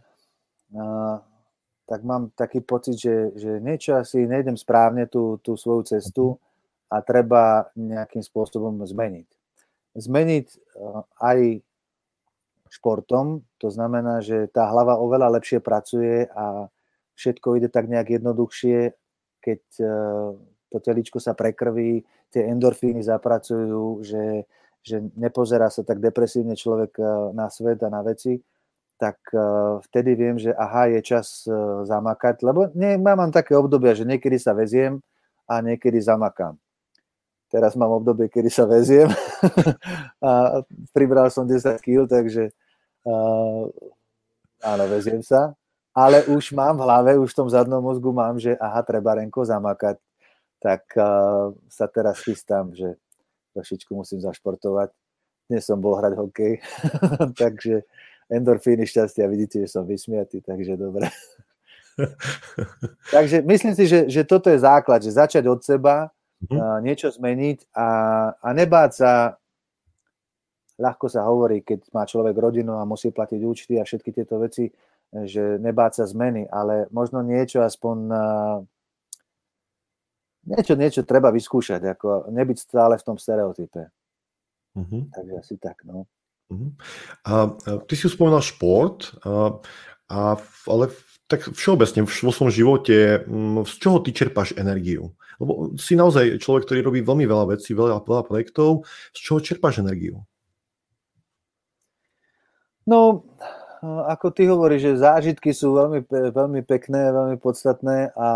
tak 1.85 2.01
mám 2.01 2.33
taký 2.33 2.65
pocit, 2.65 2.97
že, 2.97 3.33
že 3.37 3.61
niečo 3.61 4.01
asi 4.01 4.25
nejdem 4.25 4.57
správne 4.57 5.05
tú, 5.05 5.37
tú 5.45 5.53
svoju 5.53 5.85
cestu 5.85 6.41
a 6.89 7.01
treba 7.05 7.69
nejakým 7.77 8.25
spôsobom 8.25 8.81
zmeniť. 8.81 9.29
Zmeniť 9.95 10.47
aj 11.21 11.39
športom, 12.73 13.45
to 13.61 13.71
znamená, 13.71 14.19
že 14.19 14.51
tá 14.51 14.67
hlava 14.67 14.99
oveľa 14.99 15.39
lepšie 15.39 15.63
pracuje 15.63 16.27
a 16.33 16.67
všetko 17.15 17.61
ide 17.61 17.69
tak 17.71 17.87
nejak 17.87 18.19
jednoduchšie, 18.19 18.91
keď 19.39 19.61
e, 19.79 19.85
to 20.67 20.77
teličko 20.83 21.23
sa 21.23 21.31
prekrví, 21.31 22.03
tie 22.33 22.43
endorfíny 22.51 22.99
zapracujú, 22.99 24.03
že, 24.03 24.43
že 24.83 24.99
nepozerá 25.15 25.71
sa 25.71 25.87
tak 25.87 26.03
depresívne 26.03 26.59
človek 26.59 26.99
e, 26.99 27.03
na 27.31 27.47
svet 27.47 27.79
a 27.85 27.89
na 27.93 28.03
veci, 28.03 28.35
tak 28.95 29.19
e, 29.31 29.39
vtedy 29.89 30.11
viem, 30.15 30.35
že 30.39 30.55
aha, 30.55 30.87
je 30.91 30.99
čas 31.03 31.43
zamakať, 31.83 32.41
lebo 32.43 32.71
nie, 32.73 32.95
mám 32.95 33.31
také 33.31 33.55
obdobia, 33.55 33.95
že 33.95 34.07
niekedy 34.07 34.39
sa 34.39 34.55
veziem 34.55 35.03
a 35.45 35.59
niekedy 35.59 35.99
zamakám. 35.99 36.55
Teraz 37.51 37.77
mám 37.77 37.93
obdobie, 37.93 38.27
kedy 38.27 38.49
sa 38.49 38.65
veziem 38.65 39.07
a 40.25 40.63
pribral 40.91 41.29
som 41.29 41.45
10 41.45 41.77
kg, 41.77 42.09
takže 42.09 42.49
uh, 43.05 43.69
áno, 44.65 44.83
veziem 44.89 45.21
sa 45.21 45.53
ale 45.95 46.27
už 46.27 46.51
mám 46.51 46.75
v 46.75 46.83
hlave, 46.83 47.11
už 47.15 47.31
v 47.31 47.39
tom 47.39 47.47
zadnom 47.47 47.79
mozgu 47.79 48.11
mám, 48.11 48.35
že 48.35 48.59
aha, 48.59 48.83
treba 48.83 49.15
Renko 49.15 49.47
zamakať, 49.47 49.95
tak 50.59 50.83
uh, 50.99 51.55
sa 51.71 51.87
teraz 51.87 52.19
chystám, 52.19 52.75
že 52.75 52.99
trošičku 53.55 53.95
musím 53.95 54.19
zašportovať. 54.19 54.91
Dnes 55.47 55.63
som 55.63 55.79
bol 55.79 55.95
hrať 55.95 56.19
hokej, 56.19 56.59
takže 57.41 57.87
endorfíny 58.31 58.85
šťastia, 58.85 59.29
vidíte, 59.29 59.65
že 59.65 59.69
som 59.69 59.85
vysmiatý, 59.85 60.41
takže 60.41 60.77
dobre. 60.77 61.09
takže 63.15 63.41
myslím 63.45 63.73
si, 63.73 63.85
že, 63.87 63.99
že 64.11 64.21
toto 64.27 64.51
je 64.51 64.59
základ, 64.59 64.99
že 64.99 65.15
začať 65.15 65.43
od 65.47 65.61
seba, 65.63 66.09
uh, 66.09 66.79
niečo 66.83 67.13
zmeniť 67.13 67.71
a, 67.71 67.87
a 68.35 68.47
nebáť 68.51 68.91
sa 68.91 69.11
ľahko 70.75 71.07
sa 71.07 71.23
hovorí, 71.23 71.63
keď 71.63 71.87
má 71.95 72.03
človek 72.03 72.35
rodinu 72.35 72.75
a 72.75 72.87
musí 72.87 73.11
platiť 73.11 73.39
účty 73.39 73.73
a 73.79 73.87
všetky 73.87 74.11
tieto 74.11 74.39
veci, 74.43 74.67
že 75.15 75.55
nebáť 75.55 76.03
sa 76.03 76.05
zmeny, 76.11 76.43
ale 76.51 76.91
možno 76.91 77.23
niečo 77.23 77.63
aspoň 77.63 78.11
niečo, 80.45 80.73
niečo 80.75 81.01
treba 81.07 81.31
vyskúšať, 81.31 81.81
ako 81.95 82.29
nebyť 82.29 82.57
stále 82.59 82.99
v 82.99 83.05
tom 83.05 83.17
stereotype. 83.17 83.89
Uh-huh. 84.75 85.07
Takže 85.15 85.33
asi 85.39 85.55
tak, 85.55 85.87
no. 85.87 86.05
Uh-huh. 86.51 86.71
A, 87.25 87.33
a 87.53 87.71
ty 87.89 87.93
si 87.97 88.05
spomínal 88.05 88.45
šport, 88.45 89.17
a, 89.25 89.57
a, 90.09 90.19
ale 90.69 90.85
tak 91.25 91.49
všeobecne 91.49 92.05
vo 92.05 92.31
svojom 92.31 92.53
živote, 92.53 93.25
z 93.65 93.73
čoho 93.81 93.97
ty 94.05 94.13
čerpáš 94.13 94.53
energiu? 94.53 95.17
Lebo 95.41 95.73
si 95.75 95.97
naozaj 95.97 96.37
človek, 96.39 96.69
ktorý 96.69 96.79
robí 96.85 96.99
veľmi 97.01 97.25
veľa 97.25 97.57
vecí, 97.57 97.73
veľa, 97.73 98.05
veľa 98.05 98.23
projektov, 98.23 98.85
z 99.11 99.19
čoho 99.19 99.39
čerpáš 99.41 99.81
energiu? 99.81 100.21
No, 102.85 103.25
ako 103.83 104.29
ty 104.29 104.45
hovoríš, 104.45 104.81
že 104.93 105.01
zážitky 105.01 105.49
sú 105.49 105.73
veľmi, 105.73 106.05
veľmi 106.09 106.61
pekné, 106.61 107.09
veľmi 107.09 107.37
podstatné 107.41 108.13
a 108.13 108.29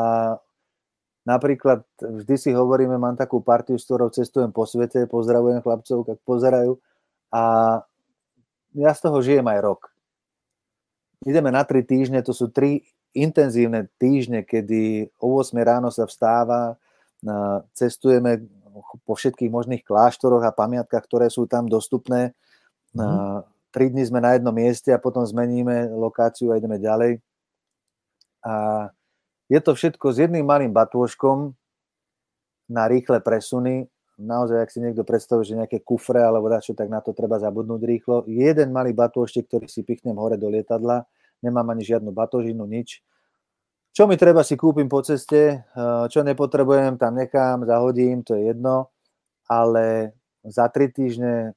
napríklad 1.30 1.86
vždy 2.02 2.36
si 2.36 2.50
hovoríme, 2.58 2.98
mám 2.98 3.14
takú 3.14 3.46
partiu, 3.46 3.78
s 3.78 3.86
ktorou 3.86 4.10
cestujem 4.10 4.50
po 4.50 4.66
svete, 4.66 5.06
pozdravujem 5.06 5.62
chlapcov, 5.62 6.02
ak 6.10 6.20
pozerajú 6.26 6.82
a 7.30 7.44
ja 8.80 8.96
z 8.96 9.00
toho 9.04 9.20
žijem 9.20 9.44
aj 9.44 9.60
rok. 9.60 9.82
Ideme 11.28 11.52
na 11.52 11.68
tri 11.68 11.84
týždne, 11.84 12.24
to 12.24 12.32
sú 12.32 12.48
tri 12.48 12.88
intenzívne 13.12 13.92
týždne, 14.00 14.48
kedy 14.48 15.12
o 15.20 15.44
8 15.44 15.52
ráno 15.60 15.92
sa 15.92 16.08
vstáva, 16.08 16.80
cestujeme 17.76 18.48
po 19.04 19.20
všetkých 19.20 19.52
možných 19.52 19.84
kláštoroch 19.84 20.46
a 20.48 20.56
pamiatkách, 20.56 21.04
ktoré 21.04 21.28
sú 21.28 21.44
tam 21.44 21.68
dostupné. 21.68 22.32
Mm 22.96 23.44
tri 23.70 23.90
dny 23.90 24.04
sme 24.06 24.20
na 24.22 24.34
jednom 24.36 24.54
mieste 24.54 24.90
a 24.90 25.02
potom 25.02 25.22
zmeníme 25.22 25.94
lokáciu 25.94 26.50
a 26.50 26.58
ideme 26.58 26.82
ďalej. 26.82 27.22
A 28.42 28.88
je 29.50 29.60
to 29.62 29.78
všetko 29.78 30.14
s 30.14 30.18
jedným 30.26 30.46
malým 30.46 30.74
batôžkom 30.74 31.54
na 32.70 32.86
rýchle 32.90 33.22
presuny. 33.22 33.90
Naozaj, 34.20 34.58
ak 34.60 34.70
si 34.76 34.84
niekto 34.84 35.08
predstaví, 35.08 35.48
že 35.48 35.56
nejaké 35.56 35.80
kufre 35.80 36.20
alebo 36.20 36.52
dačo, 36.52 36.76
tak 36.76 36.92
na 36.92 37.00
to 37.00 37.16
treba 37.16 37.40
zabudnúť 37.40 37.82
rýchlo. 37.88 38.28
Jeden 38.28 38.76
malý 38.76 38.92
batôžtek, 38.92 39.48
ktorý 39.48 39.72
si 39.72 39.88
pichnem 39.88 40.20
hore 40.20 40.36
do 40.36 40.52
lietadla, 40.52 41.08
nemám 41.40 41.72
ani 41.72 41.88
žiadnu 41.88 42.12
batožinu, 42.12 42.68
nič. 42.68 43.00
Čo 43.96 44.12
mi 44.12 44.20
treba, 44.20 44.44
si 44.44 44.60
kúpim 44.60 44.92
po 44.92 45.00
ceste, 45.08 45.64
čo 46.12 46.20
nepotrebujem, 46.22 47.00
tam 47.00 47.16
nechám, 47.16 47.64
zahodím, 47.64 48.20
to 48.28 48.36
je 48.36 48.52
jedno, 48.52 48.92
ale 49.48 50.14
za 50.44 50.68
tri 50.68 50.92
týždne 50.92 51.56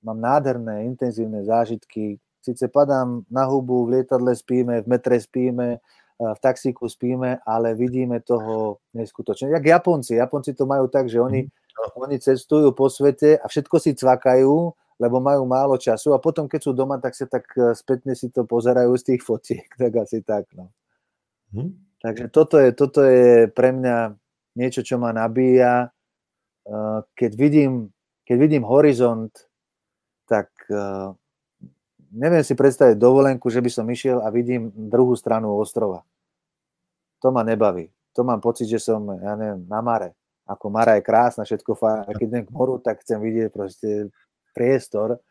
mám 0.00 0.22
nádherné, 0.22 0.86
intenzívne 0.86 1.42
zážitky. 1.42 2.22
Sice 2.40 2.70
padám 2.72 3.28
na 3.28 3.44
hubu, 3.50 3.84
v 3.84 3.98
lietadle 3.98 4.32
spíme, 4.32 4.80
v 4.80 4.86
metre 4.88 5.18
spíme, 5.20 5.82
v 6.16 6.38
taxíku 6.40 6.88
spíme, 6.88 7.44
ale 7.44 7.74
vidíme 7.76 8.24
toho 8.24 8.80
neskutočne. 8.96 9.52
Jak 9.52 9.66
Japonci. 9.66 10.16
Japonci 10.16 10.56
to 10.56 10.64
majú 10.64 10.88
tak, 10.88 11.12
že 11.12 11.20
oni, 11.20 11.44
mm. 11.44 11.50
Oni 11.96 12.16
cestujú 12.20 12.72
po 12.74 12.88
svete 12.88 13.38
a 13.38 13.46
všetko 13.46 13.76
si 13.80 13.96
cvakajú, 13.96 14.72
lebo 15.00 15.16
majú 15.18 15.48
málo 15.48 15.80
času 15.80 16.12
a 16.12 16.20
potom, 16.20 16.44
keď 16.44 16.60
sú 16.60 16.72
doma, 16.76 17.00
tak 17.00 17.16
sa 17.16 17.24
tak 17.24 17.48
e, 17.56 17.72
spätne 17.72 18.12
si 18.12 18.28
to 18.28 18.44
pozerajú 18.44 18.92
z 19.00 19.14
tých 19.14 19.22
fotiek. 19.24 19.68
Tak 19.80 19.92
asi 19.96 20.20
tak, 20.20 20.50
no. 20.52 20.68
Hmm. 21.50 21.72
Takže 22.00 22.28
toto 22.28 22.56
je, 22.60 22.70
toto 22.76 23.00
je 23.04 23.48
pre 23.48 23.72
mňa 23.72 24.16
niečo, 24.56 24.84
čo 24.84 25.00
ma 25.00 25.12
nabíja. 25.16 25.88
E, 25.88 26.78
keď 27.16 27.32
vidím, 27.32 27.88
keď 28.28 28.36
vidím 28.36 28.64
horizont 28.68 29.32
tak 30.30 30.54
uh, 30.70 31.10
neviem 32.14 32.46
si 32.46 32.54
predstaviť 32.54 32.94
dovolenku, 32.94 33.50
že 33.50 33.58
by 33.58 33.70
som 33.74 33.90
išiel 33.90 34.22
a 34.22 34.30
vidím 34.30 34.70
druhú 34.70 35.18
stranu 35.18 35.58
ostrova. 35.58 36.06
to 37.18 37.34
ma 37.34 37.42
nebaví. 37.42 37.90
To 38.14 38.22
mám 38.22 38.38
pocit, 38.40 38.70
že 38.70 38.78
som, 38.78 39.10
ja 39.10 39.34
neviem, 39.34 39.66
na 39.66 39.82
Mare. 39.82 40.14
Ako 40.50 40.66
Mara 40.66 40.98
je 40.98 41.06
krásna, 41.06 41.46
všetko 41.46 41.78
fajn. 41.78 42.10
Keď 42.18 42.26
idem 42.26 42.42
k 42.42 42.50
moru, 42.50 42.82
tak 42.82 43.06
chcem 43.06 43.22
vidieť 43.22 43.54
proste 43.54 44.10
priestor. 44.50 45.22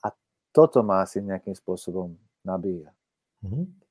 A 0.00 0.08
toto 0.48 0.80
ma 0.80 1.04
asi 1.04 1.20
nejakým 1.20 1.52
spôsobom 1.52 2.16
nabíja. 2.40 2.88
Mm-hmm. 3.44 3.84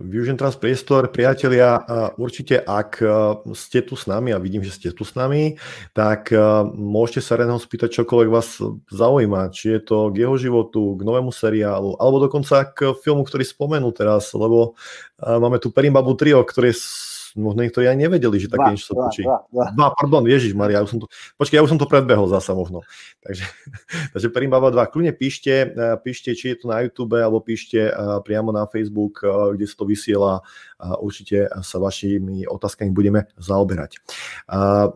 Využijem 0.00 0.40
teraz 0.40 0.56
priestor. 0.56 1.12
Priatelia, 1.12 1.76
určite 2.16 2.56
ak 2.56 3.04
ste 3.52 3.84
tu 3.84 4.00
s 4.00 4.08
nami 4.08 4.32
a 4.32 4.40
vidím, 4.40 4.64
že 4.64 4.72
ste 4.72 4.88
tu 4.96 5.04
s 5.04 5.12
nami, 5.12 5.60
tak 5.92 6.32
môžete 6.72 7.20
sa 7.20 7.36
Renho 7.36 7.60
spýtať 7.60 8.00
čokoľvek 8.00 8.30
vás 8.32 8.64
zaujíma. 8.88 9.52
Či 9.52 9.76
je 9.76 9.80
to 9.84 10.08
k 10.08 10.24
jeho 10.24 10.40
životu, 10.40 10.96
k 10.96 11.04
novému 11.04 11.28
seriálu, 11.28 12.00
alebo 12.00 12.16
dokonca 12.16 12.64
k 12.72 12.96
filmu, 13.04 13.28
ktorý 13.28 13.44
spomenul 13.44 13.92
teraz, 13.92 14.32
lebo 14.32 14.72
máme 15.20 15.60
tu 15.60 15.68
Perimbabu 15.68 16.16
trio, 16.16 16.40
ktoré 16.48 16.72
možno 17.36 17.62
niektorí 17.62 17.86
aj 17.86 17.98
nevedeli, 17.98 18.36
že 18.40 18.48
také 18.50 18.74
niečo 18.74 18.90
sa 18.90 18.94
točí. 19.06 19.22
Dva, 19.22 19.46
dva, 19.50 19.64
dva. 19.76 19.88
pardon, 19.94 20.22
Ježiš 20.26 20.56
Maria, 20.56 20.80
ja 20.80 20.86
už 20.86 20.90
som 20.96 21.00
to, 21.04 21.06
počkej, 21.36 21.60
ja 21.60 21.64
už 21.66 21.70
som 21.76 21.80
to 21.80 21.86
predbehol 21.86 22.26
zasa 22.26 22.56
možno. 22.56 22.82
Takže, 23.24 23.44
takže 24.16 24.32
Perimbaba 24.32 24.72
2, 24.72 24.80
kľudne 24.88 25.12
píšte, 25.12 25.52
e, 25.52 25.84
píšte, 26.00 26.32
či 26.32 26.56
je 26.56 26.64
to 26.64 26.72
na 26.72 26.80
YouTube, 26.80 27.20
alebo 27.20 27.44
píšte 27.44 27.92
e, 27.92 27.92
priamo 28.24 28.48
na 28.48 28.64
Facebook, 28.64 29.20
e, 29.20 29.60
kde 29.60 29.68
sa 29.68 29.76
to 29.76 29.84
vysiela. 29.84 30.40
Určite 30.80 31.52
sa 31.60 31.76
vašimi 31.76 32.48
otázkami 32.48 32.88
budeme 32.88 33.28
zaoberať. 33.36 34.00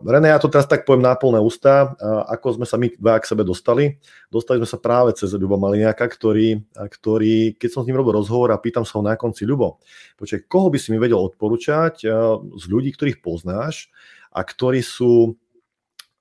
René, 0.01 0.33
ja 0.33 0.41
to 0.41 0.49
teraz 0.49 0.65
tak 0.65 0.81
poviem 0.81 1.05
na 1.05 1.13
plné 1.13 1.37
ústa, 1.37 1.93
ako 2.25 2.57
sme 2.57 2.65
sa 2.65 2.81
my 2.81 2.89
dva 2.97 3.21
k 3.21 3.29
sebe 3.29 3.45
dostali. 3.45 4.01
Dostali 4.33 4.57
sme 4.61 4.69
sa 4.69 4.81
práve 4.81 5.13
cez 5.13 5.29
Ľubo 5.29 5.61
Maliniaka, 5.61 6.09
ktorý, 6.09 6.65
ktorý, 6.73 7.53
keď 7.55 7.69
som 7.69 7.85
s 7.85 7.87
ním 7.87 8.01
robil 8.01 8.17
rozhovor 8.17 8.49
a 8.49 8.57
pýtam 8.57 8.81
sa 8.81 8.97
ho 8.97 9.05
na 9.05 9.13
konci, 9.13 9.45
Ľubo, 9.45 9.77
počkej, 10.17 10.49
koho 10.49 10.73
by 10.73 10.77
si 10.81 10.89
mi 10.89 10.97
vedel 10.97 11.21
odporúčať 11.21 12.01
z 12.33 12.63
ľudí, 12.65 12.89
ktorých 12.97 13.21
poznáš 13.21 13.93
a 14.33 14.41
ktorí 14.41 14.81
sú 14.81 15.37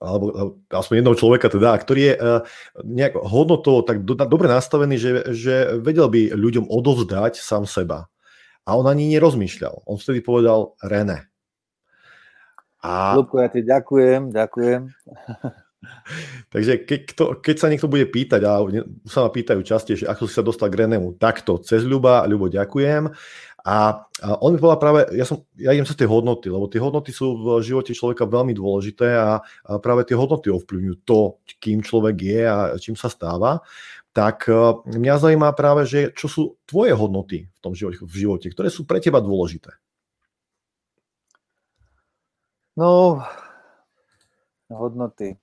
alebo 0.05 0.61
aspoň 0.68 1.00
jedného 1.00 1.16
človeka 1.16 1.48
teda, 1.48 1.72
ktorý 1.81 2.00
je 2.05 2.14
nejak 2.85 3.16
hodnotovo 3.16 3.81
tak 3.81 4.05
do, 4.05 4.12
dobre 4.12 4.53
nastavený, 4.53 5.00
že, 5.00 5.11
že 5.33 5.55
vedel 5.81 6.12
by 6.12 6.37
ľuďom 6.37 6.68
odovzdať 6.68 7.40
sám 7.40 7.64
seba. 7.64 8.12
A 8.64 8.70
on 8.81 8.88
ani 8.88 9.12
nerozmýšľal. 9.12 9.85
On 9.85 10.00
vtedy 10.00 10.24
povedal 10.24 10.72
René. 10.81 11.29
A... 12.85 13.16
Lubko, 13.16 13.40
ja 13.40 13.48
ti 13.48 13.64
ďakujem, 13.64 14.33
ďakujem. 14.33 14.92
Takže 16.53 16.72
keď, 16.85 17.00
kto, 17.12 17.24
keď 17.40 17.57
sa 17.61 17.68
niekto 17.68 17.88
bude 17.88 18.09
pýtať, 18.09 18.40
a 18.44 18.61
sa 19.09 19.29
ma 19.29 19.31
pýtajú 19.33 19.61
častejšie, 19.61 20.09
ako 20.09 20.29
si 20.29 20.37
sa 20.37 20.44
dostal 20.44 20.72
k 20.72 20.85
Renému, 20.85 21.16
takto, 21.20 21.61
cez 21.61 21.85
Ľuba, 21.85 22.24
Ľubo, 22.29 22.48
ďakujem. 22.48 23.12
A, 23.64 24.05
a 24.20 24.29
on 24.44 24.53
mi 24.53 24.61
povedal 24.61 24.81
práve, 24.81 25.00
ja, 25.16 25.24
som, 25.24 25.40
ja 25.57 25.72
idem 25.72 25.88
sa 25.88 25.96
tie 25.96 26.05
hodnoty, 26.05 26.53
lebo 26.53 26.68
tie 26.68 26.77
hodnoty 26.77 27.16
sú 27.16 27.40
v 27.40 27.64
živote 27.64 27.96
človeka 27.96 28.29
veľmi 28.29 28.53
dôležité 28.53 29.16
a, 29.16 29.40
a 29.40 29.72
práve 29.81 30.05
tie 30.05 30.12
hodnoty 30.12 30.53
ovplyvňujú 30.53 30.96
to, 31.09 31.40
kým 31.64 31.81
človek 31.81 32.16
je 32.20 32.40
a 32.44 32.77
čím 32.77 32.92
sa 32.92 33.09
stáva. 33.09 33.64
Tak 34.14 34.46
e, 34.46 34.55
mňa 34.94 35.14
zaujíma 35.18 35.50
práve, 35.59 35.90
že 35.90 36.14
čo 36.14 36.31
sú 36.31 36.42
tvoje 36.64 36.94
hodnoty 36.94 37.50
v 37.50 37.59
tom 37.59 37.74
živote, 37.74 37.98
v 37.98 38.14
živote 38.14 38.46
ktoré 38.48 38.70
sú 38.70 38.87
pre 38.87 39.03
teba 39.03 39.18
dôležité. 39.18 39.74
No, 42.79 43.18
hodnoty. 44.70 45.35
E, 45.35 45.37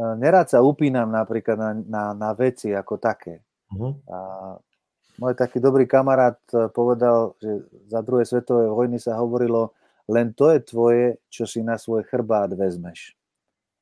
nerád 0.00 0.48
sa 0.48 0.64
upínam 0.64 1.12
napríklad 1.12 1.60
na, 1.60 1.70
na, 1.76 2.04
na 2.16 2.30
veci 2.32 2.72
ako 2.72 2.96
také. 2.96 3.44
Uh-huh. 3.68 3.92
A 4.08 4.18
môj 5.16 5.32
taký 5.36 5.58
dobrý 5.58 5.88
kamarát 5.88 6.38
eh, 6.52 6.68
povedal, 6.70 7.34
že 7.40 7.64
za 7.88 8.00
druhej 8.04 8.28
svetovej 8.28 8.68
vojny 8.72 8.98
sa 9.00 9.18
hovorilo, 9.18 9.72
len 10.06 10.30
to 10.36 10.54
je 10.54 10.60
tvoje, 10.62 11.04
čo 11.32 11.48
si 11.48 11.64
na 11.66 11.80
svoj 11.80 12.06
chrbát 12.06 12.52
vezmeš. 12.54 13.16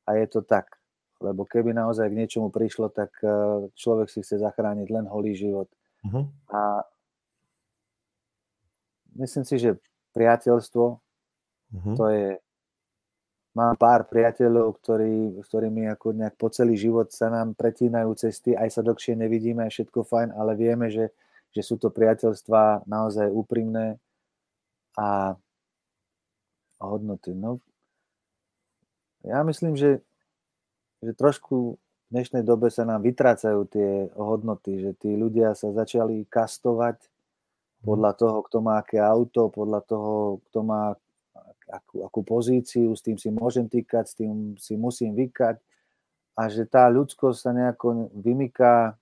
A 0.09 0.17
je 0.17 0.25
to 0.25 0.41
tak. 0.41 0.73
Lebo 1.25 1.41
keby 1.49 1.73
naozaj 1.73 2.05
k 2.13 2.19
niečomu 2.21 2.53
prišlo, 2.53 2.93
tak 2.93 3.09
eh, 3.25 3.65
človek 3.73 4.07
si 4.13 4.21
chce 4.21 4.37
zachrániť 4.37 4.87
len 4.93 5.05
holý 5.09 5.33
život. 5.33 5.65
Uh-huh. 6.05 6.29
A 6.53 6.85
myslím 9.17 9.43
si, 9.43 9.57
že 9.57 9.81
priateľstvo, 10.13 10.85
uh-huh. 10.85 11.95
to 11.97 12.05
je 12.13 12.27
mám 13.55 13.73
pár 13.79 14.05
priateľov, 14.05 14.77
ktorí, 14.83 15.41
ktorými 15.41 15.87
ako 15.89 16.11
nejak 16.11 16.35
po 16.35 16.51
celý 16.51 16.75
život 16.75 17.09
sa 17.09 17.31
nám 17.31 17.55
pretínajú 17.55 18.11
cesty, 18.19 18.51
aj 18.51 18.69
sa 18.69 18.81
dlhšie 18.83 19.15
nevidíme, 19.15 19.63
aj 19.63 19.71
všetko 19.71 20.03
fajn, 20.05 20.29
ale 20.35 20.53
vieme, 20.59 20.91
že 20.91 21.09
že 21.55 21.63
sú 21.63 21.79
to 21.79 21.87
priateľstvá 21.87 22.83
naozaj 22.83 23.31
úprimné 23.31 23.95
a 24.99 25.39
hodnoty. 26.83 27.31
No, 27.31 27.63
ja 29.23 29.39
myslím, 29.47 29.79
že, 29.79 30.03
že 31.05 31.13
trošku 31.13 31.77
v 31.77 32.09
dnešnej 32.09 32.41
dobe 32.41 32.73
sa 32.73 32.81
nám 32.85 33.05
vytrácajú 33.05 33.69
tie 33.69 34.09
hodnoty, 34.17 34.81
že 34.81 34.91
tí 34.97 35.13
ľudia 35.13 35.53
sa 35.53 35.69
začali 35.69 36.25
kastovať 36.25 36.97
podľa 37.85 38.11
toho, 38.17 38.37
kto 38.49 38.57
má 38.65 38.81
aké 38.81 38.97
auto, 38.97 39.53
podľa 39.53 39.85
toho, 39.85 40.41
kto 40.49 40.59
má 40.65 40.97
akú, 41.69 42.01
akú 42.01 42.19
pozíciu, 42.25 42.97
s 42.97 43.05
tým 43.05 43.17
si 43.21 43.29
môžem 43.29 43.69
týkať, 43.69 44.05
s 44.09 44.15
tým 44.17 44.57
si 44.57 44.73
musím 44.73 45.13
vykať 45.13 45.61
a 46.35 46.41
že 46.49 46.65
tá 46.65 46.89
ľudskosť 46.89 47.37
sa 47.37 47.51
nejako 47.53 48.09
vymyká 48.17 48.97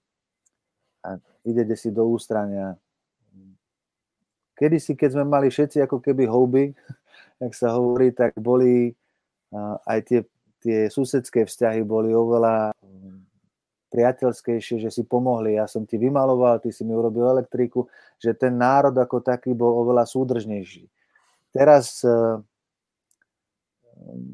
a 1.04 1.10
ide 1.44 1.64
si 1.76 1.92
do 1.92 2.08
ústrania. 2.08 2.80
si, 4.80 4.96
keď 4.96 5.10
sme 5.12 5.26
mali 5.28 5.52
všetci 5.52 5.84
ako 5.84 6.00
keby 6.00 6.24
houby, 6.28 6.72
jak 7.44 7.54
sa 7.56 7.76
hovorí, 7.76 8.16
tak 8.16 8.36
boli 8.40 8.96
aj 9.86 10.00
tie, 10.08 10.20
tie 10.64 10.88
susedské 10.88 11.44
vzťahy 11.44 11.84
boli 11.84 12.16
oveľa 12.16 12.72
priateľskejšie, 13.94 14.82
že 14.82 14.90
si 14.90 15.04
pomohli. 15.06 15.60
Ja 15.60 15.70
som 15.70 15.86
ti 15.86 16.02
vymaloval, 16.02 16.64
ty 16.64 16.74
si 16.74 16.82
mi 16.82 16.98
urobil 16.98 17.30
elektriku, 17.30 17.86
že 18.18 18.34
ten 18.34 18.58
národ 18.58 18.96
ako 18.96 19.22
taký 19.22 19.54
bol 19.54 19.86
oveľa 19.86 20.10
súdržnejší. 20.10 20.90
Teraz 21.54 22.02
e, 22.02 22.42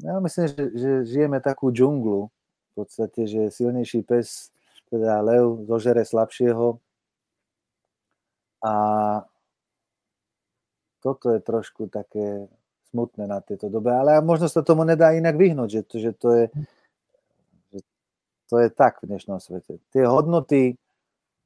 ja 0.00 0.16
myslím, 0.16 0.46
že, 0.48 0.64
že 0.72 0.90
žijeme 1.04 1.42
takú 1.44 1.68
džunglu, 1.68 2.32
v 2.32 2.72
podstate, 2.72 3.28
že 3.28 3.52
silnejší 3.52 4.06
pes 4.06 4.48
teda 4.88 5.20
lev 5.20 5.68
zožere 5.68 6.08
slabšieho. 6.08 6.80
A 8.64 8.74
toto 11.04 11.32
je 11.32 11.40
trošku 11.40 11.92
také 11.92 12.48
smutné 12.90 13.30
na 13.30 13.38
tejto 13.38 13.70
dobe, 13.70 13.94
ale 13.94 14.18
možno 14.18 14.50
sa 14.50 14.66
tomu 14.66 14.82
nedá 14.82 15.14
inak 15.14 15.38
vyhnúť, 15.38 15.68
že 15.70 15.82
to, 15.86 15.94
že 16.02 16.10
to, 16.18 16.28
je, 16.34 16.44
že 17.70 17.78
to 18.50 18.54
je 18.58 18.68
tak 18.74 18.98
v 19.00 19.14
dnešnom 19.14 19.38
svete. 19.38 19.78
Tie 19.94 20.02
hodnoty 20.02 20.74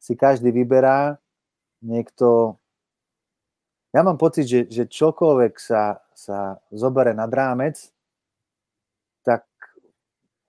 si 0.00 0.12
každý 0.16 0.50
vyberá, 0.50 1.20
niekto... 1.84 2.56
Ja 3.94 4.02
mám 4.02 4.18
pocit, 4.18 4.50
že, 4.50 4.66
že 4.66 4.90
čokoľvek 4.90 5.54
sa, 5.54 6.02
sa 6.18 6.58
zobere 6.74 7.14
nad 7.14 7.30
rámec, 7.30 7.78
tak 9.22 9.46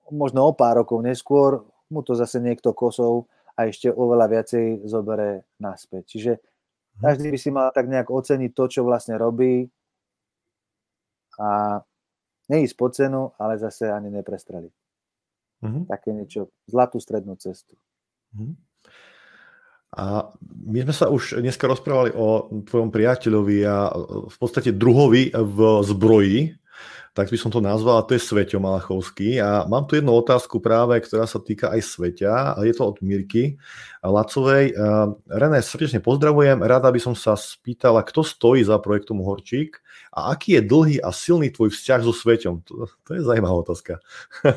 možno 0.09 0.49
o 0.49 0.51
pár 0.57 0.81
rokov 0.81 1.05
neskôr 1.05 1.61
mu 1.93 2.01
to 2.01 2.17
zase 2.17 2.41
niekto 2.41 2.73
kosou 2.73 3.29
a 3.53 3.69
ešte 3.69 3.93
oveľa 3.93 4.25
viacej 4.31 4.65
zobere 4.89 5.45
naspäť. 5.61 6.03
Čiže 6.09 6.31
mhm. 6.39 7.01
každý 7.05 7.27
by 7.29 7.39
si 7.39 7.49
mal 7.53 7.69
tak 7.69 7.85
nejak 7.85 8.09
oceniť 8.09 8.51
to, 8.55 8.63
čo 8.65 8.81
vlastne 8.81 9.19
robí 9.19 9.69
a 11.39 11.81
neísť 12.51 12.75
po 12.77 12.87
cenu, 12.91 13.21
ale 13.41 13.57
zase 13.57 13.89
ani 13.89 14.11
neprestreliť. 14.13 14.73
Mm-hmm. 15.65 15.83
Také 15.89 16.09
niečo, 16.13 16.53
zlatú 16.69 17.01
strednú 17.01 17.35
cestu. 17.39 17.73
Mm-hmm. 18.35 18.55
A 19.95 20.27
my 20.67 20.79
sme 20.83 20.93
sa 20.93 21.07
už 21.07 21.39
dneska 21.39 21.71
rozprávali 21.71 22.11
o 22.11 22.51
tvojom 22.67 22.91
priateľovi 22.91 23.57
a 23.63 23.95
v 24.27 24.35
podstate 24.35 24.75
druhovi 24.75 25.31
v 25.31 25.59
zbroji, 25.87 26.51
tak 27.15 27.31
by 27.31 27.37
som 27.39 27.47
to 27.47 27.63
nazval, 27.63 28.03
a 28.03 28.03
to 28.03 28.11
je 28.11 28.19
Sveťo 28.19 28.59
Malachovský. 28.59 29.39
A 29.39 29.63
mám 29.71 29.87
tu 29.87 29.95
jednu 29.95 30.11
otázku 30.11 30.59
práve, 30.59 30.99
ktorá 30.99 31.23
sa 31.23 31.39
týka 31.39 31.71
aj 31.71 31.79
Sveťa, 31.79 32.59
a 32.59 32.59
je 32.67 32.75
to 32.75 32.91
od 32.91 32.99
Mirky 32.99 33.55
Lacovej. 34.03 34.75
René, 35.31 35.63
srdečne 35.63 36.03
pozdravujem, 36.03 36.59
rada 36.59 36.91
by 36.91 36.99
som 36.99 37.15
sa 37.15 37.39
spýtala, 37.39 38.03
kto 38.03 38.19
stojí 38.19 38.67
za 38.67 38.75
projektom 38.83 39.23
Horčík 39.23 39.79
a 40.11 40.35
aký 40.35 40.59
je 40.59 40.61
dlhý 40.67 40.97
a 40.99 41.15
silný 41.15 41.55
tvoj 41.55 41.71
vzťah 41.71 42.01
so 42.03 42.11
Sveťom? 42.11 42.67
To, 42.67 42.91
to 43.07 43.09
je 43.15 43.23
zaujímavá 43.23 43.63
otázka. 43.63 44.03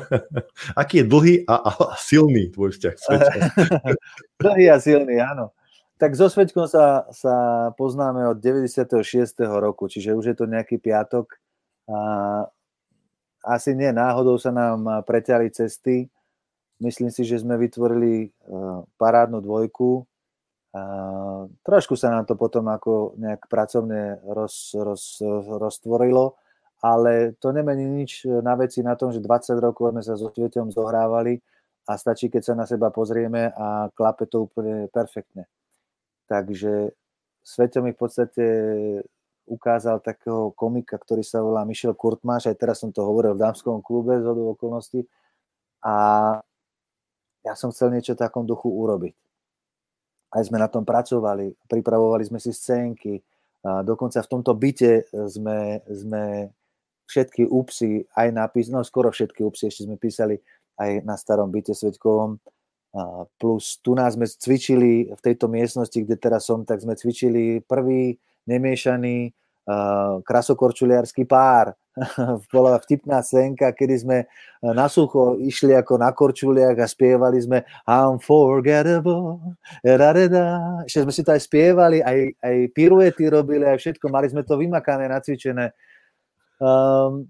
aký 0.83 0.99
je 0.99 1.05
dlhý 1.07 1.35
a, 1.47 1.55
a 1.63 1.71
silný 1.95 2.51
tvoj 2.51 2.75
vzťah 2.75 2.93
s 2.99 3.01
Sveťom? 3.07 3.41
dlhý 4.43 4.67
a 4.67 4.75
silný, 4.83 5.15
áno. 5.23 5.55
Tak 5.95 6.11
so 6.11 6.27
Sveťkom 6.27 6.67
sa, 6.67 7.07
sa 7.15 7.35
poznáme 7.79 8.27
od 8.27 8.39
96. 8.43 8.99
roku, 9.47 9.87
čiže 9.87 10.11
už 10.11 10.31
je 10.31 10.35
to 10.35 10.43
nejaký 10.43 10.75
piatok 10.75 11.39
a 11.39 11.48
asi 13.43 13.71
nie 13.73 13.89
náhodou 13.89 14.37
sa 14.37 14.53
nám 14.53 15.03
preťali 15.03 15.49
cesty. 15.49 16.09
Myslím 16.79 17.11
si, 17.11 17.27
že 17.27 17.43
sme 17.43 17.59
vytvorili 17.59 18.13
e, 18.23 18.27
parádnu 18.95 19.43
dvojku. 19.43 20.07
Trošku 21.65 21.97
sa 21.97 22.13
nám 22.13 22.29
to 22.29 22.37
potom 22.37 22.69
ako 22.69 23.17
nejak 23.17 23.49
pracovne 23.49 24.21
roz, 24.21 24.77
roz, 24.77 25.17
roztvorilo, 25.49 26.37
ale 26.85 27.33
to 27.41 27.49
nemení 27.49 27.89
nič 27.89 28.29
na 28.45 28.53
veci 28.53 28.85
na 28.85 28.93
tom, 28.93 29.09
že 29.09 29.17
20 29.17 29.57
rokov 29.57 29.89
sme 29.91 30.05
sa 30.05 30.13
so 30.13 30.29
Svetom 30.29 30.69
zohrávali 30.69 31.41
a 31.89 31.97
stačí, 31.97 32.29
keď 32.29 32.41
sa 32.45 32.53
na 32.53 32.69
seba 32.69 32.93
pozrieme 32.93 33.49
a 33.49 33.89
klape 33.97 34.29
to 34.29 34.45
úplne 34.45 34.85
perfektne. 34.93 35.49
Takže 36.29 36.93
Sveto 37.41 37.81
mi 37.81 37.97
v 37.97 37.99
podstate 37.99 38.45
ukázal 39.49 39.99
takého 40.05 40.53
komika, 40.53 40.95
ktorý 41.01 41.25
sa 41.25 41.41
volá 41.41 41.65
Michel 41.65 41.97
Kurtmáš, 41.97 42.47
aj 42.47 42.57
teraz 42.61 42.79
som 42.79 42.93
to 42.93 43.01
hovoril 43.01 43.33
v 43.33 43.41
dámskom 43.41 43.81
klube 43.81 44.21
z 44.21 44.29
okolností 44.29 45.09
a 45.81 45.95
ja 47.41 47.53
som 47.57 47.73
chcel 47.73 47.89
niečo 47.89 48.13
v 48.13 48.21
takom 48.21 48.45
duchu 48.45 48.69
urobiť. 48.69 49.15
Aj 50.29 50.45
sme 50.45 50.61
na 50.61 50.69
tom 50.69 50.85
pracovali, 50.85 51.57
pripravovali 51.65 52.23
sme 52.29 52.37
si 52.37 52.53
scénky, 52.53 53.17
a 53.65 53.81
dokonca 53.83 54.21
v 54.23 54.31
tomto 54.31 54.53
byte 54.55 55.09
sme, 55.27 55.81
sme 55.89 56.53
všetky 57.09 57.49
úpsy 57.49 58.05
aj 58.13 58.27
napísali, 58.31 58.77
no 58.77 58.85
skoro 58.85 59.09
všetky 59.09 59.41
úpsy 59.41 59.73
ešte 59.73 59.89
sme 59.89 59.97
písali 59.97 60.37
aj 60.77 61.03
na 61.03 61.17
starom 61.17 61.49
byte 61.49 61.73
Svetkovom, 61.73 62.37
plus 63.41 63.81
tu 63.81 63.97
nás 63.97 64.13
sme 64.15 64.25
cvičili 64.29 65.11
v 65.11 65.21
tejto 65.21 65.49
miestnosti, 65.51 65.97
kde 65.97 66.15
teraz 66.15 66.47
som, 66.47 66.63
tak 66.63 66.79
sme 66.81 66.95
cvičili 66.95 67.65
prvý 67.65 68.15
nemiešaný 68.47 69.33
krasokorčuliarský 70.25 71.25
pár. 71.29 71.77
Bola 72.53 72.79
vtipná 72.79 73.19
scénka, 73.19 73.75
kedy 73.75 73.95
sme 74.01 74.17
na 74.63 74.87
sucho 74.87 75.35
išli 75.35 75.75
ako 75.75 75.99
na 75.99 76.09
korčuliach 76.15 76.79
a 76.79 76.87
spievali 76.87 77.37
sme 77.43 77.59
Unforgettable, 77.85 79.57
da. 79.83 80.47
Ešte 80.87 80.99
sme 81.05 81.13
si 81.13 81.21
to 81.21 81.35
aj 81.35 81.41
spievali, 81.43 81.99
aj, 81.99 82.39
aj 82.39 82.55
piruety 82.71 83.27
robili, 83.27 83.67
aj 83.67 83.77
všetko. 83.77 84.05
Mali 84.09 84.31
sme 84.31 84.41
to 84.47 84.55
vymakané, 84.55 85.11
nacvičené. 85.11 85.75
Um, 86.59 87.27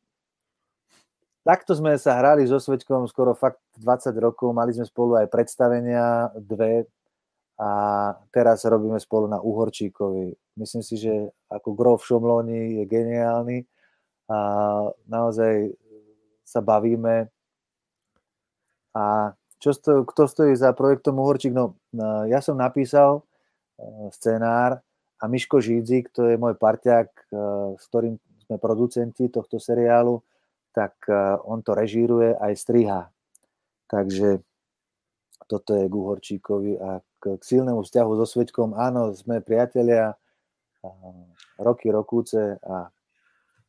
takto 1.41 1.73
sme 1.73 1.97
sa 1.97 2.17
hrali 2.21 2.45
so 2.45 2.61
Sveťkom 2.61 3.09
skoro 3.09 3.33
fakt 3.33 3.61
20 3.81 4.15
rokov, 4.21 4.53
mali 4.53 4.73
sme 4.73 4.85
spolu 4.85 5.17
aj 5.17 5.33
predstavenia, 5.33 6.29
dve 6.37 6.85
a 7.59 7.69
teraz 8.31 8.63
robíme 8.63 8.95
spolu 9.03 9.27
na 9.27 9.43
Uhorčíkovi. 9.43 10.31
Myslím 10.55 10.79
si, 10.79 10.95
že 10.95 11.11
ako 11.51 11.75
Grof 11.75 12.07
Šomlóni 12.07 12.79
je 12.79 12.83
geniálny 12.87 13.67
a 14.31 14.39
naozaj 15.11 15.75
sa 16.47 16.63
bavíme. 16.63 17.27
A 18.95 19.35
čo 19.59 19.75
sto, 19.75 20.07
kto 20.07 20.23
stojí 20.23 20.55
za 20.55 20.71
projektom 20.71 21.19
Uhorčík? 21.19 21.51
No, 21.51 21.75
ja 22.31 22.39
som 22.39 22.55
napísal 22.55 23.27
scenár 24.15 24.79
a 25.19 25.23
Miško 25.27 25.59
Žídzik, 25.59 26.15
to 26.15 26.31
je 26.31 26.39
môj 26.39 26.55
parťák, 26.55 27.11
s 27.75 27.83
ktorým 27.91 28.15
sme 28.47 28.55
producenti 28.55 29.27
tohto 29.27 29.59
seriálu, 29.59 30.23
tak 30.71 30.95
on 31.43 31.59
to 31.59 31.75
režíruje 31.75 32.39
aj 32.39 32.53
striha. 32.55 33.11
Takže 33.91 34.39
toto 35.43 35.75
je 35.75 35.91
k 35.91 35.93
Uhorčíkovi 35.93 36.79
a 36.79 37.03
k, 37.19 37.37
k 37.37 37.41
silnému 37.43 37.83
vzťahu 37.83 38.11
so 38.17 38.25
Sveťkom. 38.25 38.73
Áno, 38.73 39.13
sme 39.13 39.43
priatelia, 39.43 40.15
a 40.79 40.89
roky, 41.59 41.91
rokúce 41.91 42.55
a 42.63 42.87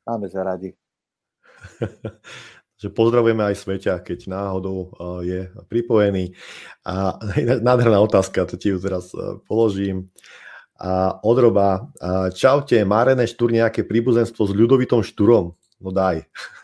máme 0.06 0.30
sa 0.30 0.46
radi. 0.46 0.70
že 2.80 2.88
pozdravujeme 2.88 3.44
aj 3.44 3.60
Sveťa, 3.60 3.94
keď 4.00 4.32
náhodou 4.32 4.96
je 5.20 5.52
pripojený. 5.68 6.32
A 6.88 7.20
nádherná 7.66 8.00
otázka, 8.00 8.48
to 8.48 8.56
ti 8.56 8.72
ju 8.72 8.80
teraz 8.80 9.12
položím. 9.44 10.08
A 10.80 11.20
odroba, 11.20 11.92
čaute, 12.32 12.80
Márené 12.88 13.28
Štúr 13.28 13.52
nejaké 13.52 13.84
príbuzenstvo 13.84 14.48
s 14.48 14.56
ľudovitom 14.56 15.04
Štúrom? 15.04 15.52
No 15.76 15.92
daj. 15.92 16.24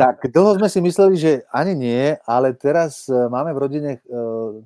tak 0.00 0.26
dlho 0.30 0.58
sme 0.58 0.68
si 0.70 0.78
mysleli, 0.78 1.14
že 1.18 1.32
ani 1.50 1.74
nie, 1.74 2.14
ale 2.26 2.54
teraz 2.54 3.06
e, 3.06 3.14
máme 3.14 3.50
v 3.54 3.62
rodine 3.62 3.92
e, 3.96 4.00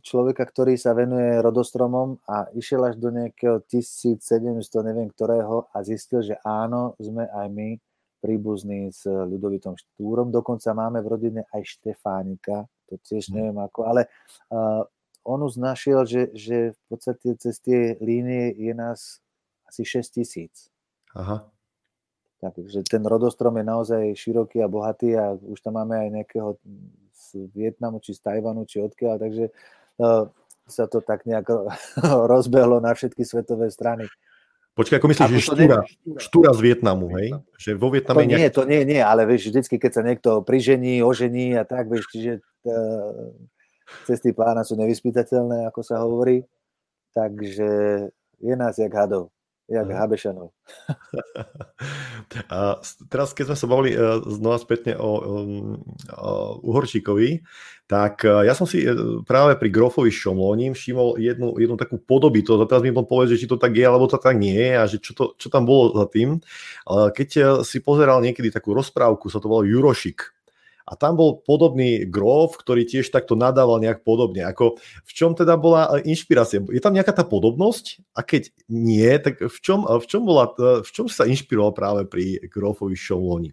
človeka, 0.05 0.45
ktorý 0.45 0.77
sa 0.77 0.93
venuje 0.93 1.41
rodostromom 1.41 2.21
a 2.29 2.49
išiel 2.53 2.85
až 2.85 3.01
do 3.01 3.09
nejakého 3.13 3.65
1700, 3.69 4.61
neviem 4.85 5.09
ktorého 5.09 5.69
a 5.73 5.81
zistil, 5.83 6.21
že 6.21 6.37
áno, 6.45 6.95
sme 7.01 7.29
aj 7.29 7.47
my 7.49 7.69
príbuzní 8.21 8.91
s 8.91 9.07
ľudovitom 9.07 9.77
Štúrom. 9.77 10.33
Dokonca 10.33 10.73
máme 10.73 11.05
v 11.05 11.11
rodine 11.11 11.43
aj 11.55 11.79
Štefánika, 11.79 12.67
to 12.89 12.99
tiež 13.03 13.31
hm. 13.31 13.33
neviem 13.35 13.59
ako, 13.61 13.81
ale 13.87 14.11
uh, 14.51 14.83
on 15.27 15.43
už 15.43 15.59
našiel, 15.59 16.07
že, 16.07 16.31
že 16.35 16.75
v 16.75 16.81
podstate 16.87 17.35
cez 17.39 17.59
tie 17.59 17.99
línie 17.99 18.55
je 18.55 18.73
nás 18.75 19.19
asi 19.67 19.83
6 19.83 20.23
tisíc. 20.23 20.71
Aha. 21.15 21.51
Takže 22.37 22.85
ten 22.85 23.01
rodostrom 23.01 23.57
je 23.57 23.65
naozaj 23.65 24.03
široký 24.13 24.61
a 24.61 24.69
bohatý 24.69 25.17
a 25.17 25.33
už 25.41 25.57
tam 25.65 25.81
máme 25.81 25.97
aj 25.97 26.09
nejakého 26.13 26.49
z 27.17 27.49
Vietnamu, 27.57 27.99
či 28.05 28.13
z 28.13 28.21
Tajvanu, 28.21 28.69
či 28.69 28.85
odkiaľ, 28.85 29.17
takže 29.17 29.45
uh, 30.05 30.29
sa 30.69 30.85
to 30.85 31.01
tak 31.01 31.25
nejak 31.25 31.49
rozbehlo 32.33 32.85
na 32.85 32.93
všetky 32.93 33.25
svetové 33.25 33.73
strany. 33.73 34.05
Počkaj, 34.77 35.01
ako 35.01 35.09
myslíš, 35.09 35.29
že 35.33 35.41
štúra, 35.41 35.79
štúra 36.21 36.51
z 36.53 36.61
Vietnamu, 36.61 37.09
hej? 37.17 37.33
Že 37.57 37.81
vo 37.81 37.89
Vietname 37.89 38.21
to 38.21 38.29
nejak... 38.29 38.41
nie, 38.45 38.51
to 38.53 38.63
nie, 38.69 38.83
nie, 38.85 39.01
ale 39.01 39.25
vieš, 39.25 39.49
vždycky, 39.49 39.81
keď 39.81 39.93
sa 39.97 40.03
niekto 40.05 40.45
prižení, 40.45 41.01
ožení 41.01 41.57
a 41.57 41.65
tak, 41.65 41.89
vieš, 41.89 42.05
čiže 42.13 42.45
uh, 42.69 43.33
cesty 44.05 44.37
pána 44.37 44.69
sú 44.69 44.77
nevyspytateľné, 44.77 45.65
ako 45.73 45.81
sa 45.81 46.05
hovorí, 46.05 46.45
takže 47.17 47.69
je 48.37 48.55
nás 48.61 48.77
jak 48.77 48.93
hadov 48.93 49.33
jak 49.67 49.87
mm. 49.87 49.99
Habešanov. 49.99 50.49
A 52.51 52.79
teraz, 53.11 53.35
keď 53.35 53.53
sme 53.53 53.57
sa 53.59 53.67
bavili 53.67 53.91
uh, 53.99 54.23
znova 54.23 54.63
spätne 54.63 54.95
o, 54.95 55.11
o 56.15 56.31
Uhorčíkovi, 56.63 57.43
tak 57.91 58.23
uh, 58.23 58.47
ja 58.47 58.55
som 58.55 58.67
si 58.67 58.87
uh, 58.87 59.23
práve 59.27 59.59
pri 59.59 59.75
Grofovi 59.75 60.15
Šomlónim 60.15 60.75
všimol 60.75 61.19
jednu, 61.19 61.59
jednu 61.59 61.75
takú 61.75 61.99
podobitosť 61.99 62.61
a 62.63 62.71
teraz 62.71 62.83
mi 62.87 62.95
bol 62.95 63.07
povedať, 63.11 63.35
že 63.35 63.41
či 63.43 63.51
to 63.51 63.59
tak 63.59 63.75
je, 63.75 63.83
alebo 63.83 64.07
to 64.07 64.19
tak 64.23 64.39
nie 64.39 64.55
je 64.55 64.73
a 64.79 64.85
že 64.87 65.03
čo, 65.03 65.13
to, 65.19 65.25
čo 65.35 65.51
tam 65.51 65.67
bolo 65.67 65.95
za 65.99 66.07
tým. 66.07 66.39
Keď 66.87 67.29
si 67.67 67.79
pozeral 67.83 68.23
niekedy 68.23 68.55
takú 68.55 68.71
rozprávku, 68.71 69.27
sa 69.31 69.43
to 69.43 69.51
volalo 69.51 69.67
Jurošik, 69.67 70.36
a 70.87 70.93
tam 70.95 71.19
bol 71.19 71.43
podobný 71.43 72.07
Grof, 72.07 72.55
ktorý 72.63 72.87
tiež 72.87 73.11
takto 73.11 73.35
nadával 73.35 73.83
nejak 73.83 74.07
podobne. 74.07 74.47
Ako, 74.47 74.79
v 74.79 75.13
čom 75.13 75.35
teda 75.35 75.59
bola 75.59 75.99
e, 75.99 76.07
inšpirácia? 76.15 76.63
Je 76.63 76.79
tam 76.79 76.95
nejaká 76.95 77.11
tá 77.11 77.27
podobnosť? 77.27 78.07
A 78.15 78.23
keď 78.23 78.55
nie, 78.71 79.11
tak 79.19 79.43
v 79.43 79.59
čom, 79.59 79.83
v 79.83 80.07
čom, 80.07 80.23
bola, 80.23 80.55
e, 80.55 80.87
v 80.87 80.91
čom 80.95 81.11
sa 81.11 81.27
inšpiroval 81.27 81.75
práve 81.75 82.03
pri 82.07 82.39
Grofovi 82.47 82.95
Šomloni? 82.95 83.51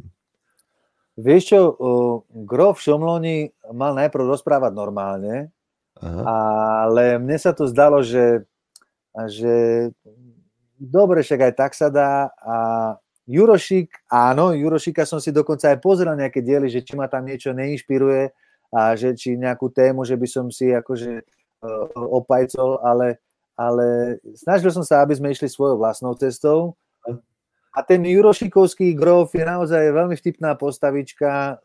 Vieš 1.13 1.41
čo, 1.45 1.59
uh, 1.73 2.15
Grof 2.45 2.81
Šomloni 2.81 3.49
mal 3.69 3.93
najprv 3.93 4.33
rozprávať 4.33 4.73
normálne, 4.73 5.53
Aha. 6.01 6.21
ale 6.89 7.21
mne 7.21 7.37
sa 7.37 7.53
to 7.53 7.69
zdalo, 7.69 8.01
že, 8.01 8.49
že 9.29 9.53
dobre, 10.81 11.21
však 11.21 11.49
aj 11.49 11.53
tak 11.53 11.71
sa 11.77 11.93
dá 11.93 12.33
a 12.41 12.57
Jurošik, 13.23 14.11
áno, 14.11 14.51
Jurošika 14.51 15.07
som 15.07 15.23
si 15.23 15.31
dokonca 15.31 15.71
aj 15.71 15.79
pozrel 15.79 16.11
nejaké 16.19 16.43
diely, 16.43 16.67
že 16.67 16.83
či 16.83 16.99
ma 16.99 17.07
tam 17.07 17.23
niečo 17.23 17.55
neinšpiruje 17.55 18.35
a 18.75 18.99
že 18.99 19.15
či 19.15 19.39
nejakú 19.39 19.71
tému, 19.71 20.03
že 20.03 20.19
by 20.19 20.27
som 20.27 20.45
si 20.51 20.75
akože 20.75 21.23
uh, 21.23 21.87
opajcol, 21.95 22.83
ale, 22.83 23.23
ale 23.55 24.19
snažil 24.35 24.75
som 24.75 24.83
sa, 24.83 24.99
aby 24.99 25.15
sme 25.15 25.31
išli 25.31 25.47
svojou 25.47 25.79
vlastnou 25.79 26.11
cestou. 26.19 26.75
A 27.73 27.81
ten 27.81 28.05
Jurošikovský 28.05 28.93
grof 28.93 29.33
je 29.33 29.41
naozaj 29.41 29.81
veľmi 29.89 30.13
vtipná 30.13 30.53
postavička. 30.53 31.57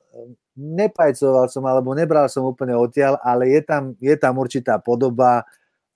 Nepajcoval 0.57 1.53
som, 1.53 1.67
alebo 1.69 1.93
nebral 1.93 2.31
som 2.33 2.49
úplne 2.49 2.73
odtiaľ, 2.73 3.21
ale 3.21 3.53
je 3.53 3.61
tam, 3.61 3.93
je 4.01 4.15
tam 4.17 4.41
určitá 4.41 4.81
podoba, 4.81 5.45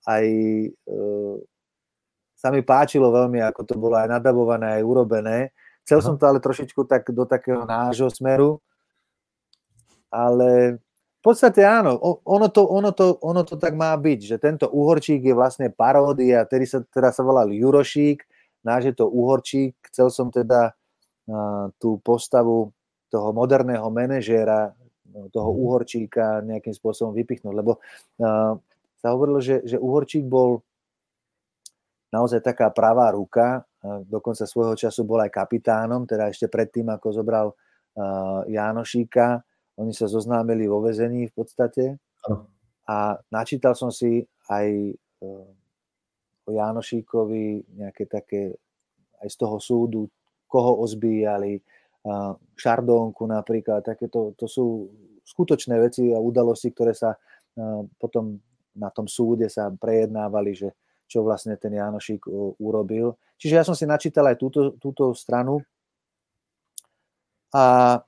aj 0.03 0.25
uh, 0.91 1.39
sa 2.43 2.51
mi 2.51 2.59
páčilo 2.59 3.07
veľmi, 3.07 3.39
ako 3.39 3.61
to 3.63 3.79
bolo 3.79 3.95
aj 3.95 4.11
nadabované, 4.11 4.75
aj 4.75 4.83
urobené. 4.83 5.55
Chcel 5.87 6.03
Aha. 6.03 6.05
som 6.11 6.15
to 6.19 6.27
ale 6.27 6.43
trošičku 6.43 6.83
tak 6.83 7.07
do 7.15 7.23
takého 7.23 7.63
nášho 7.63 8.11
smeru, 8.11 8.59
ale 10.11 10.83
v 10.83 11.21
podstate 11.23 11.63
áno, 11.63 11.95
ono 12.27 12.51
to, 12.51 12.67
ono, 12.67 12.91
to, 12.91 13.15
ono 13.23 13.47
to 13.47 13.55
tak 13.55 13.79
má 13.79 13.95
byť, 13.95 14.19
že 14.27 14.35
tento 14.43 14.67
uhorčík 14.67 15.23
je 15.23 15.31
vlastne 15.31 15.71
paródia, 15.71 16.43
ktorý 16.43 16.67
sa, 16.67 16.83
teda 16.83 17.15
sa 17.15 17.23
volal 17.23 17.47
Jurošík, 17.47 18.27
náš 18.67 18.91
je 18.91 18.93
to 18.99 19.07
uhorčík, 19.07 19.79
chcel 19.87 20.11
som 20.11 20.27
teda 20.27 20.75
uh, 20.75 21.71
tú 21.79 22.03
postavu 22.03 22.75
toho 23.07 23.31
moderného 23.31 23.87
manažéra, 23.87 24.75
no, 25.15 25.31
toho 25.31 25.55
mhm. 25.55 25.59
uhorčíka 25.63 26.43
nejakým 26.43 26.75
spôsobom 26.75 27.15
vypichnúť, 27.15 27.55
lebo 27.55 27.79
uh, 28.19 28.59
sa 28.99 29.07
hovorilo, 29.15 29.39
že, 29.39 29.63
že 29.63 29.79
uhorčík 29.79 30.27
bol 30.27 30.59
naozaj 32.13 32.45
taká 32.45 32.69
pravá 32.69 33.09
ruka, 33.09 33.65
dokonca 34.05 34.45
svojho 34.45 34.77
času 34.77 35.01
bol 35.01 35.17
aj 35.25 35.33
kapitánom, 35.33 36.05
teda 36.05 36.29
ešte 36.29 36.45
predtým, 36.45 36.93
ako 36.93 37.07
zobral 37.09 37.47
Jánošíka, 38.45 39.41
oni 39.81 39.89
sa 39.89 40.05
zoznámili 40.05 40.69
vo 40.69 40.85
vezení 40.85 41.25
v 41.25 41.33
podstate. 41.33 41.97
A 42.85 43.17
načítal 43.33 43.73
som 43.73 43.89
si 43.89 44.21
aj 44.45 44.67
e, 44.69 44.93
o 46.45 46.49
Jánošíkovi, 46.53 47.73
nejaké 47.81 48.05
také 48.05 48.53
aj 49.17 49.27
z 49.33 49.35
toho 49.39 49.57
súdu, 49.57 50.01
koho 50.45 50.83
ozbíjali, 50.83 51.57
Šardónku 52.59 53.23
napríklad, 53.23 53.79
takéto, 53.79 54.35
to 54.35 54.43
sú 54.43 54.91
skutočné 55.23 55.79
veci 55.79 56.11
a 56.11 56.19
udalosti, 56.19 56.75
ktoré 56.75 56.91
sa 56.91 57.15
potom 57.95 58.43
na 58.75 58.91
tom 58.91 59.07
súde 59.07 59.47
sa 59.47 59.71
prejednávali, 59.71 60.51
že 60.51 60.75
čo 61.07 61.21
vlastne 61.21 61.55
ten 61.59 61.75
Janošík 61.75 62.25
urobil. 62.57 63.15
Čiže 63.37 63.53
ja 63.59 63.63
som 63.67 63.75
si 63.75 63.85
načítal 63.85 64.27
aj 64.31 64.37
túto, 64.39 64.73
túto 64.79 65.13
stranu 65.13 65.61
a 67.53 67.99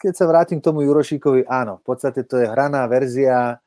keď 0.00 0.12
sa 0.16 0.24
vrátim 0.24 0.58
k 0.58 0.66
tomu 0.66 0.80
Jurošíkovi, 0.80 1.44
áno, 1.44 1.78
v 1.78 1.84
podstate 1.84 2.24
to 2.24 2.40
je 2.40 2.48
hraná 2.48 2.88
verzia 2.88 3.60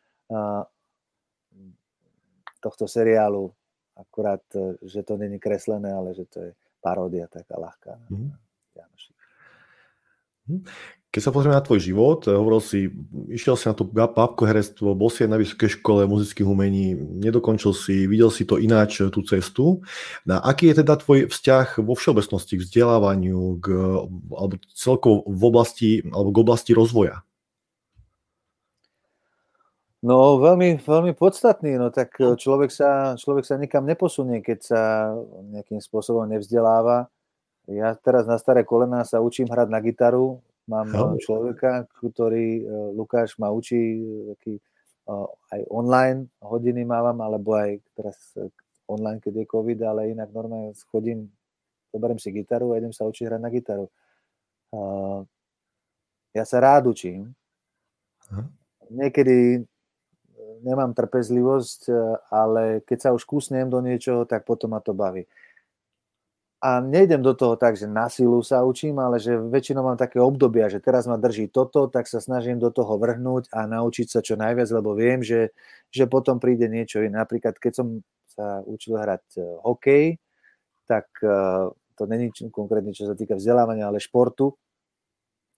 tohto 2.57 2.89
seriálu, 2.89 3.53
akurát, 3.93 4.41
že 4.81 5.05
to 5.05 5.13
není 5.15 5.37
kreslené, 5.37 5.93
ale 5.93 6.17
že 6.17 6.25
to 6.25 6.37
je 6.41 6.51
paródia 6.81 7.29
taká 7.29 7.55
ľahká. 7.61 7.93
Mm-hmm. 8.09 8.31
Keď 11.13 11.21
sa 11.21 11.29
pozrieme 11.29 11.53
na 11.53 11.61
tvoj 11.61 11.77
život, 11.77 12.25
hovoril 12.25 12.57
si, 12.57 12.89
išiel 13.29 13.53
si 13.53 13.69
na 13.69 13.77
to 13.77 13.85
babkoherectvo, 13.85 14.97
bol 14.97 15.13
si 15.13 15.21
aj 15.21 15.29
na 15.29 15.37
vysokej 15.37 15.77
škole 15.77 16.09
muzických 16.09 16.49
umení, 16.49 16.97
nedokončil 16.97 17.69
si, 17.77 18.09
videl 18.09 18.33
si 18.33 18.49
to 18.49 18.57
ináč, 18.57 18.97
tú 19.13 19.21
cestu. 19.21 19.85
Na 20.25 20.41
aký 20.41 20.73
je 20.73 20.81
teda 20.81 20.97
tvoj 20.97 21.29
vzťah 21.29 21.85
vo 21.85 21.93
všeobecnosti 21.93 22.57
k 22.57 22.65
vzdelávaniu, 22.65 23.61
k, 23.61 23.65
alebo 24.33 24.57
celkovo 24.73 25.21
v 25.29 25.43
oblasti, 25.45 25.89
alebo 26.09 26.33
k 26.33 26.41
oblasti 26.41 26.71
rozvoja? 26.73 27.21
No 30.01 30.41
veľmi, 30.41 30.81
veľmi 30.81 31.13
podstatný, 31.13 31.77
no 31.77 31.93
tak 31.93 32.17
človek 32.17 32.73
sa, 32.73 33.13
človek 33.21 33.45
sa 33.45 33.61
nikam 33.61 33.85
neposunie, 33.85 34.41
keď 34.41 34.59
sa 34.65 34.81
nejakým 35.45 35.77
spôsobom 35.77 36.25
nevzdeláva. 36.25 37.05
Ja 37.69 37.93
teraz 38.01 38.25
na 38.25 38.41
staré 38.41 38.65
kolená 38.65 39.05
sa 39.05 39.21
učím 39.21 39.45
hrať 39.47 39.69
na 39.69 39.77
gitaru, 39.77 40.41
Mám 40.63 40.87
no. 40.95 41.19
človeka, 41.19 41.91
ktorý, 41.91 42.63
e, 42.63 42.65
Lukáš 42.95 43.35
ma 43.35 43.51
učí 43.51 43.99
taký, 44.31 44.55
e, 44.59 45.13
aj 45.51 45.61
online 45.67 46.31
hodiny 46.39 46.87
mávam, 46.87 47.19
alebo 47.19 47.59
aj 47.59 47.83
teraz 47.91 48.15
online, 48.87 49.19
keď 49.19 49.43
je 49.43 49.51
COVID, 49.51 49.79
ale 49.83 50.15
inak 50.15 50.31
normálne 50.31 50.71
chodím, 50.87 51.27
zoberiem 51.91 52.19
si 52.19 52.31
gitaru 52.31 52.71
a 52.71 52.79
idem 52.79 52.95
sa 52.95 53.03
učiť 53.07 53.25
hrať 53.27 53.41
na 53.43 53.51
gitaru. 53.51 53.87
Ja 56.33 56.43
sa 56.49 56.57
rád 56.57 56.89
učím. 56.89 57.29
Niekedy 58.89 59.61
nemám 60.65 60.97
trpezlivosť, 60.97 61.93
ale 62.33 62.81
keď 62.81 62.97
sa 62.97 63.09
už 63.13 63.21
kúsnem 63.29 63.69
do 63.69 63.77
niečoho, 63.77 64.25
tak 64.25 64.41
potom 64.41 64.73
ma 64.73 64.81
to 64.81 64.97
baví 64.97 65.29
a 66.63 66.79
nejdem 66.79 67.19
do 67.19 67.35
toho 67.35 67.59
tak, 67.59 67.75
že 67.75 67.91
na 67.91 68.07
silu 68.07 68.39
sa 68.39 68.63
učím, 68.63 68.95
ale 69.03 69.19
že 69.19 69.35
väčšinou 69.35 69.83
mám 69.83 69.99
také 69.99 70.23
obdobia, 70.23 70.71
že 70.71 70.79
teraz 70.79 71.03
ma 71.11 71.19
drží 71.19 71.51
toto, 71.51 71.91
tak 71.91 72.07
sa 72.07 72.23
snažím 72.23 72.55
do 72.55 72.71
toho 72.71 72.95
vrhnúť 72.95 73.51
a 73.51 73.67
naučiť 73.67 74.07
sa 74.07 74.23
čo 74.23 74.39
najviac, 74.39 74.71
lebo 74.71 74.95
viem, 74.95 75.19
že, 75.19 75.51
že 75.91 76.07
potom 76.07 76.39
príde 76.39 76.71
niečo 76.71 77.03
iné. 77.03 77.19
Napríklad, 77.19 77.59
keď 77.59 77.83
som 77.83 77.87
sa 78.31 78.63
učil 78.63 78.95
hrať 78.95 79.25
e, 79.35 79.39
hokej, 79.59 80.05
tak 80.87 81.11
e, 81.19 81.35
to 81.99 82.03
není 82.07 82.31
konkrétne, 82.47 82.95
čo 82.95 83.11
sa 83.11 83.15
týka 83.19 83.35
vzdelávania, 83.35 83.91
ale 83.91 83.99
športu, 83.99 84.55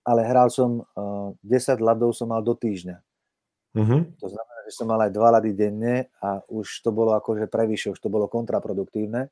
ale 0.10 0.26
hral 0.26 0.49
som 0.49 0.89
10 0.89 1.45
e, 1.45 1.86
ľadov 1.86 2.18
som 2.18 2.34
mal 2.34 2.41
do 2.41 2.58
týždňa. 2.58 2.97
Uh-huh. 3.78 4.01
To 4.10 4.28
znamená, 4.34 4.60
že 4.66 4.74
som 4.74 4.89
mal 4.89 5.06
aj 5.06 5.14
dva 5.14 5.38
ľady 5.38 5.53
denne 5.53 6.10
a 6.18 6.41
už 6.49 6.82
to 6.82 6.89
bolo 6.89 7.14
akože 7.14 7.45
prevyššie, 7.45 7.93
už 7.93 8.01
to 8.01 8.10
bolo 8.10 8.26
kontraproduktívne 8.26 9.30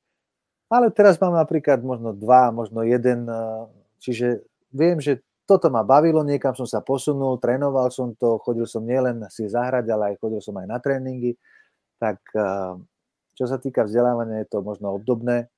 ale 0.74 0.90
teraz 0.90 1.22
mám 1.22 1.38
napríklad 1.38 1.86
možno 1.86 2.18
dva, 2.18 2.50
možno 2.50 2.82
jeden, 2.82 3.30
eh, 3.30 3.64
čiže 4.02 4.42
viem, 4.74 4.98
že 4.98 5.22
toto 5.46 5.70
ma 5.70 5.86
bavilo, 5.86 6.26
niekam 6.26 6.58
som 6.58 6.66
sa 6.66 6.82
posunul, 6.82 7.38
trénoval 7.38 7.94
som 7.94 8.18
to, 8.18 8.42
chodil 8.42 8.66
som 8.66 8.82
nielen 8.82 9.22
si 9.30 9.46
zahrať, 9.46 9.86
ale 9.94 10.04
aj 10.14 10.24
chodil 10.24 10.42
som 10.42 10.58
aj 10.58 10.66
na 10.66 10.82
tréningy, 10.82 11.38
tak 12.02 12.18
eh, 12.34 12.74
čo 13.38 13.46
sa 13.46 13.62
týka 13.62 13.86
vzdelávania, 13.86 14.42
je 14.42 14.50
to 14.50 14.66
možno 14.66 14.98
obdobné. 14.98 15.50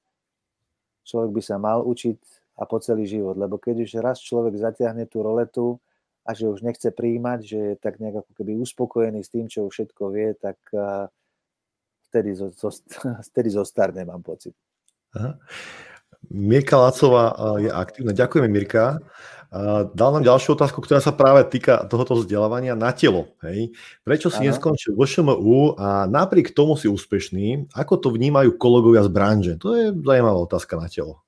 Človek 1.07 1.32
by 1.32 1.41
sa 1.43 1.55
mal 1.61 1.86
učiť 1.86 2.20
a 2.59 2.63
po 2.68 2.80
celý 2.84 3.07
život, 3.07 3.39
lebo 3.39 3.55
keď 3.59 3.84
už 3.84 3.99
raz 3.99 4.18
človek 4.20 4.55
zatiahne 4.55 5.07
tú 5.07 5.24
roletu 5.24 5.80
a 6.24 6.32
že 6.32 6.47
už 6.49 6.63
nechce 6.63 6.88
príjmať, 6.91 7.39
že 7.43 7.59
je 7.59 7.76
tak 7.78 7.99
nejak 7.99 8.26
ako 8.26 8.32
keby 8.36 8.57
uspokojený 8.63 9.22
s 9.22 9.32
tým, 9.32 9.45
čo 9.51 9.68
už 9.68 9.72
všetko 9.76 10.03
vie, 10.11 10.36
tak 10.36 10.59
eh, 10.76 11.07
vtedy, 12.11 12.36
vtedy 13.32 13.49
zostarne, 13.51 14.03
mám 14.03 14.24
pocit. 14.24 14.55
Aha. 15.16 15.39
Mirka 16.30 16.76
Lacová 16.76 17.38
je 17.61 17.72
aktívna. 17.72 18.11
Ďakujeme, 18.11 18.49
Mirka. 18.49 18.99
Dal 19.95 20.09
nám 20.11 20.26
ďalšiu 20.26 20.57
otázku, 20.57 20.84
ktorá 20.84 20.99
sa 20.99 21.16
práve 21.16 21.47
týka 21.47 21.88
tohoto 21.88 22.20
vzdelávania 22.20 22.76
na 22.76 22.91
telo. 22.91 23.32
Hej. 23.45 23.72
Prečo 24.03 24.28
si 24.28 24.43
Aha. 24.43 24.51
neskončil 24.51 24.97
v 24.97 25.05
ŠMU 25.05 25.80
a 25.80 26.09
napriek 26.09 26.51
tomu 26.51 26.76
si 26.76 26.91
úspešný? 26.91 27.72
Ako 27.72 28.01
to 28.01 28.11
vnímajú 28.11 28.57
kolegovia 28.59 29.05
z 29.05 29.09
branže? 29.13 29.53
To 29.63 29.78
je 29.78 29.95
zaujímavá 29.95 30.36
otázka 30.43 30.76
na 30.76 30.91
telo. 30.91 31.24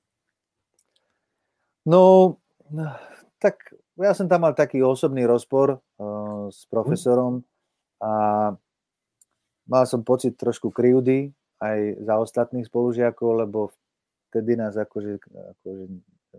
No, 1.88 2.36
tak 3.40 3.72
ja 3.96 4.12
som 4.12 4.28
tam 4.28 4.44
mal 4.44 4.52
taký 4.52 4.84
osobný 4.84 5.24
rozpor 5.24 5.80
uh, 5.80 6.52
s 6.52 6.68
profesorom 6.68 7.40
a 8.02 8.12
mal 9.64 9.84
som 9.88 10.04
pocit 10.04 10.36
trošku 10.36 10.68
krivdy, 10.68 11.32
aj 11.58 11.78
za 12.06 12.14
ostatných 12.18 12.66
spolužiakov, 12.66 13.46
lebo 13.46 13.74
vtedy 14.30 14.54
nás 14.54 14.78
akože, 14.78 15.18
akože 15.58 15.84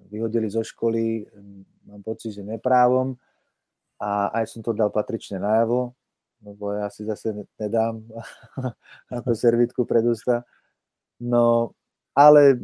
vyhodili 0.09 0.47
zo 0.47 0.63
školy, 0.63 1.28
mám 1.89 2.01
pocit, 2.05 2.38
že 2.38 2.45
neprávom 2.45 3.17
a 3.99 4.32
aj 4.39 4.45
som 4.47 4.61
to 4.63 4.72
dal 4.72 4.93
patrične 4.93 5.41
najavo, 5.41 5.91
lebo 6.45 6.72
ja 6.72 6.88
si 6.88 7.03
zase 7.03 7.36
nedám 7.59 7.99
ako 9.17 9.36
servitku 9.36 9.84
pred 9.84 10.05
ústa. 10.07 10.47
No, 11.20 11.76
ale 12.15 12.55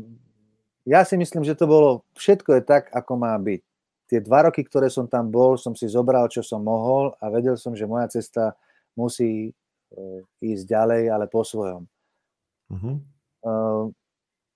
ja 0.87 1.03
si 1.03 1.19
myslím, 1.19 1.43
že 1.43 1.57
to 1.57 1.67
bolo, 1.67 2.07
všetko 2.15 2.61
je 2.61 2.63
tak, 2.63 2.93
ako 2.93 3.19
má 3.19 3.35
byť. 3.35 3.61
Tie 4.05 4.21
dva 4.21 4.47
roky, 4.47 4.61
ktoré 4.61 4.87
som 4.87 5.09
tam 5.09 5.33
bol, 5.33 5.57
som 5.57 5.73
si 5.73 5.89
zobral, 5.89 6.29
čo 6.29 6.45
som 6.45 6.61
mohol 6.61 7.17
a 7.17 7.27
vedel 7.33 7.57
som, 7.57 7.73
že 7.73 7.89
moja 7.89 8.05
cesta 8.05 8.53
musí 8.93 9.49
e, 9.49 9.51
ísť 10.45 10.63
ďalej, 10.69 11.03
ale 11.09 11.25
po 11.25 11.41
svojom. 11.41 11.89
Uh-huh. 12.71 12.97
Uh, 13.45 13.93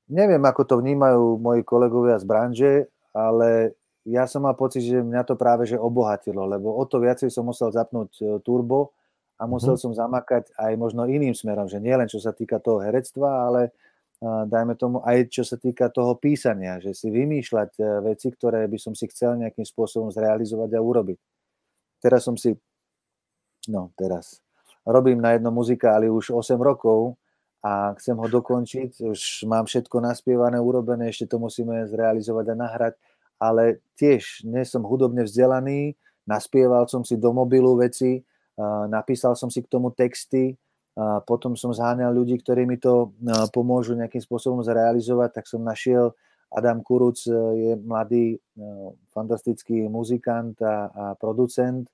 neviem, 0.10 0.42
ako 0.42 0.66
to 0.66 0.76
vnímajú 0.82 1.38
moji 1.38 1.62
kolegovia 1.62 2.18
z 2.18 2.26
branže, 2.26 2.74
ale 3.14 3.78
ja 4.10 4.26
som 4.26 4.44
mal 4.44 4.58
pocit, 4.58 4.82
že 4.82 5.06
mňa 5.06 5.22
to 5.24 5.38
práve 5.38 5.70
že 5.70 5.78
obohatilo, 5.78 6.50
lebo 6.50 6.74
o 6.74 6.84
to 6.90 6.98
viacej 6.98 7.30
som 7.30 7.46
musel 7.46 7.70
zapnúť 7.70 8.12
e, 8.18 8.24
turbo 8.42 8.98
a 9.38 9.46
musel 9.46 9.78
uh-huh. 9.78 9.86
som 9.86 9.92
zamakať 9.94 10.50
aj 10.58 10.74
možno 10.82 11.06
iným 11.06 11.38
smerom, 11.38 11.70
že 11.70 11.78
nielen 11.78 12.10
čo 12.10 12.18
sa 12.18 12.34
týka 12.34 12.58
toho 12.58 12.82
herectva, 12.84 13.48
ale 13.48 13.62
uh, 14.20 14.44
dajme 14.44 14.76
tomu 14.76 15.00
aj 15.06 15.32
čo 15.32 15.48
sa 15.48 15.56
týka 15.56 15.88
toho 15.94 16.20
písania, 16.20 16.82
že 16.84 16.92
si 16.92 17.08
vymýšľať 17.08 17.72
uh, 17.80 17.86
veci, 18.04 18.34
ktoré 18.36 18.68
by 18.68 18.76
som 18.76 18.92
si 18.98 19.08
chcel 19.08 19.40
nejakým 19.40 19.64
spôsobom 19.64 20.12
zrealizovať 20.12 20.76
a 20.76 20.84
urobiť. 20.84 21.20
Teraz 22.04 22.28
som 22.28 22.36
si, 22.36 22.52
no 23.72 23.92
teraz, 23.96 24.44
robím 24.88 25.20
na 25.20 25.36
jednom 25.36 25.52
muzikáli 25.56 26.08
už 26.08 26.36
8 26.36 26.60
rokov, 26.60 27.19
a 27.60 27.92
chcem 28.00 28.16
ho 28.16 28.28
dokončiť. 28.28 29.04
Už 29.04 29.44
mám 29.48 29.68
všetko 29.68 30.00
naspievané, 30.00 30.60
urobené, 30.64 31.12
ešte 31.12 31.36
to 31.36 31.38
musíme 31.44 31.88
zrealizovať 31.92 32.46
a 32.52 32.56
nahrať, 32.56 32.94
ale 33.40 33.84
tiež 34.00 34.48
nie 34.48 34.64
som 34.64 34.84
hudobne 34.88 35.28
vzdelaný, 35.28 35.96
naspieval 36.24 36.88
som 36.88 37.04
si 37.04 37.20
do 37.20 37.36
mobilu 37.36 37.76
veci, 37.80 38.24
napísal 38.88 39.36
som 39.36 39.52
si 39.52 39.64
k 39.64 39.72
tomu 39.72 39.92
texty, 39.92 40.56
potom 41.24 41.56
som 41.56 41.72
zháňal 41.72 42.12
ľudí, 42.12 42.40
ktorí 42.44 42.68
mi 42.68 42.76
to 42.76 43.16
pomôžu 43.56 43.96
nejakým 43.96 44.20
spôsobom 44.20 44.60
zrealizovať, 44.64 45.40
tak 45.40 45.46
som 45.48 45.64
našiel 45.64 46.12
Adam 46.52 46.82
Kuruc 46.84 47.24
je 47.56 47.78
mladý, 47.78 48.42
fantastický 49.14 49.86
muzikant 49.88 50.58
a, 50.66 50.90
a 50.90 51.04
producent 51.16 51.88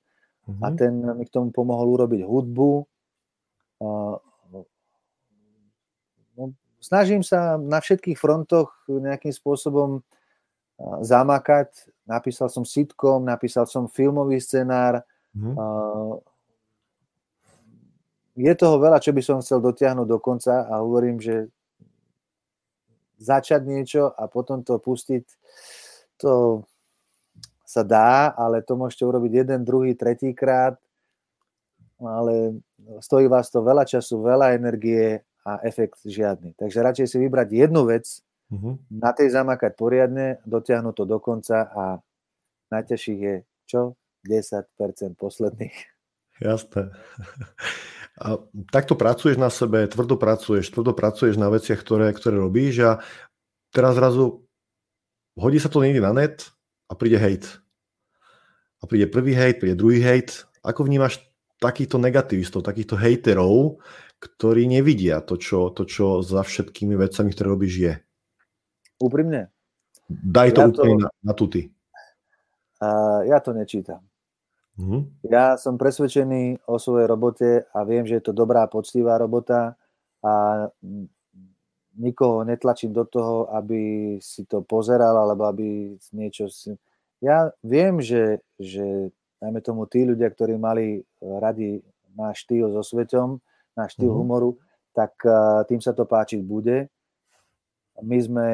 mm-hmm. 0.47 0.61
a 0.63 0.67
mhm. 0.71 0.77
ten 0.79 0.93
mi 1.19 1.25
k 1.27 1.33
tomu 1.33 1.51
pomohol 1.51 1.99
urobiť 1.99 2.21
hudbu 2.23 2.71
snažím 6.85 7.25
sa 7.25 7.57
na 7.57 7.81
všetkých 7.81 8.13
frontoch 8.13 8.69
nejakým 8.85 9.33
spôsobom 9.33 10.05
zamakať. 11.01 11.73
Napísal 12.05 12.53
som 12.53 12.61
sitcom, 12.61 13.25
napísal 13.25 13.65
som 13.65 13.89
filmový 13.89 14.37
scenár. 14.37 15.01
Mm. 15.33 15.57
Je 18.37 18.53
toho 18.53 18.77
veľa, 18.77 19.01
čo 19.01 19.15
by 19.15 19.21
som 19.25 19.41
chcel 19.41 19.63
dotiahnuť 19.63 20.05
do 20.05 20.19
konca 20.21 20.69
a 20.69 20.83
hovorím, 20.83 21.17
že 21.17 21.49
začať 23.17 23.63
niečo 23.63 24.11
a 24.11 24.27
potom 24.27 24.59
to 24.61 24.75
pustiť, 24.77 25.23
to 26.19 26.61
sa 27.63 27.81
dá, 27.81 28.35
ale 28.35 28.59
to 28.61 28.75
môžete 28.75 29.07
urobiť 29.07 29.31
jeden, 29.41 29.63
druhý, 29.63 29.95
tretí 29.95 30.35
krát 30.35 30.75
ale 32.03 32.59
stojí 32.99 33.27
vás 33.27 33.47
to 33.47 33.63
veľa 33.63 33.87
času, 33.87 34.19
veľa 34.19 34.55
energie 34.55 35.23
a 35.45 35.61
efekt 35.61 36.01
žiadny. 36.01 36.57
Takže 36.57 36.81
radšej 36.81 37.07
si 37.07 37.17
vybrať 37.21 37.47
jednu 37.53 37.85
vec, 37.85 38.25
uh-huh. 38.49 38.81
na 38.89 39.13
tej 39.13 39.29
zamakať 39.37 39.77
poriadne, 39.77 40.41
dotiahnuť 40.43 40.93
to 40.97 41.05
do 41.05 41.17
konca 41.21 41.69
a 41.69 41.83
najťažších 42.73 43.19
je 43.21 43.35
čo? 43.69 43.93
10% 44.25 44.65
posledných. 45.15 45.77
Jasné. 46.41 46.91
A 48.15 48.41
takto 48.73 48.97
pracuješ 48.97 49.37
na 49.37 49.53
sebe, 49.53 49.85
tvrdo 49.85 50.17
pracuješ, 50.17 50.73
tvrdo 50.73 50.97
pracuješ 50.97 51.37
na 51.37 51.51
veciach, 51.51 51.77
ktoré, 51.77 52.09
ktoré 52.15 52.41
robíš 52.41 52.75
a 52.81 52.91
teraz 53.69 53.99
zrazu 53.99 54.47
hodí 55.35 55.59
sa 55.59 55.67
to 55.67 55.83
niekde 55.83 55.99
na 55.99 56.15
net 56.15 56.49
a 56.87 56.95
príde 56.95 57.19
hejt. 57.19 57.59
A 58.79 58.87
príde 58.87 59.07
prvý 59.11 59.35
hejt, 59.35 59.59
príde 59.59 59.75
druhý 59.75 59.99
hejt. 59.99 60.47
Ako 60.63 60.87
vnímaš 60.87 61.21
takýchto 61.59 61.99
negativistov, 61.99 62.63
takýchto 62.63 62.95
hejterov, 62.95 63.79
ktorí 64.19 64.65
nevidia 64.65 65.21
to 65.21 65.35
čo, 65.37 65.69
to, 65.69 65.85
čo 65.85 66.25
za 66.25 66.41
všetkými 66.41 66.95
vecami, 66.97 67.29
ktoré 67.31 67.47
robíš, 67.47 67.73
je. 67.77 67.93
Úprimne? 68.99 69.51
Daj 70.07 70.49
to 70.55 70.61
ja 70.61 70.67
úplne 70.69 70.95
to, 70.95 71.01
na, 71.05 71.09
na 71.25 71.33
tuty. 71.33 71.61
Uh, 72.79 73.25
ja 73.25 73.41
to 73.41 73.51
nečítam. 73.55 74.05
Uh-huh. 74.75 75.07
Ja 75.23 75.55
som 75.55 75.79
presvedčený 75.79 76.67
o 76.67 76.75
svojej 76.75 77.07
robote 77.07 77.63
a 77.71 77.79
viem, 77.87 78.03
že 78.03 78.19
je 78.19 78.23
to 78.27 78.33
dobrá, 78.35 78.67
poctivá 78.67 79.15
robota 79.15 79.79
a 80.19 80.67
nikoho 81.95 82.43
netlačím 82.43 82.91
do 82.91 83.07
toho, 83.07 83.47
aby 83.55 84.15
si 84.19 84.43
to 84.43 84.59
pozeral 84.67 85.15
alebo 85.15 85.47
aby 85.47 85.95
niečo 86.11 86.51
si... 86.51 86.75
Ja 87.23 87.55
viem, 87.63 88.03
že, 88.03 88.43
že 88.59 89.15
najmä 89.39 89.63
tomu 89.63 89.87
tí 89.87 90.03
ľudia, 90.03 90.27
ktorí 90.27 90.59
mali 90.59 91.07
radi 91.23 91.79
náš 92.11 92.43
štýl 92.43 92.75
so 92.75 92.83
svetom, 92.83 93.39
náš 93.75 93.99
štýl 93.99 94.09
mm-hmm. 94.09 94.21
humoru, 94.23 94.49
tak 94.95 95.13
uh, 95.27 95.61
tým 95.67 95.83
sa 95.83 95.91
to 95.91 96.07
páčiť 96.07 96.39
bude. 96.41 96.87
My 98.03 98.17
sme, 98.19 98.47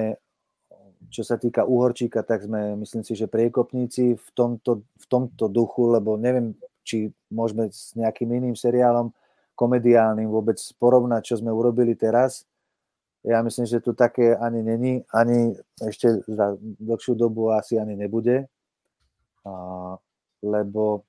čo 1.10 1.26
sa 1.26 1.38
týka 1.38 1.66
Uhorčíka, 1.66 2.22
tak 2.22 2.46
sme, 2.46 2.78
myslím 2.82 3.02
si, 3.02 3.14
že 3.18 3.30
priekopníci 3.30 4.18
v 4.18 4.28
tomto, 4.38 4.86
v 4.86 5.06
tomto 5.10 5.50
duchu, 5.50 5.90
lebo 5.90 6.18
neviem, 6.18 6.54
či 6.82 7.14
môžeme 7.30 7.70
s 7.70 7.94
nejakým 7.98 8.30
iným 8.30 8.58
seriálom 8.58 9.14
komediálnym 9.54 10.26
vôbec 10.26 10.58
porovnať, 10.82 11.22
čo 11.22 11.36
sme 11.38 11.54
urobili 11.54 11.94
teraz. 11.94 12.50
Ja 13.22 13.46
myslím, 13.46 13.70
že 13.70 13.78
tu 13.86 13.94
také 13.94 14.34
ani 14.34 14.66
není, 14.66 15.06
ani 15.14 15.54
ešte 15.78 16.26
za 16.26 16.58
dlhšiu 16.58 17.14
dobu 17.14 17.54
asi 17.54 17.78
ani 17.78 17.94
nebude. 17.94 18.50
A, 19.46 19.54
lebo 20.42 21.06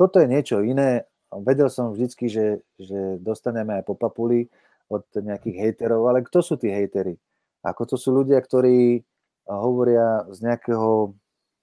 toto 0.00 0.16
je 0.16 0.28
niečo 0.32 0.64
iné 0.64 1.04
vedel 1.40 1.72
som 1.72 1.96
vždycky, 1.96 2.28
že, 2.28 2.60
že 2.76 3.16
dostaneme 3.24 3.80
aj 3.80 3.88
po 3.88 3.96
papuli 3.96 4.52
od 4.92 5.08
nejakých 5.16 5.56
hejterov, 5.56 6.04
ale 6.12 6.20
kto 6.20 6.44
sú 6.44 6.54
tí 6.60 6.68
hejtery? 6.68 7.16
Ako 7.64 7.88
to 7.88 7.96
sú 7.96 8.12
ľudia, 8.12 8.36
ktorí 8.42 9.00
hovoria 9.48 10.28
z 10.28 10.38
nejakého 10.44 11.16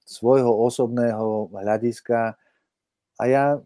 svojho 0.09 0.49
osobného 0.49 1.53
hľadiska 1.53 2.33
a 3.19 3.23
ja 3.29 3.61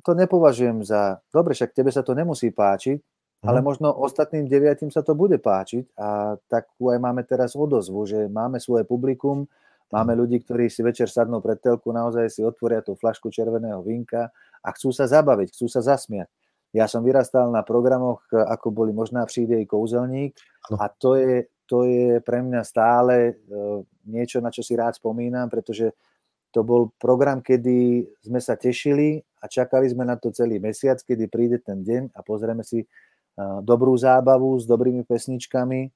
to 0.00 0.16
nepovažujem 0.16 0.80
za... 0.80 1.20
Dobre, 1.28 1.52
však 1.52 1.76
tebe 1.76 1.92
sa 1.92 2.00
to 2.00 2.16
nemusí 2.16 2.48
páčiť, 2.48 2.96
mm. 2.96 3.46
ale 3.46 3.60
možno 3.60 3.92
ostatným 3.92 4.48
deviatim 4.48 4.88
sa 4.88 5.04
to 5.04 5.12
bude 5.12 5.36
páčiť 5.36 5.92
a 6.00 6.40
takú 6.48 6.88
aj 6.88 6.98
máme 6.98 7.22
teraz 7.28 7.52
odozvu, 7.52 8.08
že 8.08 8.32
máme 8.32 8.56
svoje 8.56 8.88
publikum, 8.88 9.44
máme 9.92 10.16
mhm. 10.16 10.18
ľudí, 10.24 10.36
ktorí 10.40 10.72
si 10.72 10.80
večer 10.80 11.12
sadnú 11.12 11.44
pred 11.44 11.60
telku, 11.60 11.92
naozaj 11.92 12.32
si 12.32 12.40
otvoria 12.40 12.80
tú 12.80 12.96
flašku 12.96 13.28
červeného 13.28 13.84
vinka 13.84 14.32
a 14.62 14.68
chcú 14.72 14.94
sa 14.94 15.10
zabaviť, 15.10 15.50
chcú 15.52 15.66
sa 15.66 15.82
zasmiať. 15.82 16.30
Ja 16.72 16.88
som 16.88 17.04
vyrastal 17.04 17.52
na 17.52 17.60
programoch, 17.60 18.24
ako 18.32 18.72
boli 18.72 18.96
Možná 18.96 19.28
príde 19.28 19.60
i 19.60 19.68
kouzelník 19.68 20.32
a 20.72 20.88
to 20.88 21.20
je, 21.20 21.52
to 21.68 21.84
je 21.84 22.16
pre 22.24 22.40
mňa 22.40 22.64
stále 22.64 23.14
e, 23.28 23.32
niečo, 24.08 24.40
na 24.40 24.48
čo 24.48 24.64
si 24.64 24.72
rád 24.72 24.96
spomínam, 24.96 25.52
pretože 25.52 25.92
to 26.48 26.64
bol 26.64 26.88
program, 26.96 27.44
kedy 27.44 28.08
sme 28.24 28.40
sa 28.40 28.56
tešili 28.56 29.20
a 29.40 29.48
čakali 29.52 29.84
sme 29.92 30.08
na 30.08 30.16
to 30.16 30.32
celý 30.32 30.56
mesiac, 30.56 30.96
kedy 30.96 31.28
príde 31.28 31.60
ten 31.60 31.84
deň 31.84 32.16
a 32.16 32.24
pozrieme 32.24 32.64
si 32.64 32.80
e, 32.80 32.86
dobrú 33.60 33.92
zábavu 33.92 34.56
s 34.56 34.64
dobrými 34.64 35.04
pesničkami. 35.04 35.92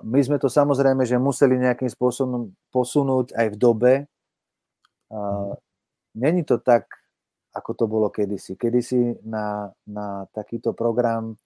My 0.00 0.20
sme 0.24 0.40
to 0.40 0.48
samozrejme, 0.48 1.04
že 1.04 1.20
museli 1.20 1.60
nejakým 1.60 1.92
spôsobom 1.92 2.48
posunúť 2.72 3.36
aj 3.36 3.46
v 3.52 3.56
dobe. 3.60 3.92
Není 6.20 6.44
to 6.44 6.60
tak, 6.60 6.84
ako 7.56 7.70
to 7.74 7.84
bolo 7.88 8.08
kedysi. 8.12 8.54
Kedysi 8.54 9.24
na, 9.24 9.72
na 9.88 10.28
takýto 10.30 10.76
program 10.76 11.40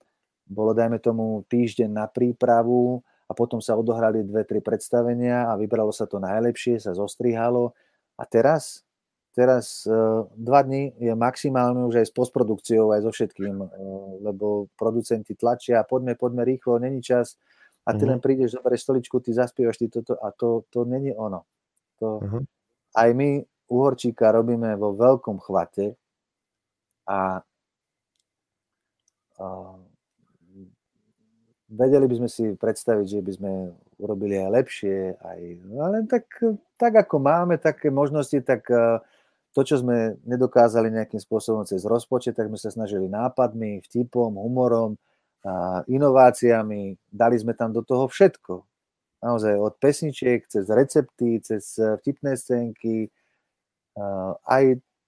bolo, 0.45 0.77
dajme 0.77 0.99
tomu, 1.01 1.47
týždeň 1.49 1.89
na 1.89 2.05
prípravu 2.11 3.01
a 3.25 3.33
potom 3.33 3.63
sa 3.63 3.79
odohrali 3.79 4.27
dve, 4.27 4.45
tri 4.45 4.61
predstavenia 4.61 5.49
a 5.49 5.57
vybralo 5.57 5.95
sa 5.95 6.05
to 6.05 6.21
najlepšie, 6.21 6.77
sa 6.83 6.93
zostrihalo. 6.93 7.73
A 8.21 8.29
teraz, 8.29 8.85
teraz 9.33 9.89
e, 9.89 9.97
dva 10.37 10.61
dní 10.61 10.93
je 11.01 11.17
maximálne 11.17 11.89
už 11.89 12.05
aj 12.05 12.07
s 12.11 12.13
postprodukciou, 12.13 12.93
aj 12.93 13.09
so 13.09 13.11
všetkým, 13.17 13.57
e, 13.65 13.67
lebo 14.21 14.69
producenti 14.77 15.33
tlačia, 15.33 15.87
poďme, 15.89 16.21
poďme 16.21 16.45
rýchlo, 16.45 16.77
není 16.77 17.01
čas 17.01 17.41
a 17.89 17.97
ty 17.97 18.05
uh-huh. 18.05 18.17
len 18.17 18.21
prídeš, 18.21 18.61
zoberieš 18.61 18.85
stoličku, 18.85 19.17
ty 19.25 19.33
zaspievaš 19.33 19.81
ty 19.81 19.89
toto 19.89 20.21
a 20.21 20.29
to, 20.37 20.69
to 20.69 20.85
není 20.85 21.17
ono. 21.17 21.49
To, 22.05 22.21
uh-huh. 22.21 22.43
Aj 22.95 23.11
my 23.17 23.41
uhorčíka 23.69 24.33
robíme 24.33 24.77
vo 24.77 24.93
veľkom 24.93 25.41
chvate 25.41 25.97
a, 27.09 27.41
a 29.41 29.47
vedeli 31.69 32.07
by 32.07 32.15
sme 32.23 32.29
si 32.31 32.45
predstaviť, 32.55 33.07
že 33.07 33.21
by 33.25 33.33
sme 33.35 33.53
urobili 33.99 34.39
aj 34.39 34.51
lepšie, 34.51 34.97
aj, 35.19 35.41
no 35.71 35.87
ale 35.87 36.05
tak, 36.07 36.27
tak 36.77 36.93
ako 36.95 37.17
máme 37.23 37.57
také 37.63 37.89
možnosti, 37.89 38.37
tak 38.43 38.67
to, 39.55 39.61
čo 39.63 39.79
sme 39.81 40.19
nedokázali 40.27 40.91
nejakým 40.91 41.23
spôsobom 41.23 41.63
cez 41.63 41.87
rozpočet, 41.87 42.35
tak 42.35 42.51
sme 42.51 42.59
sa 42.59 42.75
snažili 42.75 43.07
nápadmi, 43.07 43.79
vtipom, 43.87 44.35
humorom, 44.35 44.99
inováciami, 45.87 46.99
dali 47.07 47.37
sme 47.39 47.55
tam 47.55 47.71
do 47.71 47.87
toho 47.87 48.11
všetko. 48.11 48.67
Naozaj 49.23 49.55
od 49.57 49.75
pesničiek, 49.79 50.43
cez 50.51 50.67
recepty, 50.69 51.39
cez 51.39 51.79
vtipné 51.79 52.35
scénky, 52.35 53.15
aj 54.45 54.65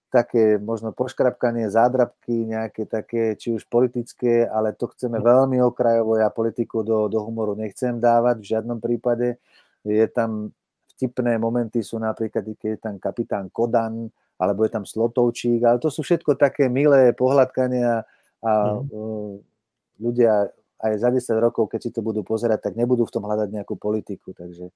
také 0.09 0.57
možno 0.57 0.95
poškrapkanie, 0.95 1.69
zádrabky, 1.69 2.47
nejaké 2.47 2.87
také, 2.87 3.35
či 3.37 3.53
už 3.53 3.67
politické, 3.67 4.47
ale 4.47 4.73
to 4.73 4.87
chceme 4.95 5.19
veľmi 5.19 5.59
okrajovo. 5.61 6.17
Ja 6.17 6.31
politiku 6.31 6.87
do, 6.87 7.11
do 7.11 7.21
humoru 7.21 7.59
nechcem 7.59 7.99
dávať 7.99 8.41
v 8.41 8.49
žiadnom 8.55 8.79
prípade. 8.79 9.43
Je 9.83 10.07
tam 10.09 10.55
vtipné 10.97 11.37
momenty, 11.37 11.85
sú 11.85 12.01
napríklad, 12.01 12.47
keď 12.57 12.71
je 12.73 12.81
tam 12.81 12.97
kapitán 12.97 13.53
Kodan, 13.53 14.09
alebo 14.41 14.65
je 14.65 14.71
tam 14.73 14.89
Slotovčík, 14.89 15.61
ale 15.67 15.83
to 15.83 15.93
sú 15.93 16.01
všetko 16.01 16.41
také 16.41 16.73
milé 16.73 17.13
pohľadkania 17.13 18.05
a 18.41 18.53
mm. 18.81 18.89
ľudia 20.01 20.49
aj 20.77 20.93
za 21.01 21.09
10 21.09 21.41
rokov, 21.41 21.73
keď 21.73 21.81
si 21.89 21.91
to 21.93 22.05
budú 22.05 22.21
pozerať, 22.21 22.69
tak 22.69 22.75
nebudú 22.77 23.09
v 23.09 23.13
tom 23.13 23.25
hľadať 23.25 23.49
nejakú 23.49 23.81
politiku, 23.81 24.37
takže 24.37 24.69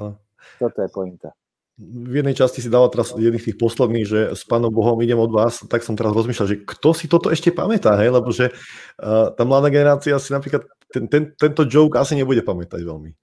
ale. 0.00 0.16
toto 0.56 0.80
je 0.80 0.88
pointa 0.88 1.36
v 1.80 2.20
jednej 2.20 2.36
časti 2.36 2.60
si 2.60 2.68
dával 2.68 2.92
teraz 2.92 3.16
jedných 3.16 3.48
tých 3.48 3.56
posledných, 3.56 4.06
že 4.06 4.20
s 4.36 4.44
Pánom 4.44 4.68
Bohom 4.68 5.00
idem 5.00 5.16
od 5.16 5.32
vás, 5.32 5.64
tak 5.64 5.80
som 5.80 5.96
teraz 5.96 6.12
rozmýšľal, 6.12 6.48
že 6.48 6.60
kto 6.68 6.92
si 6.92 7.08
toto 7.08 7.32
ešte 7.32 7.48
pamätá, 7.48 7.96
hej? 7.96 8.12
lebo 8.12 8.28
že 8.28 8.52
uh, 9.00 9.32
tá 9.32 9.42
mladá 9.48 9.72
generácia 9.72 10.12
si 10.20 10.36
napríklad 10.36 10.68
ten, 10.92 11.08
ten, 11.08 11.32
tento 11.32 11.64
joke 11.64 11.96
asi 11.96 12.12
nebude 12.12 12.44
pamätať 12.44 12.84
veľmi. 12.84 13.16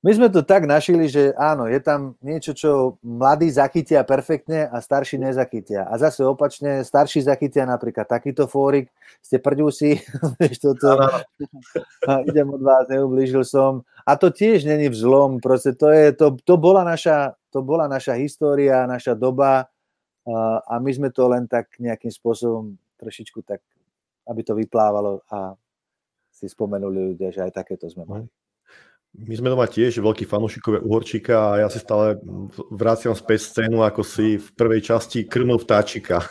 My 0.00 0.16
sme 0.16 0.32
to 0.32 0.40
tak 0.40 0.64
našili, 0.64 1.12
že 1.12 1.36
áno, 1.36 1.68
je 1.68 1.76
tam 1.76 2.16
niečo, 2.24 2.56
čo 2.56 2.96
mladí 3.04 3.52
zachytia 3.52 4.00
perfektne 4.00 4.64
a 4.64 4.80
starší 4.80 5.20
nezachytia. 5.20 5.84
A 5.84 6.00
zase 6.00 6.24
opačne, 6.24 6.88
starší 6.88 7.20
zachytia 7.20 7.68
napríklad 7.68 8.08
takýto 8.08 8.48
fórik, 8.48 8.88
ste 9.20 9.36
vieš 10.40 10.56
toto, 10.56 11.04
a 12.08 12.12
idem 12.24 12.48
od 12.48 12.64
vás, 12.64 12.88
neublížil 12.88 13.44
som. 13.44 13.84
A 14.08 14.16
to 14.16 14.32
tiež 14.32 14.64
není 14.64 14.88
vzlom, 14.88 15.36
proste 15.44 15.76
to, 15.76 15.92
je, 15.92 16.16
to, 16.16 16.32
to, 16.48 16.56
bola 16.56 16.80
naša, 16.80 17.36
to 17.52 17.60
bola 17.60 17.84
naša 17.84 18.16
história, 18.16 18.88
naša 18.88 19.12
doba 19.12 19.68
a 20.64 20.74
my 20.80 20.90
sme 20.96 21.12
to 21.12 21.28
len 21.28 21.44
tak 21.44 21.76
nejakým 21.76 22.08
spôsobom 22.08 22.72
trošičku 22.96 23.44
tak, 23.44 23.60
aby 24.32 24.40
to 24.40 24.56
vyplávalo 24.56 25.20
a 25.28 25.52
si 26.32 26.48
spomenuli 26.48 27.12
ľudia, 27.12 27.28
že 27.28 27.44
aj 27.44 27.52
takéto 27.52 27.84
sme 27.92 28.08
mali. 28.08 28.39
My 29.10 29.34
sme 29.34 29.50
doma 29.50 29.66
tiež 29.66 29.98
veľkí 29.98 30.22
fanúšikovia 30.22 30.86
Uhorčíka 30.86 31.34
a 31.34 31.66
ja 31.66 31.68
si 31.68 31.82
stále 31.82 32.14
vraciam 32.70 33.10
späť 33.10 33.50
scénu, 33.50 33.82
ako 33.82 34.06
si 34.06 34.38
v 34.38 34.48
prvej 34.54 34.86
časti 34.86 35.26
krmil 35.26 35.58
vtáčika. 35.58 36.22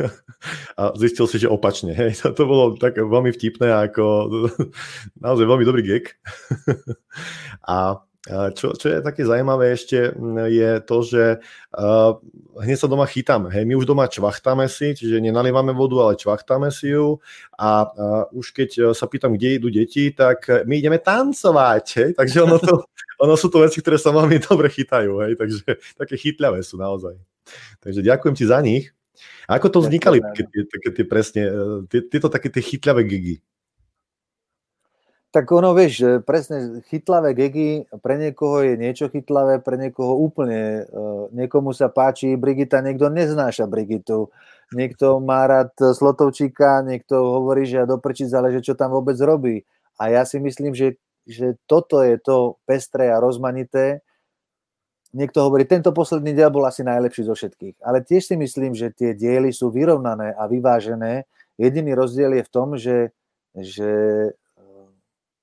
a 0.80 0.82
zistil 0.96 1.28
si, 1.28 1.36
že 1.36 1.52
opačne. 1.52 1.92
Hej. 1.92 2.24
To 2.38 2.48
bolo 2.48 2.80
také 2.80 3.04
veľmi 3.04 3.28
vtipné, 3.28 3.92
ako 3.92 4.04
naozaj 5.24 5.44
veľmi 5.44 5.64
dobrý 5.68 5.82
gek. 5.84 6.16
a 7.68 8.00
Čo, 8.28 8.74
čo 8.74 8.86
je 8.90 8.98
také 8.98 9.22
zaujímavé 9.22 9.72
ešte, 9.72 10.12
je 10.50 10.70
to, 10.84 10.96
že 11.06 11.24
uh, 11.38 12.18
hneď 12.60 12.76
sa 12.76 12.90
doma 12.90 13.06
chytáme. 13.06 13.48
Hej, 13.48 13.64
my 13.64 13.78
už 13.78 13.88
doma 13.88 14.10
čvachtáme 14.10 14.66
si, 14.68 14.92
čiže 14.92 15.22
nenalievame 15.22 15.70
vodu, 15.72 16.02
ale 16.02 16.18
čvachtáme 16.18 16.68
si 16.68 16.92
ju 16.92 17.22
a 17.56 17.88
uh, 17.88 18.26
už 18.34 18.52
keď 18.52 18.70
sa 18.92 19.08
pýtam, 19.08 19.32
kde 19.32 19.62
idú 19.62 19.72
deti, 19.72 20.12
tak 20.12 20.44
my 20.66 20.74
ideme 20.76 20.98
tancovať, 21.00 21.84
hej, 21.94 22.10
takže 22.18 22.38
ono, 22.42 22.58
to, 22.60 22.84
ono 23.24 23.38
sú 23.38 23.48
to 23.48 23.64
veci, 23.64 23.80
ktoré 23.80 23.96
sa 23.96 24.12
veľmi 24.12 24.42
dobre 24.44 24.68
chytajú, 24.68 25.24
hej, 25.24 25.32
takže 25.38 25.78
také 25.96 26.18
chytľavé 26.18 26.60
sú 26.60 26.76
naozaj. 26.76 27.16
Takže 27.80 28.04
ďakujem 28.04 28.34
ti 28.34 28.44
za 28.44 28.58
nich. 28.60 28.92
A 29.48 29.56
ako 29.56 29.72
to 29.72 29.78
vznikali 29.86 30.20
také, 30.20 30.90
tie 30.92 31.06
presne, 31.08 31.42
tie, 31.88 32.04
tieto 32.04 32.28
také 32.28 32.52
tie 32.52 32.60
chytľavé 32.60 33.08
gigy? 33.08 33.40
Tak 35.38 35.54
ono, 35.54 35.70
vieš, 35.70 36.18
presne 36.26 36.82
chytlavé 36.90 37.30
gegy, 37.30 37.86
pre 38.02 38.18
niekoho 38.18 38.58
je 38.66 38.74
niečo 38.74 39.06
chytlavé, 39.06 39.62
pre 39.62 39.78
niekoho 39.78 40.18
úplne, 40.18 40.82
uh, 40.90 41.30
niekomu 41.30 41.70
sa 41.70 41.86
páči 41.86 42.34
Brigita, 42.34 42.82
niekto 42.82 43.06
neznáša 43.06 43.70
Brigitu, 43.70 44.34
niekto 44.74 45.22
má 45.22 45.46
rád 45.46 45.70
Slotovčíka, 45.78 46.82
niekto 46.82 47.38
hovorí, 47.38 47.70
že 47.70 47.78
ja 47.78 47.86
doprčiť 47.86 48.26
záleží, 48.34 48.66
čo 48.66 48.74
tam 48.74 48.90
vôbec 48.90 49.14
robí. 49.22 49.62
A 49.94 50.10
ja 50.10 50.26
si 50.26 50.42
myslím, 50.42 50.74
že, 50.74 50.98
že 51.22 51.54
toto 51.70 52.02
je 52.02 52.18
to 52.18 52.58
pestré 52.66 53.06
a 53.06 53.22
rozmanité. 53.22 54.02
Niekto 55.14 55.46
hovorí, 55.46 55.70
tento 55.70 55.94
posledný 55.94 56.34
diel 56.34 56.50
bol 56.50 56.66
asi 56.66 56.82
najlepší 56.82 57.30
zo 57.30 57.38
všetkých. 57.38 57.78
Ale 57.86 58.02
tiež 58.02 58.26
si 58.26 58.34
myslím, 58.34 58.74
že 58.74 58.90
tie 58.90 59.14
diely 59.14 59.54
sú 59.54 59.70
vyrovnané 59.70 60.34
a 60.34 60.50
vyvážené. 60.50 61.30
Jediný 61.54 61.94
rozdiel 61.94 62.34
je 62.34 62.42
v 62.42 62.50
tom, 62.50 62.74
že, 62.74 63.14
že 63.54 63.90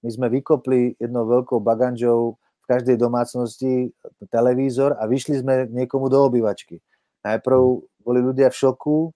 my 0.05 0.09
sme 0.13 0.27
vykopli 0.29 1.01
jednou 1.01 1.25
veľkou 1.25 1.57
baganžou 1.57 2.37
v 2.37 2.65
každej 2.69 3.01
domácnosti 3.01 3.89
televízor 4.29 4.93
a 5.01 5.09
vyšli 5.09 5.41
sme 5.41 5.65
niekomu 5.73 6.13
do 6.13 6.29
obývačky. 6.29 6.77
Najprv 7.25 7.61
boli 8.05 8.19
ľudia 8.21 8.53
v 8.53 8.57
šoku, 8.61 9.09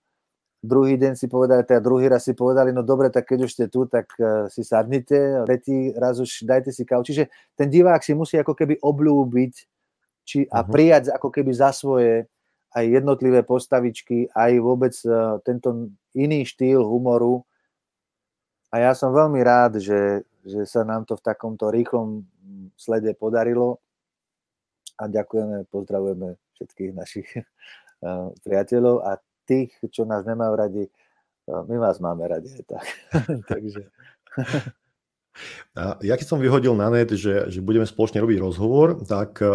druhý 0.60 1.00
deň 1.00 1.14
si 1.16 1.30
povedali, 1.32 1.64
teda 1.64 1.80
druhý 1.80 2.12
raz 2.12 2.26
si 2.26 2.34
povedali, 2.36 2.76
no 2.76 2.84
dobre, 2.84 3.08
tak 3.14 3.30
keď 3.30 3.40
už 3.48 3.52
ste 3.54 3.66
tu, 3.72 3.88
tak 3.88 4.10
uh, 4.20 4.50
si 4.52 4.66
sadnite, 4.66 5.46
tretí 5.48 5.96
raz 5.96 6.20
už 6.20 6.44
dajte 6.44 6.74
si 6.76 6.84
kávu. 6.84 7.06
Čiže 7.06 7.32
ten 7.56 7.72
divák 7.72 8.04
si 8.04 8.18
musí 8.18 8.36
ako 8.36 8.58
keby 8.58 8.82
obľúbiť 8.82 9.54
či, 10.28 10.46
a 10.52 10.66
mhm. 10.66 10.70
prijať 10.70 11.04
ako 11.16 11.30
keby 11.32 11.52
za 11.54 11.72
svoje 11.72 12.28
aj 12.70 12.86
jednotlivé 12.86 13.42
postavičky, 13.42 14.30
aj 14.30 14.52
vôbec 14.62 14.94
uh, 15.10 15.42
tento 15.42 15.90
iný 16.14 16.46
štýl 16.46 16.86
humoru. 16.86 17.42
A 18.70 18.86
ja 18.86 18.94
som 18.94 19.10
veľmi 19.10 19.42
rád, 19.42 19.82
že 19.82 20.22
že 20.46 20.64
sa 20.64 20.88
nám 20.88 21.04
to 21.04 21.20
v 21.20 21.26
takomto 21.26 21.68
rýchlom 21.72 22.24
slede 22.80 23.16
podarilo. 23.16 23.80
A 25.00 25.08
ďakujeme, 25.08 25.64
pozdravujeme 25.72 26.36
všetkých 26.60 26.92
našich 26.92 27.30
eh, 27.40 28.28
priateľov 28.44 29.04
a 29.04 29.20
tých, 29.48 29.74
čo 29.90 30.04
nás 30.04 30.28
nemajú 30.28 30.54
radi, 30.54 30.86
eh, 30.86 31.62
my 31.68 31.76
vás 31.80 32.04
máme 32.04 32.28
radi 32.28 32.52
tak. 32.68 32.84
Takže... 33.52 33.88
A 35.72 35.96
ja 36.04 36.20
keď 36.20 36.28
som 36.28 36.42
vyhodil 36.42 36.76
na 36.76 36.92
net, 36.92 37.16
že, 37.16 37.48
že 37.48 37.64
budeme 37.64 37.88
spoločne 37.88 38.20
robiť 38.20 38.44
rozhovor, 38.44 39.00
tak 39.08 39.40
eh, 39.40 39.52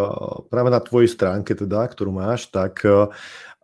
práve 0.49 0.73
na 0.73 0.81
tvojej 0.81 1.13
stránke, 1.13 1.53
teda, 1.53 1.85
ktorú 1.93 2.13
máš, 2.13 2.49
tak 2.49 2.81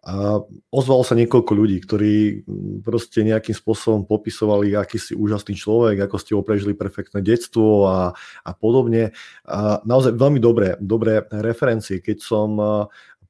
a 0.00 0.40
ozvalo 0.72 1.04
sa 1.04 1.12
niekoľko 1.12 1.52
ľudí, 1.52 1.76
ktorí 1.84 2.14
mm, 2.40 2.80
proste 2.80 3.20
nejakým 3.20 3.52
spôsobom 3.52 4.08
popisovali, 4.08 4.72
aký 4.72 4.96
si 4.96 5.12
úžasný 5.12 5.60
človek, 5.60 6.08
ako 6.08 6.16
ste 6.16 6.32
ho 6.32 6.40
prežili 6.40 6.72
perfektné 6.72 7.20
detstvo 7.20 7.84
a, 7.84 8.16
a 8.40 8.50
podobne. 8.56 9.12
A 9.44 9.84
naozaj 9.84 10.16
veľmi 10.16 10.40
dobré, 10.40 10.80
dobré 10.80 11.20
referencie. 11.28 12.00
Keď 12.00 12.16
som 12.16 12.56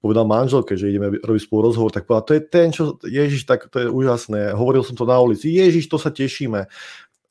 povedal 0.00 0.24
manželke, 0.24 0.78
že 0.78 0.88
ideme 0.88 1.18
robiť 1.20 1.42
spolu 1.44 1.74
rozhovor, 1.74 1.90
tak 1.90 2.08
povedal, 2.08 2.24
to 2.24 2.36
je 2.38 2.42
ten, 2.46 2.68
čo, 2.72 2.96
Ježiš, 3.04 3.44
tak 3.44 3.68
to 3.68 3.84
je 3.84 3.88
úžasné. 3.90 4.56
Hovoril 4.56 4.86
som 4.86 4.94
to 4.94 5.04
na 5.04 5.20
ulici, 5.20 5.52
Ježiš, 5.52 5.90
to 5.90 5.98
sa 6.00 6.08
tešíme. 6.08 6.70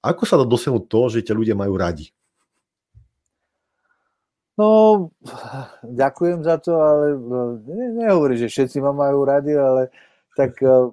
Ako 0.03 0.23
sa 0.27 0.35
dá 0.35 0.43
dosiahnuť 0.43 0.83
to, 0.85 1.01
že 1.11 1.25
ťa 1.25 1.33
ľudia 1.35 1.55
majú 1.55 1.79
radi? 1.79 2.11
No, 4.59 5.07
ďakujem 5.87 6.43
za 6.43 6.59
to, 6.59 6.75
ale 6.75 7.15
no, 7.15 7.55
ne, 7.63 7.95
nehovorí, 7.95 8.35
že 8.35 8.51
všetci 8.51 8.83
ma 8.83 8.91
majú 8.91 9.23
radi, 9.23 9.55
ale 9.55 9.87
tak 10.35 10.59
eh, 10.59 10.91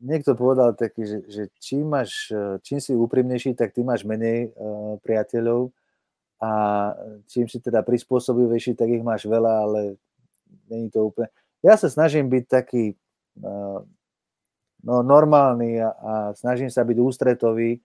niekto 0.00 0.32
povedal 0.32 0.72
taký, 0.72 1.04
že, 1.04 1.18
že 1.28 1.42
čím, 1.60 1.92
máš, 1.92 2.32
eh, 2.32 2.56
čím 2.64 2.80
si 2.80 2.96
úprimnejší, 2.96 3.52
tak 3.52 3.76
ty 3.76 3.84
máš 3.84 4.08
menej 4.08 4.48
uh, 4.56 4.96
priateľov 5.04 5.76
a 6.40 6.50
čím 7.28 7.52
si 7.52 7.60
teda 7.60 7.84
prispôsobivejší, 7.84 8.72
tak 8.72 8.88
ich 8.88 9.04
máš 9.04 9.28
veľa, 9.28 9.52
ale 9.68 9.80
není 10.72 10.88
to 10.88 11.12
úplne... 11.12 11.28
Ja 11.60 11.76
sa 11.76 11.92
snažím 11.92 12.32
byť 12.32 12.44
taký 12.48 12.96
no, 13.36 15.04
normálny 15.04 15.84
a, 15.84 15.92
a 15.92 16.12
snažím 16.32 16.72
sa 16.72 16.80
byť 16.80 16.96
ústretový, 16.96 17.84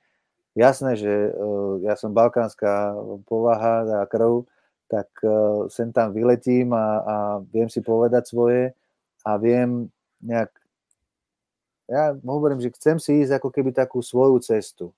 jasné, 0.55 0.95
že 0.95 1.11
uh, 1.11 1.77
ja 1.83 1.99
som 1.99 2.15
balkánska 2.15 2.95
povaha 3.27 4.03
a 4.03 4.07
krv, 4.07 4.47
tak 4.87 5.11
uh, 5.21 5.67
sem 5.67 5.91
tam 5.91 6.15
vyletím 6.15 6.71
a, 6.71 6.87
a 7.03 7.15
viem 7.45 7.67
si 7.67 7.83
povedať 7.83 8.31
svoje 8.31 8.71
a 9.25 9.31
viem 9.35 9.91
nejak, 10.23 10.49
ja 11.85 12.17
hovorím, 12.25 12.63
že 12.63 12.73
chcem 12.73 12.97
si 12.97 13.21
ísť 13.21 13.37
ako 13.37 13.49
keby 13.53 13.69
takú 13.69 14.01
svoju 14.01 14.41
cestu. 14.41 14.89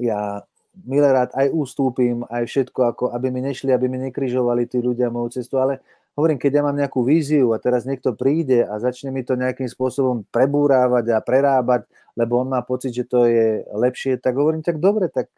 Ja 0.00 0.46
milé 0.86 1.08
rád 1.10 1.34
aj 1.34 1.50
ustúpim, 1.50 2.22
aj 2.30 2.46
všetko, 2.46 2.80
ako 2.94 3.04
aby 3.10 3.34
mi 3.34 3.42
nešli, 3.42 3.74
aby 3.74 3.90
mi 3.90 3.98
nekryžovali 4.08 4.70
tí 4.70 4.78
ľudia 4.78 5.10
moju 5.10 5.40
cestu, 5.40 5.58
ale 5.58 5.82
hovorím, 6.14 6.38
keď 6.38 6.52
ja 6.60 6.62
mám 6.62 6.76
nejakú 6.78 7.02
víziu 7.02 7.50
a 7.54 7.62
teraz 7.62 7.86
niekto 7.86 8.14
príde 8.14 8.62
a 8.66 8.78
začne 8.78 9.10
mi 9.10 9.22
to 9.22 9.38
nejakým 9.38 9.66
spôsobom 9.66 10.26
prebúrávať 10.30 11.14
a 11.14 11.18
prerábať, 11.22 11.86
lebo 12.18 12.42
on 12.42 12.50
má 12.50 12.58
pocit, 12.66 12.90
že 12.90 13.06
to 13.06 13.30
je 13.30 13.62
lepšie, 13.70 14.18
tak 14.18 14.34
hovorím, 14.34 14.66
tak 14.66 14.82
dobre, 14.82 15.06
tak 15.06 15.30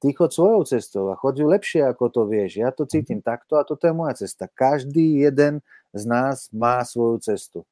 ty 0.00 0.16
chod 0.16 0.32
svojou 0.32 0.64
cestou 0.64 1.12
a 1.12 1.20
chod 1.20 1.36
ju 1.36 1.44
lepšie, 1.44 1.84
ako 1.84 2.08
to 2.08 2.22
vieš. 2.24 2.56
Ja 2.64 2.72
to 2.72 2.88
cítim 2.88 3.20
mhm. 3.20 3.26
takto 3.28 3.60
a 3.60 3.68
toto 3.68 3.84
je 3.84 3.92
moja 3.92 4.16
cesta. 4.16 4.48
Každý 4.48 5.20
jeden 5.20 5.60
z 5.92 6.02
nás 6.08 6.48
má 6.56 6.80
svoju 6.80 7.20
cestu. 7.20 7.68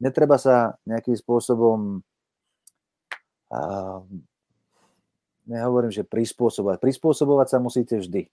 Netreba 0.00 0.40
sa 0.40 0.80
nejakým 0.88 1.12
spôsobom 1.12 2.00
a, 3.52 3.60
nehovorím, 5.44 5.92
že 5.92 6.08
prispôsobovať. 6.08 6.80
Prispôsobovať 6.80 7.46
sa 7.52 7.58
musíte 7.60 8.00
vždy 8.00 8.24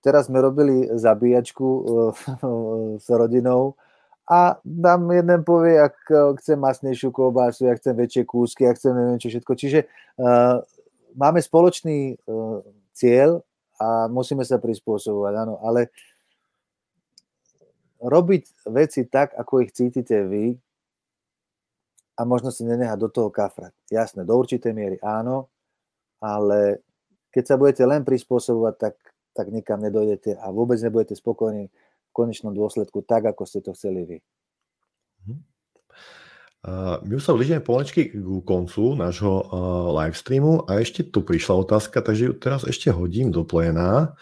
teraz 0.00 0.32
sme 0.32 0.40
robili 0.40 0.88
zabíjačku 0.88 1.68
eh, 1.68 1.84
s 3.04 3.08
rodinou 3.08 3.76
a 4.28 4.60
nám 4.64 5.10
jeden 5.10 5.40
povie, 5.44 5.80
ak 5.80 5.96
eh, 6.10 6.20
chcem 6.42 6.58
masnejšiu 6.60 7.14
kolbásu, 7.14 7.68
ak 7.68 7.80
chcem 7.80 7.94
väčšie 7.96 8.22
kúsky, 8.28 8.66
ak 8.66 8.76
chcem 8.76 8.92
neviem 8.94 9.18
čo 9.20 9.28
všetko. 9.32 9.52
Čiže 9.56 9.80
uh, 10.20 10.62
máme 11.16 11.40
spoločný 11.42 12.16
uh, 12.16 12.60
cieľ 12.92 13.42
a 13.80 14.10
musíme 14.12 14.44
sa 14.44 14.60
prispôsobovať, 14.60 15.32
áno, 15.40 15.56
ale 15.64 15.88
robiť 18.00 18.68
veci 18.68 19.08
tak, 19.08 19.36
ako 19.36 19.64
ich 19.64 19.72
cítite 19.72 20.24
vy 20.24 20.56
a 22.16 22.20
možno 22.28 22.52
si 22.52 22.64
nenehať 22.64 22.98
do 23.00 23.08
toho 23.08 23.28
kafrať. 23.32 23.72
Jasné, 23.88 24.28
do 24.28 24.36
určitej 24.36 24.72
miery 24.76 24.96
áno, 25.00 25.48
ale 26.20 26.84
keď 27.32 27.44
sa 27.44 27.54
budete 27.56 27.84
len 27.88 28.04
prispôsobovať, 28.04 28.74
tak 28.76 28.94
tak 29.34 29.46
nikam 29.54 29.80
nedojdete 29.80 30.36
a 30.36 30.50
vôbec 30.50 30.76
nebudete 30.82 31.14
spokojní 31.14 31.70
konečnom 32.20 32.52
dôsledku 32.52 33.00
tak, 33.08 33.24
ako 33.32 33.48
ste 33.48 33.64
to 33.64 33.72
chceli 33.72 34.04
vy. 34.04 34.18
My 37.00 37.12
už 37.16 37.24
sa 37.24 37.32
blížime 37.32 37.64
pomalečky 37.64 38.12
k 38.12 38.20
koncu 38.44 38.92
nášho 38.92 39.48
live 39.96 40.12
streamu 40.12 40.68
a 40.68 40.76
ešte 40.76 41.08
tu 41.08 41.24
prišla 41.24 41.64
otázka, 41.64 42.04
takže 42.04 42.22
ju 42.28 42.32
teraz 42.36 42.68
ešte 42.68 42.92
hodím 42.92 43.32
do 43.32 43.48
pléna. 43.48 44.12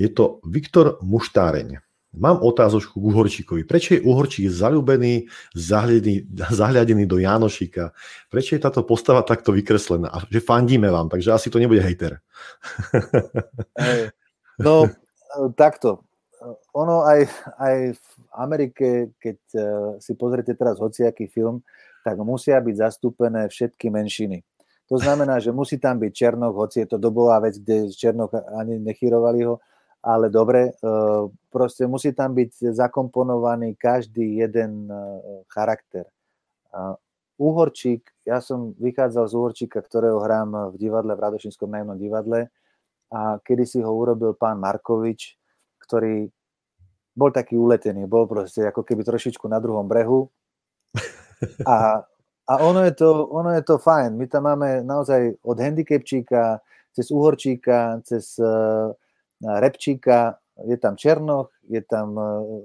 Je 0.00 0.08
to 0.08 0.40
Viktor 0.48 0.96
Muštáreň. 1.04 1.84
Mám 2.16 2.44
otázočku 2.44 2.96
k 2.96 3.08
Uhorčíkovi. 3.08 3.62
Prečo 3.68 3.96
je 3.96 4.04
Uhorčík 4.04 4.48
zalúbený, 4.48 5.28
zahľadený, 5.52 6.32
zahľadený 6.32 7.04
do 7.08 7.20
Janošika? 7.20 7.92
Prečo 8.28 8.56
je 8.56 8.64
táto 8.64 8.84
postava 8.84 9.24
takto 9.24 9.52
vykreslená? 9.52 10.12
A 10.12 10.20
že 10.28 10.44
fandíme 10.44 10.92
vám, 10.92 11.08
takže 11.08 11.32
asi 11.32 11.48
to 11.48 11.56
nebude 11.56 11.80
hejter. 11.80 12.20
Hey, 13.76 14.12
No, 14.58 14.88
takto. 15.56 16.04
Ono 16.74 17.06
aj, 17.06 17.20
aj 17.58 17.76
v 17.94 18.06
Amerike, 18.34 18.88
keď 19.18 19.38
eh, 19.54 19.62
si 20.02 20.12
pozrite 20.18 20.54
teraz 20.58 20.82
hociaký 20.82 21.30
film, 21.30 21.62
tak 22.02 22.18
musia 22.18 22.58
byť 22.58 22.74
zastúpené 22.76 23.46
všetky 23.46 23.86
menšiny. 23.90 24.42
To 24.90 24.98
znamená, 24.98 25.38
že 25.38 25.54
musí 25.54 25.78
tam 25.78 26.02
byť 26.02 26.12
Černoch, 26.12 26.52
hoci 26.52 26.84
je 26.84 26.88
to 26.90 26.98
dobová 26.98 27.38
vec, 27.40 27.56
kde 27.62 27.94
Černoch 27.94 28.34
ani 28.58 28.82
nechyrovali 28.82 29.46
ho, 29.46 29.62
ale 30.02 30.28
dobre, 30.28 30.74
eh, 30.74 31.22
proste 31.48 31.86
musí 31.86 32.10
tam 32.10 32.34
byť 32.34 32.74
zakomponovaný 32.74 33.78
každý 33.78 34.42
jeden 34.42 34.90
eh, 34.90 34.98
charakter. 35.48 36.08
Úhorčík, 37.36 38.08
ja 38.24 38.40
som 38.40 38.72
vychádzal 38.80 39.28
z 39.28 39.32
Úhorčíka, 39.36 39.84
ktorého 39.84 40.24
hrám 40.24 40.72
v 40.72 40.80
divadle, 40.80 41.12
v 41.12 41.20
Radošinskom 41.20 41.68
najmnom 41.68 42.00
divadle 42.00 42.48
a 43.12 43.36
kedy 43.44 43.68
si 43.68 43.78
ho 43.84 43.92
urobil 43.92 44.32
pán 44.32 44.56
Markovič, 44.56 45.36
ktorý 45.92 46.32
bol 47.12 47.28
taký 47.28 47.60
uletený, 47.60 48.08
bol 48.08 48.24
proste 48.24 48.64
ako 48.64 48.80
keby 48.80 49.04
trošičku 49.04 49.44
na 49.44 49.60
druhom 49.60 49.84
brehu 49.84 50.24
a, 51.68 52.00
a 52.48 52.52
ono, 52.64 52.80
je 52.88 52.96
to, 52.96 53.28
ono 53.28 53.52
je 53.52 53.60
to 53.60 53.76
fajn. 53.76 54.16
My 54.16 54.24
tam 54.24 54.48
máme 54.48 54.80
naozaj 54.80 55.36
od 55.44 55.60
handicapčíka, 55.60 56.64
cez 56.96 57.12
uhorčíka, 57.12 58.00
cez 58.08 58.40
uh, 58.40 58.88
repčíka, 59.60 60.40
je 60.64 60.80
tam 60.80 60.96
Černoch, 60.96 61.52
je 61.68 61.84
tam 61.84 62.16
uh, 62.16 62.64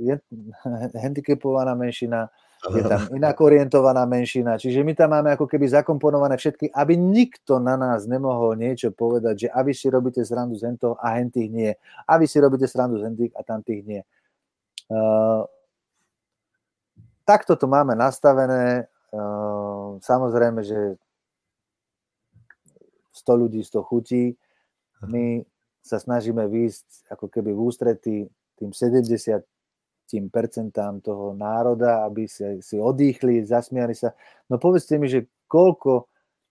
je, 0.00 0.16
handicapovaná 1.04 1.76
menšina, 1.76 2.32
je 2.72 2.82
tam 2.82 3.02
inak 3.18 3.36
orientovaná 3.38 4.02
menšina, 4.08 4.58
čiže 4.58 4.82
my 4.82 4.92
tam 4.96 5.14
máme 5.14 5.34
ako 5.38 5.46
keby 5.46 5.70
zakomponované 5.70 6.34
všetky, 6.34 6.72
aby 6.74 6.98
nikto 6.98 7.62
na 7.62 7.78
nás 7.78 8.08
nemohol 8.08 8.58
niečo 8.58 8.90
povedať, 8.90 9.46
že 9.46 9.48
a 9.52 9.62
vy 9.62 9.72
si 9.76 9.86
robíte 9.86 10.22
srandu 10.26 10.58
z 10.58 10.66
hentov 10.66 10.98
a 10.98 11.14
hentých 11.20 11.48
nie, 11.52 11.72
a 12.06 12.12
vy 12.18 12.26
si 12.26 12.38
robíte 12.42 12.66
srandu 12.66 12.98
z 12.98 13.06
hentých 13.06 13.32
a 13.38 13.40
tamtých 13.46 13.82
nie. 13.86 14.02
Uh, 14.86 15.42
takto 17.26 17.58
to 17.58 17.66
máme 17.66 17.94
nastavené, 17.98 18.86
uh, 19.14 19.98
samozrejme, 20.02 20.62
že 20.62 20.98
100 23.16 23.42
ľudí, 23.42 23.60
100 23.64 23.82
chutí, 23.82 24.24
my 25.06 25.42
sa 25.86 26.02
snažíme 26.02 26.42
výjsť 26.50 27.14
ako 27.14 27.30
keby 27.30 27.50
v 27.54 27.60
ústretí 27.62 28.16
tým 28.58 28.70
70 28.74 29.44
tým 30.06 30.30
percentám 30.30 31.02
toho 31.02 31.34
národa, 31.34 32.06
aby 32.06 32.30
si, 32.30 32.46
si 32.62 32.78
odýchli, 32.78 33.42
zasmiali 33.42 33.92
sa. 33.92 34.14
No 34.46 34.56
povedzte 34.62 34.96
mi, 34.96 35.10
že 35.10 35.26
koľko, 35.50 36.06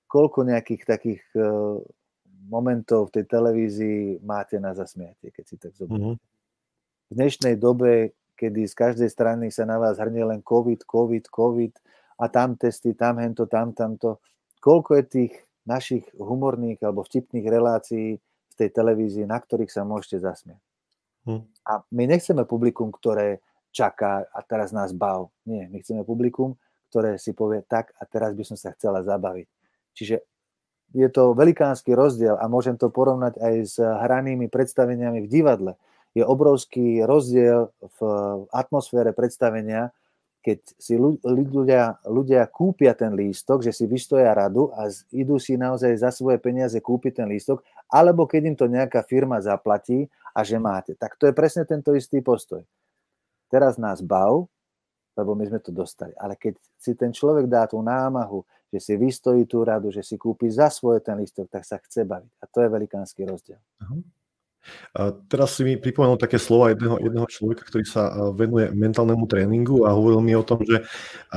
koľko 0.05 0.43
nejakých 0.43 0.83
takých 0.83 1.23
uh, 1.39 1.79
momentov 2.51 3.09
v 3.09 3.21
tej 3.21 3.25
televízii 3.31 3.99
máte 4.21 4.59
na 4.59 4.75
zasmiatie, 4.75 5.31
keď 5.31 5.43
si 5.47 5.55
tak 5.55 5.73
zoberiete. 5.73 6.19
Mm-hmm. 6.19 6.33
V 7.05 7.13
dnešnej 7.13 7.55
dobe, 7.55 8.17
kedy 8.35 8.67
z 8.67 8.75
každej 8.75 9.09
strany 9.09 9.47
sa 9.49 9.63
na 9.63 9.79
vás 9.79 9.97
hrnie 9.97 10.25
len 10.25 10.41
COVID, 10.43 10.83
COVID, 10.83 11.31
COVID 11.31 11.73
a 12.21 12.25
tam 12.27 12.59
testy, 12.59 12.91
tam 12.97 13.21
hento, 13.21 13.47
tam, 13.47 13.71
tamto, 13.71 14.19
koľko 14.59 14.99
je 14.99 15.03
tých 15.05 15.33
našich 15.65 16.05
humorných 16.17 16.81
alebo 16.81 17.05
vtipných 17.05 17.45
relácií 17.45 18.17
v 18.21 18.53
tej 18.57 18.69
televízii, 18.73 19.25
na 19.29 19.37
ktorých 19.37 19.69
sa 19.69 19.85
môžete 19.85 20.21
zasmiať. 20.21 20.64
Hm. 21.25 21.41
A 21.65 21.81
my 21.89 22.03
nechceme 22.05 22.45
publikum, 22.45 22.93
ktoré 22.93 23.41
čaká 23.75 24.23
a 24.31 24.39
teraz 24.45 24.71
nás 24.71 24.95
bav. 24.95 25.33
Nie, 25.43 25.67
my 25.67 25.81
chceme 25.81 26.07
publikum, 26.07 26.55
ktoré 26.93 27.19
si 27.19 27.35
povie 27.35 27.65
tak 27.65 27.91
a 27.99 28.07
teraz 28.07 28.31
by 28.31 28.47
som 28.47 28.55
sa 28.55 28.71
chcela 28.71 29.03
zabaviť. 29.03 29.47
Čiže 29.97 30.15
je 30.95 31.07
to 31.11 31.35
velikánsky 31.35 31.91
rozdiel 31.91 32.39
a 32.39 32.47
môžem 32.47 32.79
to 32.79 32.87
porovnať 32.87 33.35
aj 33.41 33.55
s 33.67 33.75
hranými 33.81 34.47
predstaveniami 34.47 35.25
v 35.25 35.27
divadle. 35.27 35.73
Je 36.15 36.23
obrovský 36.23 37.03
rozdiel 37.03 37.67
v 37.83 37.99
atmosfére 38.55 39.11
predstavenia, 39.11 39.91
keď 40.45 40.77
si 40.77 40.93
ľudia, 41.25 41.97
ľudia 42.05 42.45
kúpia 42.53 42.93
ten 42.93 43.17
lístok, 43.17 43.65
že 43.65 43.73
si 43.73 43.89
vystoja 43.89 44.29
radu 44.29 44.69
a 44.77 44.85
idú 45.09 45.41
si 45.41 45.57
naozaj 45.57 45.97
za 45.97 46.13
svoje 46.13 46.37
peniaze 46.37 46.77
kúpiť 46.77 47.25
ten 47.25 47.27
lístok, 47.33 47.65
alebo 47.89 48.29
keď 48.29 48.41
im 48.53 48.55
to 48.55 48.69
nejaká 48.69 49.01
firma 49.01 49.41
zaplatí 49.41 50.05
a 50.37 50.45
že 50.45 50.61
máte. 50.61 50.93
Tak 50.93 51.17
to 51.17 51.25
je 51.25 51.33
presne 51.33 51.65
tento 51.65 51.97
istý 51.97 52.21
postoj. 52.21 52.61
Teraz 53.49 53.81
nás 53.81 54.05
bav, 54.05 54.45
lebo 55.17 55.33
my 55.33 55.49
sme 55.49 55.57
to 55.57 55.73
dostali. 55.73 56.13
Ale 56.13 56.37
keď 56.37 56.61
si 56.77 56.93
ten 56.93 57.09
človek 57.09 57.49
dá 57.49 57.65
tú 57.65 57.81
námahu, 57.81 58.45
že 58.69 58.77
si 58.77 58.93
vystojí 59.01 59.49
tú 59.49 59.65
radu, 59.65 59.89
že 59.89 60.05
si 60.05 60.13
kúpi 60.13 60.45
za 60.53 60.69
svoje 60.69 61.01
ten 61.01 61.17
listok, 61.17 61.49
tak 61.49 61.65
sa 61.65 61.81
chce 61.81 62.05
baviť. 62.05 62.31
A 62.37 62.45
to 62.45 62.61
je 62.61 62.69
velikánsky 62.69 63.25
rozdiel. 63.25 63.57
Uh-huh. 63.81 64.05
A 64.95 65.13
teraz 65.29 65.57
si 65.57 65.67
mi 65.67 65.73
pripomenul 65.77 66.17
také 66.17 66.41
slova 66.41 66.73
jedného, 66.73 66.97
jedného 67.01 67.27
človeka, 67.29 67.63
ktorý 67.67 67.85
sa 67.85 68.31
venuje 68.33 68.71
mentálnemu 68.73 69.25
tréningu 69.29 69.85
a 69.85 69.93
hovoril 69.93 70.21
mi 70.21 70.33
o 70.33 70.45
tom, 70.45 70.61
že, 70.63 70.85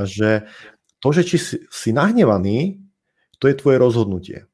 že 0.07 0.47
to, 1.03 1.09
že 1.13 1.23
či 1.25 1.37
si, 1.37 1.57
si 1.69 1.91
nahnevaný, 1.93 2.81
to 3.39 3.47
je 3.47 3.55
tvoje 3.55 3.79
rozhodnutie 3.79 4.49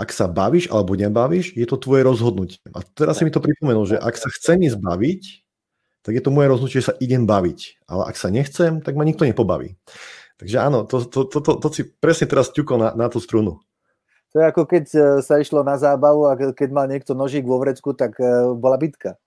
ak 0.00 0.16
sa 0.16 0.24
bavíš 0.32 0.72
alebo 0.72 0.96
nebavíš, 0.96 1.52
je 1.52 1.66
to 1.68 1.76
tvoje 1.76 2.00
rozhodnutie. 2.00 2.64
A 2.72 2.80
teraz 2.80 3.20
si 3.20 3.28
mi 3.28 3.28
to 3.28 3.44
pripomenul, 3.44 3.84
že 3.84 4.00
ak 4.00 4.16
sa 4.16 4.32
chcem 4.32 4.64
ísť 4.64 4.80
baviť, 4.80 5.22
tak 6.00 6.16
je 6.16 6.22
to 6.24 6.32
moje 6.32 6.48
rozhodnutie, 6.48 6.80
že 6.80 6.88
sa 6.88 6.96
idem 6.96 7.28
baviť. 7.28 7.84
Ale 7.84 8.08
ak 8.08 8.16
sa 8.16 8.32
nechcem, 8.32 8.80
tak 8.80 8.96
ma 8.96 9.04
nikto 9.04 9.28
nepobaví. 9.28 9.76
Takže 10.40 10.56
áno, 10.56 10.88
to, 10.88 11.04
to, 11.04 11.28
to, 11.28 11.38
to, 11.44 11.52
to 11.60 11.68
si 11.68 11.84
presne 11.84 12.24
teraz 12.24 12.48
ťukol 12.48 12.80
na, 12.80 12.88
na 12.96 13.12
tú 13.12 13.20
strunu. 13.20 13.60
To 14.30 14.38
je 14.38 14.44
ako 14.46 14.62
keď 14.62 14.84
e, 14.94 15.00
sa 15.26 15.42
išlo 15.42 15.66
na 15.66 15.74
zábavu 15.74 16.30
a 16.30 16.38
keď 16.38 16.68
mal 16.70 16.86
niekto 16.86 17.18
nožík 17.18 17.42
vo 17.42 17.58
vrecku, 17.58 17.98
tak 17.98 18.14
e, 18.22 18.54
bola 18.54 18.78
bitka. 18.78 19.18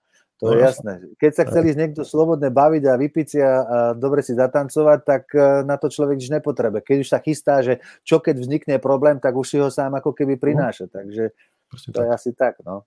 To 0.42 0.50
je 0.50 0.58
no, 0.58 0.66
jasné. 0.66 0.92
Keď 1.16 1.32
sa 1.32 1.44
chceli 1.46 1.70
ísť 1.70 1.80
niekto 1.80 2.02
slobodne 2.02 2.50
baviť 2.50 2.82
a 2.90 2.98
vypiť 2.98 3.26
si 3.26 3.38
a, 3.38 3.54
a 3.62 3.76
dobre 3.94 4.18
si 4.20 4.34
zatancovať, 4.34 4.98
tak 5.06 5.24
e, 5.30 5.62
na 5.62 5.78
to 5.78 5.86
človek 5.86 6.18
nič 6.18 6.28
nepotrebuje. 6.28 6.82
Keď 6.82 6.96
už 7.00 7.08
sa 7.08 7.22
chystá, 7.22 7.62
že 7.62 7.78
čo 8.02 8.18
keď 8.18 8.42
vznikne 8.42 8.76
problém, 8.82 9.22
tak 9.22 9.38
už 9.38 9.46
si 9.46 9.56
ho 9.62 9.70
sám 9.70 9.94
ako 9.94 10.10
keby 10.10 10.34
prináša. 10.36 10.90
Takže 10.90 11.32
to 11.70 11.98
je 12.02 12.10
asi 12.10 12.34
tak. 12.34 12.58
No. 12.66 12.82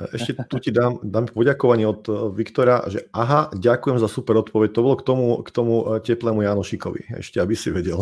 E, 0.00 0.16
ešte 0.16 0.34
tu 0.48 0.56
ti 0.56 0.72
dám, 0.72 1.04
dám 1.04 1.28
poďakovanie 1.30 1.84
od 1.84 2.32
Viktora, 2.32 2.88
že 2.88 3.12
aha, 3.12 3.52
ďakujem 3.52 4.00
za 4.00 4.08
super 4.08 4.40
odpoveď. 4.40 4.72
To 4.72 4.80
bolo 4.80 4.96
k 4.96 5.04
tomu, 5.04 5.26
k 5.44 5.50
tomu 5.52 5.74
teplému 6.00 6.42
Janošikovi, 6.42 7.20
ešte 7.20 7.44
aby 7.44 7.52
si 7.52 7.68
vedel. 7.70 8.00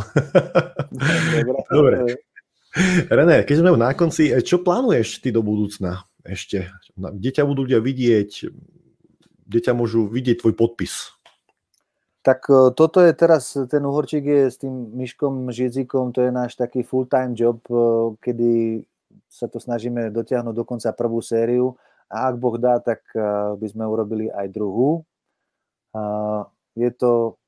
Dobre. 1.66 2.14
René, 3.12 3.44
keď 3.44 3.54
sme 3.60 3.76
na 3.76 3.92
konci, 3.92 4.32
čo 4.40 4.64
plánuješ 4.64 5.20
ty 5.20 5.28
do 5.28 5.44
budúcna? 5.44 6.08
ešte? 6.26 6.70
Kde 6.94 7.30
ťa 7.34 7.44
budú 7.46 7.66
ľudia 7.66 7.82
vidieť? 7.82 8.30
Kde 9.46 9.58
ťa 9.58 9.72
môžu 9.74 10.06
vidieť 10.06 10.42
tvoj 10.42 10.54
podpis? 10.54 11.10
Tak 12.22 12.46
e, 12.46 12.70
toto 12.78 13.02
je 13.02 13.12
teraz, 13.12 13.58
ten 13.66 13.82
uhorčík 13.82 14.22
je 14.22 14.42
s 14.46 14.56
tým 14.62 14.94
Myškom 14.94 15.50
Žiedzikom, 15.50 16.14
to 16.14 16.22
je 16.22 16.30
náš 16.30 16.54
taký 16.54 16.86
full-time 16.86 17.34
job, 17.34 17.58
kedy 18.22 18.82
sa 19.26 19.50
to 19.50 19.58
snažíme 19.58 20.14
dotiahnuť 20.14 20.54
dokonca 20.54 20.94
prvú 20.94 21.18
sériu 21.18 21.74
a 22.06 22.30
ak 22.30 22.38
Boh 22.38 22.56
dá, 22.60 22.78
tak 22.78 23.02
by 23.58 23.66
sme 23.66 23.88
urobili 23.88 24.28
aj 24.28 24.46
druhú. 24.52 25.02
Je 26.76 26.90
to 26.92 27.40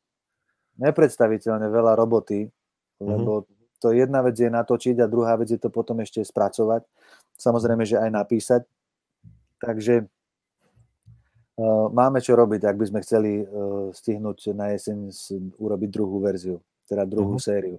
nepredstaviteľne 0.81 1.69
veľa 1.69 1.93
roboty, 1.95 2.49
lebo 3.01 3.45
to 3.85 3.93
jedna 3.93 4.25
vec 4.25 4.33
je 4.41 4.49
natočiť 4.49 4.97
a 5.05 5.11
druhá 5.13 5.37
vec 5.37 5.53
je 5.53 5.61
to 5.61 5.69
potom 5.69 6.01
ešte 6.01 6.25
spracovať 6.25 6.89
samozrejme, 7.39 7.83
že 7.85 7.99
aj 7.99 8.11
napísať. 8.11 8.63
Takže 9.59 10.05
uh, 10.05 11.87
máme 11.91 12.21
čo 12.21 12.37
robiť, 12.39 12.63
ak 12.65 12.77
by 12.77 12.87
sme 12.91 13.01
chceli 13.03 13.43
uh, 13.43 13.91
stihnúť 13.91 14.55
na 14.55 14.75
jeseň 14.75 15.11
urobiť 15.59 15.89
druhú 15.91 16.21
verziu, 16.21 16.61
teda 16.87 17.07
druhú 17.09 17.37
uh-huh. 17.39 17.47
sériu. 17.47 17.79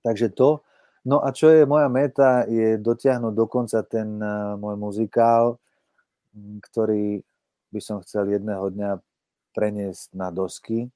Takže 0.00 0.32
to. 0.32 0.64
No 1.00 1.24
a 1.24 1.32
čo 1.32 1.48
je 1.48 1.64
moja 1.64 1.88
meta, 1.88 2.44
je 2.44 2.76
dotiahnuť 2.76 3.32
dokonca 3.32 3.80
ten 3.88 4.20
uh, 4.20 4.56
môj 4.60 4.76
muzikál, 4.76 5.56
ktorý 6.70 7.24
by 7.70 7.80
som 7.80 8.02
chcel 8.04 8.30
jedného 8.30 8.68
dňa 8.70 8.90
preniesť 9.56 10.14
na 10.14 10.30
dosky. 10.30 10.88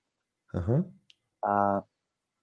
Uh-huh. 0.55 0.87
A 1.45 1.83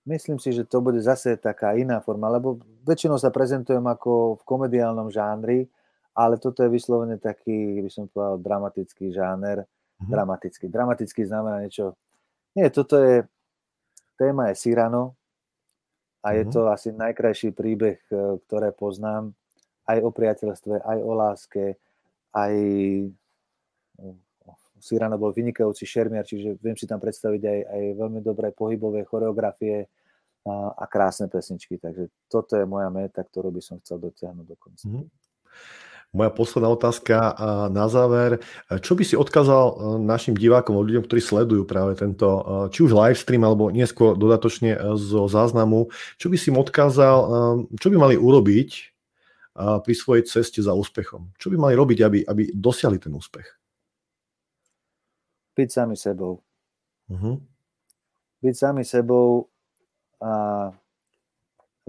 Myslím 0.01 0.41
si, 0.41 0.49
že 0.49 0.65
to 0.65 0.81
bude 0.81 0.97
zase 0.97 1.37
taká 1.37 1.77
iná 1.77 2.01
forma, 2.01 2.25
lebo 2.25 2.57
väčšinou 2.81 3.21
sa 3.21 3.29
prezentujem 3.29 3.85
ako 3.85 4.41
v 4.41 4.43
komediálnom 4.49 5.13
žánri, 5.13 5.69
ale 6.17 6.41
toto 6.41 6.65
je 6.65 6.73
vyslovene 6.73 7.21
taký, 7.21 7.85
by 7.85 7.89
som 7.93 8.09
povedal, 8.09 8.41
dramatický 8.41 9.13
žáner. 9.13 9.61
Mm-hmm. 9.61 10.09
Dramatický. 10.09 10.65
Dramatický 10.67 11.21
znamená 11.29 11.61
niečo... 11.61 11.93
Nie, 12.57 12.73
toto 12.73 12.97
je... 12.97 13.23
Téma 14.17 14.49
je 14.49 14.55
Cyrano 14.57 15.13
a 16.21 16.33
mm-hmm. 16.33 16.37
je 16.37 16.43
mhm. 16.45 16.51
to 16.53 16.59
asi 16.69 16.89
najkrajší 16.93 17.49
príbeh, 17.53 17.97
e, 18.09 18.41
ktoré 18.45 18.73
poznám. 18.73 19.33
Aj 19.85 19.97
o 20.01 20.09
priateľstve, 20.13 20.81
aj 20.81 20.99
o 21.01 21.11
láske, 21.13 21.65
aj 22.33 22.53
Cyrano 24.81 25.21
bol 25.21 25.31
vynikajúci 25.31 25.85
šermiar, 25.85 26.25
čiže 26.25 26.57
viem 26.59 26.75
si 26.75 26.89
tam 26.89 26.97
predstaviť 26.97 27.41
aj, 27.45 27.59
aj 27.69 27.83
veľmi 28.01 28.19
dobré 28.25 28.49
pohybové 28.51 29.05
choreografie 29.05 29.87
a, 30.43 30.73
a 30.73 30.85
krásne 30.89 31.29
pesničky. 31.29 31.77
Takže 31.77 32.09
toto 32.25 32.57
je 32.57 32.65
moja 32.65 32.89
meta, 32.89 33.21
ktorú 33.21 33.53
by 33.53 33.61
som 33.61 33.77
chcel 33.79 34.01
dotiahnuť 34.01 34.45
do 34.45 34.57
konca. 34.57 34.85
Mm-hmm. 34.89 35.05
Moja 36.11 36.27
posledná 36.27 36.67
otázka 36.67 37.15
na 37.71 37.87
záver. 37.87 38.43
Čo 38.67 38.99
by 38.99 39.03
si 39.07 39.15
odkázal 39.15 39.63
e, 39.63 39.73
našim 40.03 40.35
divákom, 40.35 40.75
ľuďom, 40.75 41.07
ktorí 41.07 41.23
sledujú 41.23 41.63
práve 41.63 41.95
tento, 41.95 42.27
e, 42.27 42.41
či 42.75 42.83
už 42.83 42.91
live 42.91 43.15
stream, 43.15 43.47
alebo 43.47 43.71
neskôr 43.71 44.19
dodatočne 44.19 44.75
e, 44.75 44.79
zo 44.99 45.31
záznamu, 45.31 45.87
čo 46.19 46.27
by 46.27 46.35
si 46.35 46.51
im 46.51 46.59
odkázal, 46.59 47.15
čo 47.79 47.87
by 47.87 47.95
mali 47.95 48.15
urobiť 48.19 48.91
pri 49.55 49.93
svojej 49.95 50.23
ceste 50.27 50.59
za 50.59 50.75
úspechom? 50.75 51.31
Čo 51.39 51.51
by 51.51 51.59
mali 51.59 51.73
robiť, 51.79 51.99
aby, 52.03 52.19
aby 52.27 52.43
dosiahli 52.55 52.99
ten 52.99 53.15
úspech? 53.15 53.60
Byť 55.55 55.69
sami 55.69 55.95
sebou. 55.99 56.39
Uh-huh. 57.11 57.35
Byť 58.41 58.55
sami 58.55 58.83
sebou 58.87 59.51
a 60.21 60.69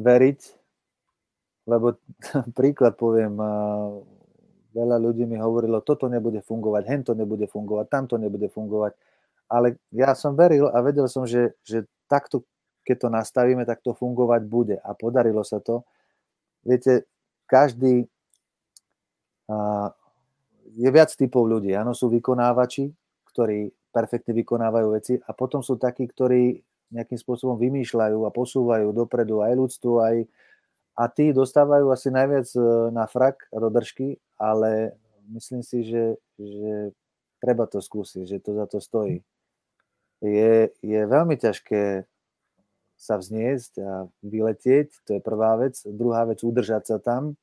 veriť, 0.00 0.40
lebo 1.68 2.00
príklad 2.58 2.98
poviem, 2.98 3.38
veľa 4.72 4.96
ľudí 4.98 5.28
mi 5.28 5.36
hovorilo, 5.36 5.84
toto 5.84 6.08
nebude 6.08 6.40
fungovať, 6.40 6.82
hento 6.88 7.12
nebude 7.12 7.46
fungovať, 7.46 7.86
tamto 7.92 8.16
nebude 8.16 8.48
fungovať. 8.48 8.96
Ale 9.52 9.76
ja 9.92 10.16
som 10.16 10.32
veril 10.32 10.72
a 10.72 10.80
vedel 10.80 11.04
som, 11.12 11.28
že, 11.28 11.52
že 11.60 11.84
takto, 12.08 12.48
keď 12.88 12.96
to 13.04 13.08
nastavíme, 13.12 13.68
tak 13.68 13.84
to 13.84 13.92
fungovať 13.92 14.42
bude. 14.48 14.76
A 14.80 14.96
podarilo 14.96 15.44
sa 15.44 15.60
to. 15.60 15.84
Viete, 16.64 17.04
každý... 17.44 18.08
A, 19.52 19.92
je 20.72 20.88
viac 20.88 21.12
typov 21.12 21.44
ľudí. 21.44 21.76
Áno, 21.76 21.92
sú 21.92 22.08
vykonávači, 22.08 22.88
ktorí 23.32 23.72
perfektne 23.92 24.36
vykonávajú 24.36 24.88
veci 24.92 25.14
a 25.16 25.30
potom 25.32 25.60
sú 25.64 25.76
takí, 25.76 26.08
ktorí 26.08 26.60
nejakým 26.92 27.16
spôsobom 27.16 27.56
vymýšľajú 27.56 28.28
a 28.28 28.34
posúvajú 28.34 28.92
dopredu 28.92 29.40
aj 29.40 29.52
ľudstvo, 29.56 30.04
aj, 30.04 30.16
a 30.96 31.04
tí 31.08 31.32
dostávajú 31.32 31.88
asi 31.88 32.12
najviac 32.12 32.48
e, 32.52 32.60
na 32.92 33.08
frak 33.08 33.48
do 33.48 33.68
držky, 33.72 34.20
ale 34.36 34.92
myslím 35.32 35.64
si, 35.64 35.88
že, 35.88 36.20
že 36.36 36.92
treba 37.40 37.64
to 37.64 37.80
skúsiť, 37.80 38.28
že 38.28 38.38
to 38.44 38.52
za 38.52 38.68
to 38.68 38.78
stojí. 38.78 39.24
Je, 40.20 40.70
je 40.84 41.00
veľmi 41.02 41.34
ťažké 41.40 42.06
sa 42.94 43.18
vzniesť 43.18 43.72
a 43.82 44.06
vyletieť, 44.22 45.02
to 45.02 45.18
je 45.18 45.20
prvá 45.24 45.58
vec. 45.58 45.74
Druhá 45.82 46.22
vec, 46.22 46.38
udržať 46.46 46.86
sa 46.86 46.98
tam. 47.02 47.34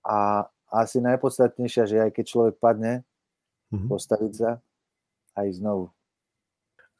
A 0.00 0.48
asi 0.72 1.04
najpodstatnejšia, 1.04 1.84
že 1.84 2.00
aj 2.00 2.10
keď 2.16 2.24
človek 2.24 2.56
padne, 2.56 3.04
mm-hmm. 3.68 3.92
postaviť 3.92 4.32
sa 4.32 4.64
aj 5.34 5.58
znovu. 5.58 5.90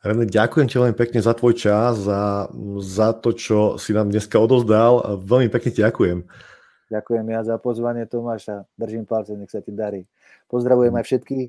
René, 0.04 0.28
ďakujem 0.28 0.68
ti 0.68 0.76
veľmi 0.76 0.92
pekne 0.92 1.24
za 1.24 1.32
tvoj 1.32 1.56
čas, 1.56 1.96
za, 1.96 2.52
za 2.84 3.16
to, 3.16 3.32
čo 3.32 3.80
si 3.80 3.96
nám 3.96 4.12
dneska 4.12 4.36
odozdal. 4.36 5.16
Veľmi 5.24 5.48
pekne 5.48 5.70
ti 5.72 5.80
ďakujem. 5.80 6.28
Ďakujem 6.92 7.26
ja 7.32 7.40
za 7.40 7.56
pozvanie 7.56 8.04
Tomáša. 8.04 8.68
Držím 8.76 9.08
palce, 9.08 9.32
nech 9.32 9.48
sa 9.48 9.64
ti 9.64 9.72
darí. 9.72 10.04
Pozdravujem 10.52 10.92
aj 10.92 11.04
všetkých. 11.08 11.48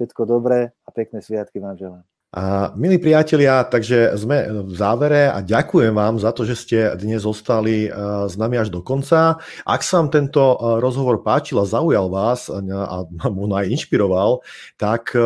Všetko 0.00 0.22
dobré 0.24 0.72
a 0.86 0.88
pekné 0.94 1.20
sviatky 1.20 1.60
vám 1.60 1.76
želám. 1.76 2.06
A 2.28 2.76
milí 2.76 3.00
priatelia, 3.00 3.64
takže 3.64 4.12
sme 4.16 4.48
v 4.68 4.72
závere 4.76 5.32
a 5.32 5.40
ďakujem 5.40 5.96
vám 5.96 6.20
za 6.20 6.28
to, 6.32 6.44
že 6.44 6.60
ste 6.60 6.78
dnes 7.00 7.24
zostali 7.24 7.88
s 8.28 8.36
nami 8.36 8.60
až 8.60 8.68
do 8.68 8.84
konca. 8.84 9.40
Ak 9.64 9.80
sa 9.80 10.00
vám 10.00 10.12
tento 10.12 10.40
rozhovor 10.80 11.24
páčil 11.24 11.56
a 11.60 11.64
zaujal 11.64 12.12
vás 12.12 12.52
a 12.52 12.60
možno 13.32 13.56
aj 13.56 13.72
inšpiroval, 13.72 14.44
tak 14.76 15.16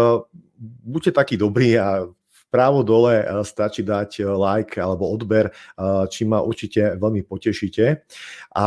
buďte 0.63 1.13
takí 1.19 1.35
dobrí 1.35 1.75
a 1.75 2.07
Právo 2.53 2.85
dole 2.85 3.25
eh, 3.25 3.41
stačí 3.41 3.81
dať 3.81 4.21
eh, 4.21 4.29
like 4.29 4.77
alebo 4.77 5.09
odber, 5.09 5.49
eh, 5.49 6.05
čím 6.13 6.37
ma 6.37 6.45
určite 6.45 7.01
veľmi 7.01 7.25
potešíte. 7.25 8.05
A 8.53 8.65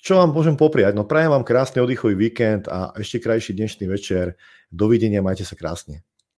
čo 0.00 0.12
vám 0.16 0.32
môžem 0.32 0.56
popriať? 0.56 0.96
No 0.96 1.04
prajem 1.04 1.36
vám 1.36 1.44
krásny 1.44 1.84
oddychový 1.84 2.16
víkend 2.16 2.72
a 2.72 2.96
ešte 2.96 3.20
krajší 3.20 3.52
dnešný 3.52 3.84
večer. 3.90 4.40
Dovidenia, 4.72 5.20
majte 5.20 5.44
sa 5.44 5.58
krásne. 5.58 6.06